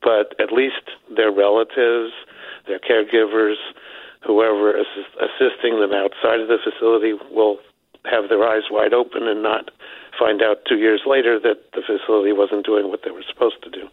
but 0.00 0.38
at 0.38 0.52
least 0.52 0.86
their 1.10 1.32
relatives, 1.32 2.14
their 2.68 2.78
caregivers, 2.78 3.58
whoever 4.24 4.78
is 4.78 4.86
assisting 5.18 5.80
them 5.80 5.90
outside 5.92 6.38
of 6.38 6.46
the 6.46 6.58
facility 6.62 7.14
will 7.34 7.58
have 8.04 8.28
their 8.28 8.46
eyes 8.46 8.70
wide 8.70 8.94
open 8.94 9.26
and 9.26 9.42
not 9.42 9.70
find 10.16 10.42
out 10.42 10.58
two 10.68 10.76
years 10.76 11.02
later 11.04 11.40
that 11.40 11.58
the 11.74 11.82
facility 11.82 12.32
wasn't 12.32 12.64
doing 12.64 12.88
what 12.88 13.00
they 13.04 13.10
were 13.10 13.24
supposed 13.28 13.62
to 13.64 13.70
do. 13.70 13.88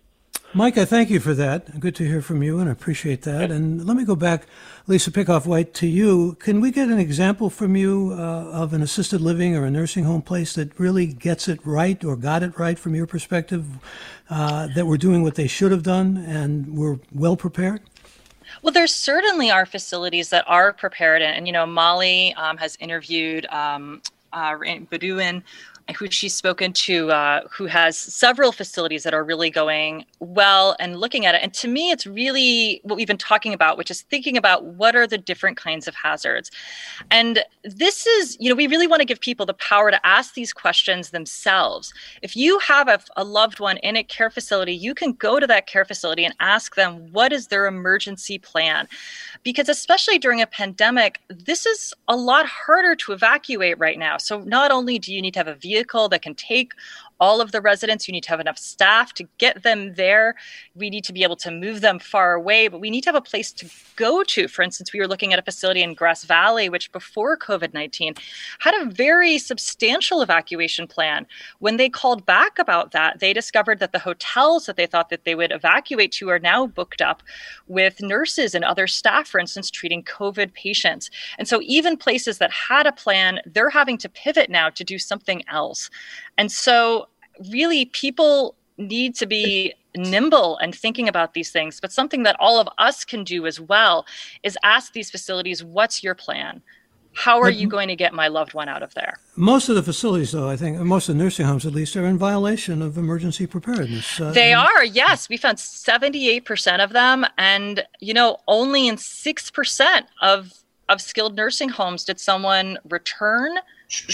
Mike, 0.54 0.80
I 0.80 0.86
thank 0.86 1.12
you 1.12 1.20
for 1.20 1.36
that. 1.36 1.80
Good 1.80 1.96
to 1.98 2.06
hear 2.08 2.24
from 2.24 2.42
you, 2.42 2.58
and 2.58 2.68
I 2.68 2.72
appreciate 2.72 3.22
that. 3.22 3.52
And 3.52 3.86
let 3.86 3.96
me 3.96 4.04
go 4.04 4.16
back, 4.16 4.48
Lisa 4.90 5.12
Pickoff 5.12 5.46
White, 5.46 5.76
to 5.76 5.86
you. 5.86 6.36
Can 6.40 6.62
we 6.62 6.72
get 6.72 6.90
an 6.90 6.98
example 6.98 7.52
from 7.52 7.76
you 7.76 8.10
uh, 8.12 8.50
of 8.52 8.74
an 8.74 8.82
assisted 8.82 9.22
living 9.22 9.56
or 9.56 9.64
a 9.66 9.70
nursing 9.70 10.04
home 10.04 10.24
place 10.24 10.56
that 10.56 10.80
really 10.80 11.06
gets 11.06 11.48
it 11.48 11.60
right 11.64 12.04
or 12.04 12.16
got 12.16 12.42
it 12.42 12.58
right 12.58 12.80
from 12.80 12.96
your 12.96 13.06
perspective, 13.06 13.68
uh, 14.32 14.68
that 14.74 14.88
we're 14.88 14.98
doing 14.98 15.22
what 15.22 15.36
they 15.36 15.46
should 15.46 15.72
have 15.72 15.84
done 15.84 16.18
and 16.18 16.76
we're 16.76 16.98
well 17.14 17.38
prepared? 17.38 17.82
Well, 18.64 18.74
there 18.74 18.88
certainly 18.88 19.52
are 19.52 19.68
facilities 19.68 20.30
that 20.30 20.44
are 20.48 20.74
prepared, 20.74 21.22
and, 21.22 21.46
you 21.46 21.54
know, 21.54 21.68
Molly 21.68 22.34
um, 22.34 22.58
has 22.58 22.76
interviewed 22.78 23.46
um, 23.52 24.02
uh, 24.34 24.56
who 25.96 26.10
she's 26.10 26.34
spoken 26.34 26.74
to, 26.74 27.12
uh, 27.12 27.42
who 27.52 27.66
has 27.66 27.98
several 27.98 28.52
facilities 28.52 29.04
that 29.04 29.14
are 29.14 29.24
really 29.24 29.50
going 29.50 30.06
well 30.20 30.76
and 30.80 31.00
looking 31.00 31.26
at 31.26 31.36
it. 31.36 31.42
And 31.42 31.54
to 31.56 31.68
me, 31.68 31.92
it's 31.92 32.06
really 32.06 32.80
what 32.84 32.96
we've 32.96 33.08
been 33.08 33.18
talking 33.18 33.54
about, 33.54 33.78
which 33.78 33.92
is 33.92 34.02
thinking 34.04 34.38
about 34.38 34.66
what 34.66 34.96
are 34.96 35.08
the 35.08 35.18
different 35.18 35.58
kinds 35.58 35.88
of 35.88 35.96
hazards. 35.96 36.52
And 37.10 37.44
this 37.64 38.06
is, 38.06 38.38
you 38.40 38.50
know, 38.50 38.56
we 38.56 38.68
really 38.68 38.88
want 38.88 39.02
to 39.02 39.06
give 39.06 39.20
people 39.20 39.46
the 39.46 39.54
power 39.54 39.92
to 39.92 40.06
ask 40.06 40.34
these 40.34 40.54
questions 40.54 41.10
themselves. 41.10 41.94
If 42.22 42.36
you 42.36 42.60
have 42.60 42.88
a, 42.88 43.00
a 43.18 43.24
loved 43.24 43.60
one 43.60 43.78
in 43.78 43.96
a 43.96 44.04
care 44.04 44.30
facility, 44.30 44.74
you 44.74 44.94
can 44.94 45.14
go 45.14 45.40
to 45.40 45.48
that 45.48 45.68
care 45.68 45.86
facility 45.86 46.26
and 46.26 46.36
ask 46.40 46.76
them, 46.76 47.12
what 47.12 47.34
is 47.34 47.48
their 47.48 47.66
emergency 47.68 48.38
plan? 48.38 48.88
Because 49.44 49.70
especially 49.70 50.20
during 50.20 50.42
a 50.42 50.48
pandemic, 50.48 51.22
this 51.30 51.66
is 51.66 51.94
a 52.08 52.16
lot 52.16 52.46
harder 52.46 52.96
to 52.96 53.14
evacuate 53.14 53.80
right 53.80 53.98
now. 53.98 54.18
So 54.18 54.42
not 54.42 54.72
only 54.72 55.00
do 55.00 55.14
you 55.14 55.22
need 55.22 55.34
to 55.34 55.40
have 55.40 55.48
a 55.48 55.56
vehicle, 55.56 55.79
vehicle 55.80 56.10
that 56.10 56.22
can 56.22 56.36
take 56.36 56.74
all 57.20 57.42
of 57.42 57.52
the 57.52 57.62
residents. 57.62 58.08
You 58.08 58.12
need 58.12 58.24
to 58.24 58.30
have 58.30 58.40
enough 58.40 58.58
staff 58.58 59.14
to 59.16 59.28
get 59.38 59.64
them 59.64 59.96
there. 59.96 60.36
We 60.76 60.90
need 60.90 61.04
to 61.06 61.14
be 61.14 61.24
able 61.24 61.36
to 61.38 61.52
move 61.52 61.82
them 61.82 62.00
far 62.00 62.34
away, 62.34 62.68
but 62.68 62.80
we 62.80 62.90
need 62.90 63.02
to 63.02 63.10
have 63.10 63.16
a 63.16 63.22
place 63.22 63.52
to 63.54 63.70
go 63.96 64.24
to. 64.24 64.48
For 64.48 64.62
instance, 64.62 64.94
we 64.94 65.00
were 65.00 65.08
looking 65.08 65.34
at 65.34 65.40
a 65.40 65.44
facility 65.44 65.82
in 65.82 65.94
Grass 65.94 66.24
Valley, 66.24 66.70
which 66.70 66.92
before 66.92 67.38
COVID 67.38 67.74
19 67.74 68.16
had 68.60 68.74
a 68.76 68.90
very 68.90 69.38
substantial 69.38 70.22
evacuation 70.22 70.88
plan. 70.88 71.26
When 71.60 71.78
they 71.78 71.90
called 71.90 72.26
back 72.26 72.58
about 72.60 72.92
that, 72.92 73.20
they 73.20 73.34
discovered 73.34 73.80
that 73.80 73.92
the 73.92 74.00
hotels 74.00 74.66
that 74.66 74.78
they 74.78 74.86
thought 74.86 75.10
that 75.10 75.26
they 75.26 75.36
would 75.36 75.52
evacuate 75.52 76.12
to 76.14 76.30
are 76.30 76.40
now 76.40 76.68
booked 76.68 77.02
up 77.02 77.24
with 77.68 78.02
nurses 78.02 78.56
and 78.56 78.64
other 78.64 78.88
staff, 78.88 79.28
for 79.28 79.40
instance, 79.40 79.70
treating 79.70 80.04
COVID 80.04 80.54
patients. 80.54 81.10
And 81.38 81.48
so 81.48 81.62
even 81.64 81.98
places 81.98 82.38
that 82.38 82.52
had 82.52 82.88
a 82.88 82.92
plan, 82.92 83.40
they're 83.46 83.70
having 83.70 83.98
to 84.00 84.10
pivot 84.10 84.50
now 84.50 84.70
to 84.70 84.84
do 84.84 84.98
something 84.98 85.44
else. 85.48 85.90
And 86.40 86.50
so 86.52 87.10
really 87.52 87.86
people 87.86 88.56
need 88.78 89.14
to 89.16 89.26
be 89.26 89.74
nimble 89.96 90.58
and 90.60 90.74
thinking 90.74 91.08
about 91.08 91.34
these 91.34 91.52
things 91.52 91.80
but 91.82 91.92
something 91.92 92.24
that 92.24 92.36
all 92.40 92.60
of 92.60 92.70
us 92.78 93.04
can 93.04 93.24
do 93.24 93.46
as 93.46 93.60
well 93.60 94.06
is 94.44 94.58
ask 94.64 94.94
these 94.94 95.12
facilities 95.12 95.64
what's 95.64 96.04
your 96.04 96.16
plan? 96.16 96.62
How 97.14 97.42
are 97.42 97.50
you 97.50 97.68
going 97.68 97.88
to 97.90 97.96
get 97.96 98.14
my 98.14 98.28
loved 98.28 98.54
one 98.54 98.70
out 98.70 98.84
of 98.84 98.94
there? 98.94 99.18
most 99.36 99.68
of 99.68 99.76
the 99.76 99.84
facilities 99.84 100.32
though 100.32 100.48
i 100.48 100.56
think 100.56 100.78
most 100.80 101.10
of 101.10 101.18
the 101.18 101.24
nursing 101.24 101.46
homes 101.46 101.66
at 101.66 101.74
least 101.74 101.96
are 101.98 102.06
in 102.06 102.18
violation 102.18 102.82
of 102.82 102.98
emergency 102.98 103.48
preparedness. 103.48 104.22
Uh, 104.22 104.32
they 104.32 104.54
are 104.54 104.86
yes. 104.86 105.28
We 105.28 105.38
found 105.38 105.58
78% 105.58 106.84
of 106.84 106.92
them 106.94 107.26
and 107.38 107.84
you 108.00 108.14
know 108.14 108.38
only 108.48 108.88
in 108.88 108.96
6% 108.96 110.04
of 110.22 110.54
of 110.88 111.02
skilled 111.02 111.36
nursing 111.36 111.70
homes 111.70 112.04
did 112.04 112.20
someone 112.20 112.78
return 112.90 113.58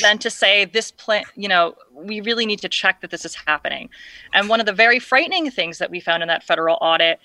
than 0.01 0.17
to 0.19 0.29
say 0.29 0.65
this 0.65 0.91
plan, 0.91 1.23
you 1.35 1.47
know, 1.47 1.75
we 1.91 2.21
really 2.21 2.45
need 2.45 2.59
to 2.59 2.69
check 2.69 3.01
that 3.01 3.11
this 3.11 3.25
is 3.25 3.35
happening. 3.35 3.89
And 4.33 4.49
one 4.49 4.59
of 4.59 4.65
the 4.65 4.73
very 4.73 4.99
frightening 4.99 5.51
things 5.51 5.77
that 5.79 5.91
we 5.91 5.99
found 5.99 6.23
in 6.23 6.27
that 6.27 6.43
federal 6.43 6.77
audit, 6.81 7.19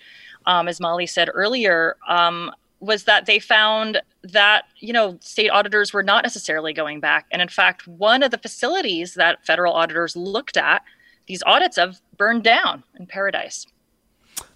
um, 0.47 0.69
as 0.69 0.81
Molly 0.81 1.07
said 1.07 1.29
earlier, 1.33 1.97
um, 2.09 2.51
was 2.81 3.05
that 3.05 3.27
they 3.27 3.39
found 3.39 4.01
that 4.23 4.65
you 4.79 4.93
know 4.93 5.19
state 5.21 5.51
auditors 5.51 5.93
were 5.93 6.03
not 6.03 6.25
necessarily 6.25 6.73
going 6.73 6.99
back 6.99 7.27
and 7.31 7.41
in 7.41 7.49
fact 7.49 7.87
one 7.87 8.23
of 8.23 8.31
the 8.31 8.39
facilities 8.39 9.15
that 9.15 9.45
federal 9.45 9.75
auditors 9.75 10.17
looked 10.17 10.57
at 10.57 10.83
these 11.27 11.43
audits 11.45 11.79
of 11.79 12.01
burned 12.17 12.43
down 12.43 12.83
in 12.99 13.07
paradise 13.07 13.67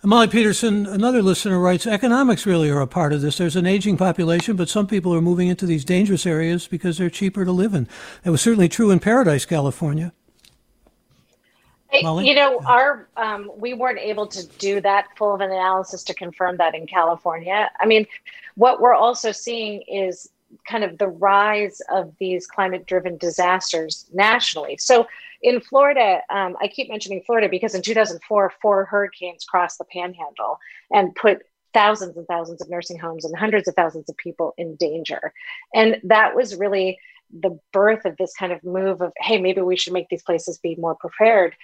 Molly 0.03 0.29
Peterson, 0.29 0.87
another 0.87 1.23
listener 1.23 1.59
writes, 1.59 1.87
economics 1.87 2.47
really 2.47 2.71
are 2.71 2.81
a 2.81 2.87
part 2.87 3.13
of 3.13 3.23
this. 3.23 3.39
There's 3.39 3.57
an 3.57 3.67
aging 3.67 3.97
population, 3.97 4.57
but 4.57 4.69
some 4.69 4.87
people 4.87 5.15
are 5.15 5.21
moving 5.21 5.49
into 5.49 5.67
these 5.67 5.85
dangerous 5.85 6.27
areas 6.27 6.67
because 6.67 6.99
they're 6.99 7.11
cheaper 7.11 7.45
to 7.45 7.53
live 7.53 7.75
in. 7.75 7.89
That 8.23 8.31
was 8.31 8.43
certainly 8.43 8.69
true 8.69 8.91
in 8.91 9.01
Paradise, 9.01 9.45
California. 9.45 10.13
Molly? 12.03 12.29
You 12.29 12.35
know, 12.35 12.61
our 12.67 13.09
um, 13.17 13.51
we 13.57 13.75
weren't 13.75 13.99
able 13.99 14.27
to 14.27 14.47
do 14.59 14.81
that 14.81 15.07
full 15.17 15.35
of 15.35 15.41
an 15.41 15.51
analysis 15.51 16.03
to 16.05 16.15
confirm 16.15 16.57
that 16.57 16.75
in 16.75 16.87
California. 16.87 17.71
I 17.79 17.87
mean, 17.87 18.07
what 18.57 18.81
we're 18.81 18.95
also 18.95 19.33
seeing 19.33 19.83
is 19.83 20.29
kind 20.69 20.85
of 20.85 20.99
the 20.99 21.09
rise 21.09 21.81
of 21.91 22.13
these 22.19 22.47
climate-driven 22.47 23.19
disasters 23.19 24.09
nationally. 24.13 24.77
So 24.79 25.07
in 25.43 25.61
Florida, 25.61 26.21
um, 26.31 26.57
I 26.61 26.69
keep 26.69 26.89
mentioning 26.89 27.23
Florida 27.27 27.49
because 27.49 27.75
in 27.75 27.83
2004, 27.83 28.53
four 28.63 28.85
hurricanes 28.87 29.45
crossed 29.45 29.79
the 29.79 29.85
panhandle 29.85 30.59
and 30.91 31.15
put 31.15 31.43
thousands 31.75 32.17
and 32.17 32.27
thousands 32.27 32.63
of 32.63 32.71
nursing 32.71 32.99
homes 32.99 33.25
and 33.25 33.37
hundreds 33.37 33.69
of 33.69 33.75
thousands 33.75 34.09
of 34.09 34.17
people 34.17 34.55
in 34.57 34.77
danger. 34.77 35.33
And 35.75 36.01
that 36.05 36.35
was 36.35 36.57
really 36.57 36.99
the 37.31 37.59
birth 37.73 38.05
of 38.05 38.17
this 38.17 38.33
kind 38.39 38.53
of 38.53 38.63
move 38.65 39.03
of, 39.03 39.13
hey, 39.19 39.39
maybe 39.39 39.61
we 39.61 39.77
should 39.77 39.93
make 39.93 40.09
these 40.09 40.23
places 40.23 40.59
be 40.59 40.77
more 40.77 40.95
prepared. 40.95 41.55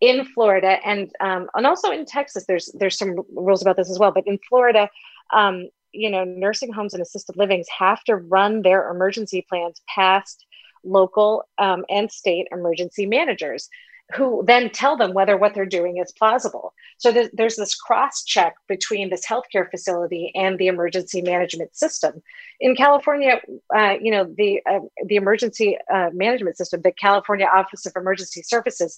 In 0.00 0.26
Florida 0.26 0.78
and 0.84 1.10
um, 1.20 1.48
and 1.54 1.66
also 1.66 1.90
in 1.90 2.04
Texas, 2.04 2.44
there's 2.46 2.70
there's 2.74 2.98
some 2.98 3.16
rules 3.34 3.62
about 3.62 3.76
this 3.76 3.90
as 3.90 3.98
well. 3.98 4.12
But 4.12 4.26
in 4.26 4.38
Florida, 4.46 4.90
um, 5.32 5.70
you 5.96 6.10
know, 6.10 6.24
nursing 6.24 6.72
homes 6.72 6.94
and 6.94 7.02
assisted 7.02 7.36
livings 7.36 7.66
have 7.78 8.02
to 8.04 8.16
run 8.16 8.62
their 8.62 8.90
emergency 8.90 9.44
plans 9.48 9.80
past 9.92 10.46
local 10.84 11.44
um, 11.58 11.84
and 11.88 12.10
state 12.10 12.46
emergency 12.52 13.06
managers 13.06 13.68
who 14.14 14.44
then 14.46 14.70
tell 14.70 14.96
them 14.96 15.12
whether 15.12 15.36
what 15.36 15.52
they're 15.52 15.66
doing 15.66 15.96
is 15.96 16.12
plausible. 16.12 16.72
So 16.98 17.10
there's, 17.10 17.28
there's 17.32 17.56
this 17.56 17.74
cross 17.74 18.22
check 18.22 18.54
between 18.68 19.10
this 19.10 19.26
healthcare 19.26 19.68
facility 19.68 20.30
and 20.34 20.58
the 20.58 20.68
emergency 20.68 21.22
management 21.22 21.74
system. 21.76 22.22
In 22.60 22.76
California, 22.76 23.40
uh, 23.76 23.96
you 24.00 24.12
know, 24.12 24.32
the 24.36 24.62
uh, 24.64 24.80
the 25.04 25.16
emergency 25.16 25.76
uh, 25.92 26.10
management 26.12 26.56
system, 26.56 26.82
the 26.82 26.92
California 26.92 27.46
Office 27.52 27.84
of 27.84 27.94
Emergency 27.96 28.42
Services, 28.42 28.96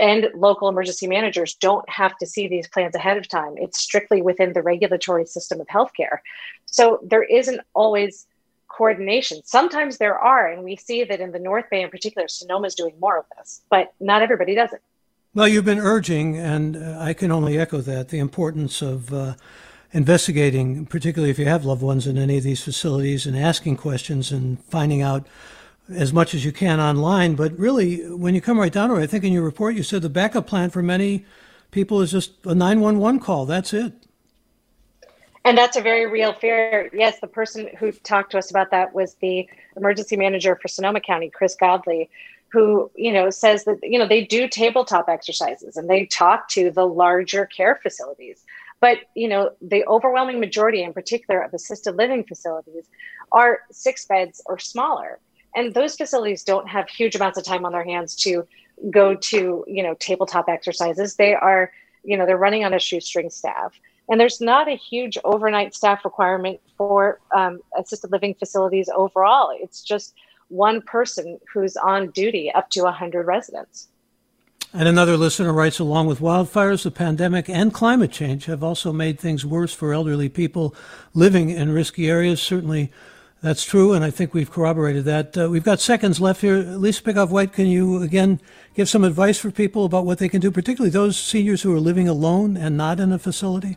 and 0.00 0.28
local 0.34 0.68
emergency 0.68 1.06
managers 1.06 1.54
don't 1.54 1.88
have 1.88 2.16
to 2.18 2.26
see 2.26 2.48
these 2.48 2.68
plans 2.68 2.94
ahead 2.94 3.16
of 3.16 3.28
time. 3.28 3.54
It's 3.56 3.80
strictly 3.80 4.22
within 4.22 4.52
the 4.52 4.62
regulatory 4.62 5.26
system 5.26 5.60
of 5.60 5.66
healthcare. 5.68 6.18
So 6.66 7.00
there 7.02 7.22
isn't 7.22 7.60
always 7.74 8.26
coordination. 8.68 9.40
Sometimes 9.44 9.98
there 9.98 10.18
are, 10.18 10.46
and 10.48 10.62
we 10.62 10.76
see 10.76 11.04
that 11.04 11.20
in 11.20 11.32
the 11.32 11.38
North 11.38 11.68
Bay 11.70 11.82
in 11.82 11.90
particular, 11.90 12.28
Sonoma 12.28 12.66
is 12.66 12.74
doing 12.74 12.94
more 13.00 13.18
of 13.18 13.24
this, 13.36 13.62
but 13.70 13.92
not 14.00 14.22
everybody 14.22 14.54
does 14.54 14.72
it. 14.72 14.82
Well, 15.34 15.48
you've 15.48 15.64
been 15.64 15.78
urging, 15.78 16.36
and 16.36 16.76
uh, 16.76 16.96
I 16.98 17.12
can 17.12 17.30
only 17.30 17.58
echo 17.58 17.80
that, 17.80 18.08
the 18.08 18.18
importance 18.18 18.82
of 18.82 19.12
uh, 19.12 19.34
investigating, 19.92 20.86
particularly 20.86 21.30
if 21.30 21.38
you 21.38 21.46
have 21.46 21.64
loved 21.64 21.82
ones 21.82 22.06
in 22.06 22.18
any 22.18 22.38
of 22.38 22.44
these 22.44 22.62
facilities, 22.62 23.26
and 23.26 23.38
asking 23.38 23.76
questions 23.76 24.32
and 24.32 24.62
finding 24.64 25.02
out 25.02 25.26
as 25.90 26.12
much 26.12 26.34
as 26.34 26.44
you 26.44 26.52
can 26.52 26.80
online. 26.80 27.34
But 27.34 27.58
really, 27.58 28.08
when 28.10 28.34
you 28.34 28.40
come 28.40 28.58
right 28.58 28.72
down 28.72 28.90
to 28.90 28.96
it, 28.96 29.02
I 29.02 29.06
think 29.06 29.24
in 29.24 29.32
your 29.32 29.42
report 29.42 29.74
you 29.74 29.82
said 29.82 30.02
the 30.02 30.08
backup 30.08 30.46
plan 30.46 30.70
for 30.70 30.82
many 30.82 31.24
people 31.70 32.00
is 32.00 32.12
just 32.12 32.32
a 32.44 32.54
911 32.54 33.20
call. 33.20 33.46
That's 33.46 33.72
it. 33.72 33.92
And 35.44 35.56
that's 35.56 35.76
a 35.76 35.80
very 35.80 36.06
real 36.06 36.34
fear. 36.34 36.90
Yes, 36.92 37.20
the 37.20 37.26
person 37.26 37.70
who 37.78 37.92
talked 37.92 38.32
to 38.32 38.38
us 38.38 38.50
about 38.50 38.70
that 38.70 38.92
was 38.92 39.14
the 39.14 39.48
emergency 39.76 40.16
manager 40.16 40.58
for 40.60 40.68
Sonoma 40.68 41.00
County, 41.00 41.30
Chris 41.30 41.56
Godley, 41.58 42.10
who, 42.50 42.90
you 42.94 43.12
know, 43.12 43.30
says 43.30 43.64
that, 43.64 43.78
you 43.82 43.98
know, 43.98 44.06
they 44.06 44.24
do 44.24 44.48
tabletop 44.48 45.08
exercises 45.08 45.76
and 45.76 45.88
they 45.88 46.06
talk 46.06 46.48
to 46.48 46.70
the 46.70 46.86
larger 46.86 47.46
care 47.46 47.78
facilities. 47.82 48.44
But, 48.80 48.98
you 49.14 49.28
know, 49.28 49.50
the 49.60 49.86
overwhelming 49.86 50.38
majority 50.38 50.82
in 50.82 50.92
particular 50.92 51.40
of 51.40 51.52
assisted 51.54 51.96
living 51.96 52.24
facilities 52.24 52.84
are 53.32 53.60
six 53.70 54.06
beds 54.06 54.42
or 54.46 54.58
smaller. 54.58 55.18
And 55.54 55.74
those 55.74 55.96
facilities 55.96 56.44
don't 56.44 56.68
have 56.68 56.88
huge 56.88 57.14
amounts 57.16 57.38
of 57.38 57.44
time 57.44 57.64
on 57.64 57.72
their 57.72 57.84
hands 57.84 58.14
to 58.16 58.46
go 58.90 59.14
to, 59.14 59.64
you 59.66 59.82
know, 59.82 59.94
tabletop 59.94 60.48
exercises. 60.48 61.16
They 61.16 61.34
are, 61.34 61.72
you 62.04 62.16
know, 62.16 62.26
they're 62.26 62.36
running 62.36 62.64
on 62.64 62.74
a 62.74 62.78
shoestring 62.78 63.30
staff. 63.30 63.72
And 64.08 64.20
there's 64.20 64.40
not 64.40 64.68
a 64.68 64.76
huge 64.76 65.18
overnight 65.24 65.74
staff 65.74 66.04
requirement 66.04 66.60
for 66.76 67.20
um, 67.34 67.60
assisted 67.76 68.10
living 68.10 68.34
facilities 68.34 68.88
overall. 68.94 69.50
It's 69.60 69.82
just 69.82 70.14
one 70.48 70.80
person 70.80 71.38
who's 71.52 71.76
on 71.76 72.10
duty 72.10 72.50
up 72.54 72.70
to 72.70 72.82
100 72.82 73.26
residents. 73.26 73.88
And 74.72 74.86
another 74.86 75.16
listener 75.16 75.52
writes 75.52 75.78
Along 75.78 76.06
with 76.06 76.20
wildfires, 76.20 76.82
the 76.82 76.90
pandemic, 76.90 77.48
and 77.48 77.72
climate 77.72 78.12
change 78.12 78.46
have 78.46 78.62
also 78.62 78.92
made 78.92 79.18
things 79.18 79.44
worse 79.44 79.72
for 79.72 79.94
elderly 79.94 80.28
people 80.28 80.74
living 81.14 81.48
in 81.48 81.72
risky 81.72 82.08
areas. 82.08 82.40
Certainly, 82.40 82.92
that's 83.40 83.64
true, 83.64 83.92
and 83.92 84.04
I 84.04 84.10
think 84.10 84.34
we've 84.34 84.50
corroborated 84.50 85.04
that. 85.04 85.38
Uh, 85.38 85.48
we've 85.48 85.64
got 85.64 85.80
seconds 85.80 86.20
left 86.20 86.40
here. 86.40 86.56
Lisa 86.56 87.02
Pickoff 87.02 87.30
White, 87.30 87.52
can 87.52 87.66
you 87.66 88.02
again 88.02 88.40
give 88.74 88.88
some 88.88 89.04
advice 89.04 89.38
for 89.38 89.50
people 89.50 89.84
about 89.84 90.04
what 90.04 90.18
they 90.18 90.28
can 90.28 90.40
do, 90.40 90.50
particularly 90.50 90.90
those 90.90 91.16
seniors 91.16 91.62
who 91.62 91.74
are 91.74 91.80
living 91.80 92.08
alone 92.08 92.56
and 92.56 92.76
not 92.76 92.98
in 92.98 93.12
a 93.12 93.18
facility? 93.18 93.76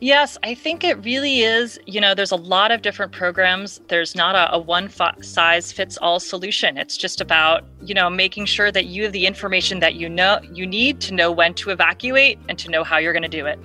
Yes, 0.00 0.36
I 0.42 0.54
think 0.54 0.84
it 0.84 1.02
really 1.04 1.40
is. 1.40 1.78
You 1.86 2.00
know, 2.00 2.14
there's 2.14 2.30
a 2.30 2.36
lot 2.36 2.70
of 2.70 2.82
different 2.82 3.12
programs. 3.12 3.80
There's 3.88 4.14
not 4.14 4.34
a, 4.34 4.54
a 4.54 4.58
one 4.58 4.90
size 5.22 5.72
fits 5.72 5.96
all 5.98 6.20
solution. 6.20 6.76
It's 6.76 6.96
just 6.98 7.20
about, 7.20 7.64
you 7.82 7.94
know, 7.94 8.10
making 8.10 8.44
sure 8.44 8.70
that 8.72 8.86
you 8.86 9.04
have 9.04 9.12
the 9.12 9.26
information 9.26 9.80
that 9.80 9.94
you 9.94 10.08
know 10.08 10.40
you 10.52 10.66
need 10.66 11.00
to 11.02 11.14
know 11.14 11.32
when 11.32 11.54
to 11.54 11.70
evacuate 11.70 12.38
and 12.48 12.58
to 12.58 12.70
know 12.70 12.84
how 12.84 12.98
you're 12.98 13.14
going 13.14 13.22
to 13.22 13.28
do 13.28 13.46
it. 13.46 13.58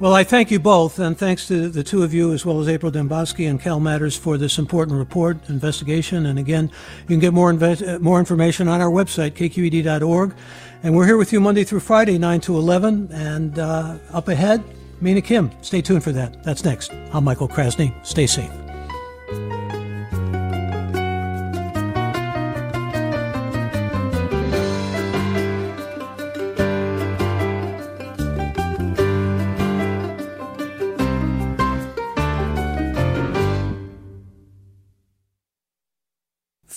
Well, 0.00 0.14
I 0.14 0.24
thank 0.24 0.50
you 0.50 0.58
both, 0.58 0.98
and 0.98 1.18
thanks 1.18 1.46
to 1.48 1.68
the 1.68 1.84
two 1.84 2.02
of 2.02 2.14
you, 2.14 2.32
as 2.32 2.46
well 2.46 2.58
as 2.58 2.70
April 2.70 2.90
Dembosky 2.90 3.50
and 3.50 3.60
Cal 3.60 3.78
Matters, 3.80 4.16
for 4.16 4.38
this 4.38 4.58
important 4.58 4.96
report, 4.98 5.36
investigation. 5.50 6.24
And 6.24 6.38
again, 6.38 6.70
you 7.02 7.06
can 7.06 7.18
get 7.18 7.34
more, 7.34 7.52
uh, 7.52 7.98
more 8.00 8.18
information 8.18 8.66
on 8.66 8.80
our 8.80 8.90
website, 8.90 9.32
kqed.org. 9.32 10.34
And 10.82 10.96
we're 10.96 11.04
here 11.04 11.18
with 11.18 11.34
you 11.34 11.40
Monday 11.40 11.64
through 11.64 11.80
Friday, 11.80 12.16
9 12.16 12.40
to 12.40 12.56
11. 12.56 13.10
And 13.12 13.58
uh, 13.58 13.98
up 14.10 14.28
ahead, 14.28 14.64
Mina 15.02 15.20
Kim. 15.20 15.50
Stay 15.60 15.82
tuned 15.82 16.02
for 16.02 16.12
that. 16.12 16.44
That's 16.44 16.64
next. 16.64 16.94
I'm 17.12 17.24
Michael 17.24 17.48
Krasny. 17.48 17.92
Stay 18.02 18.26
safe. 18.26 18.50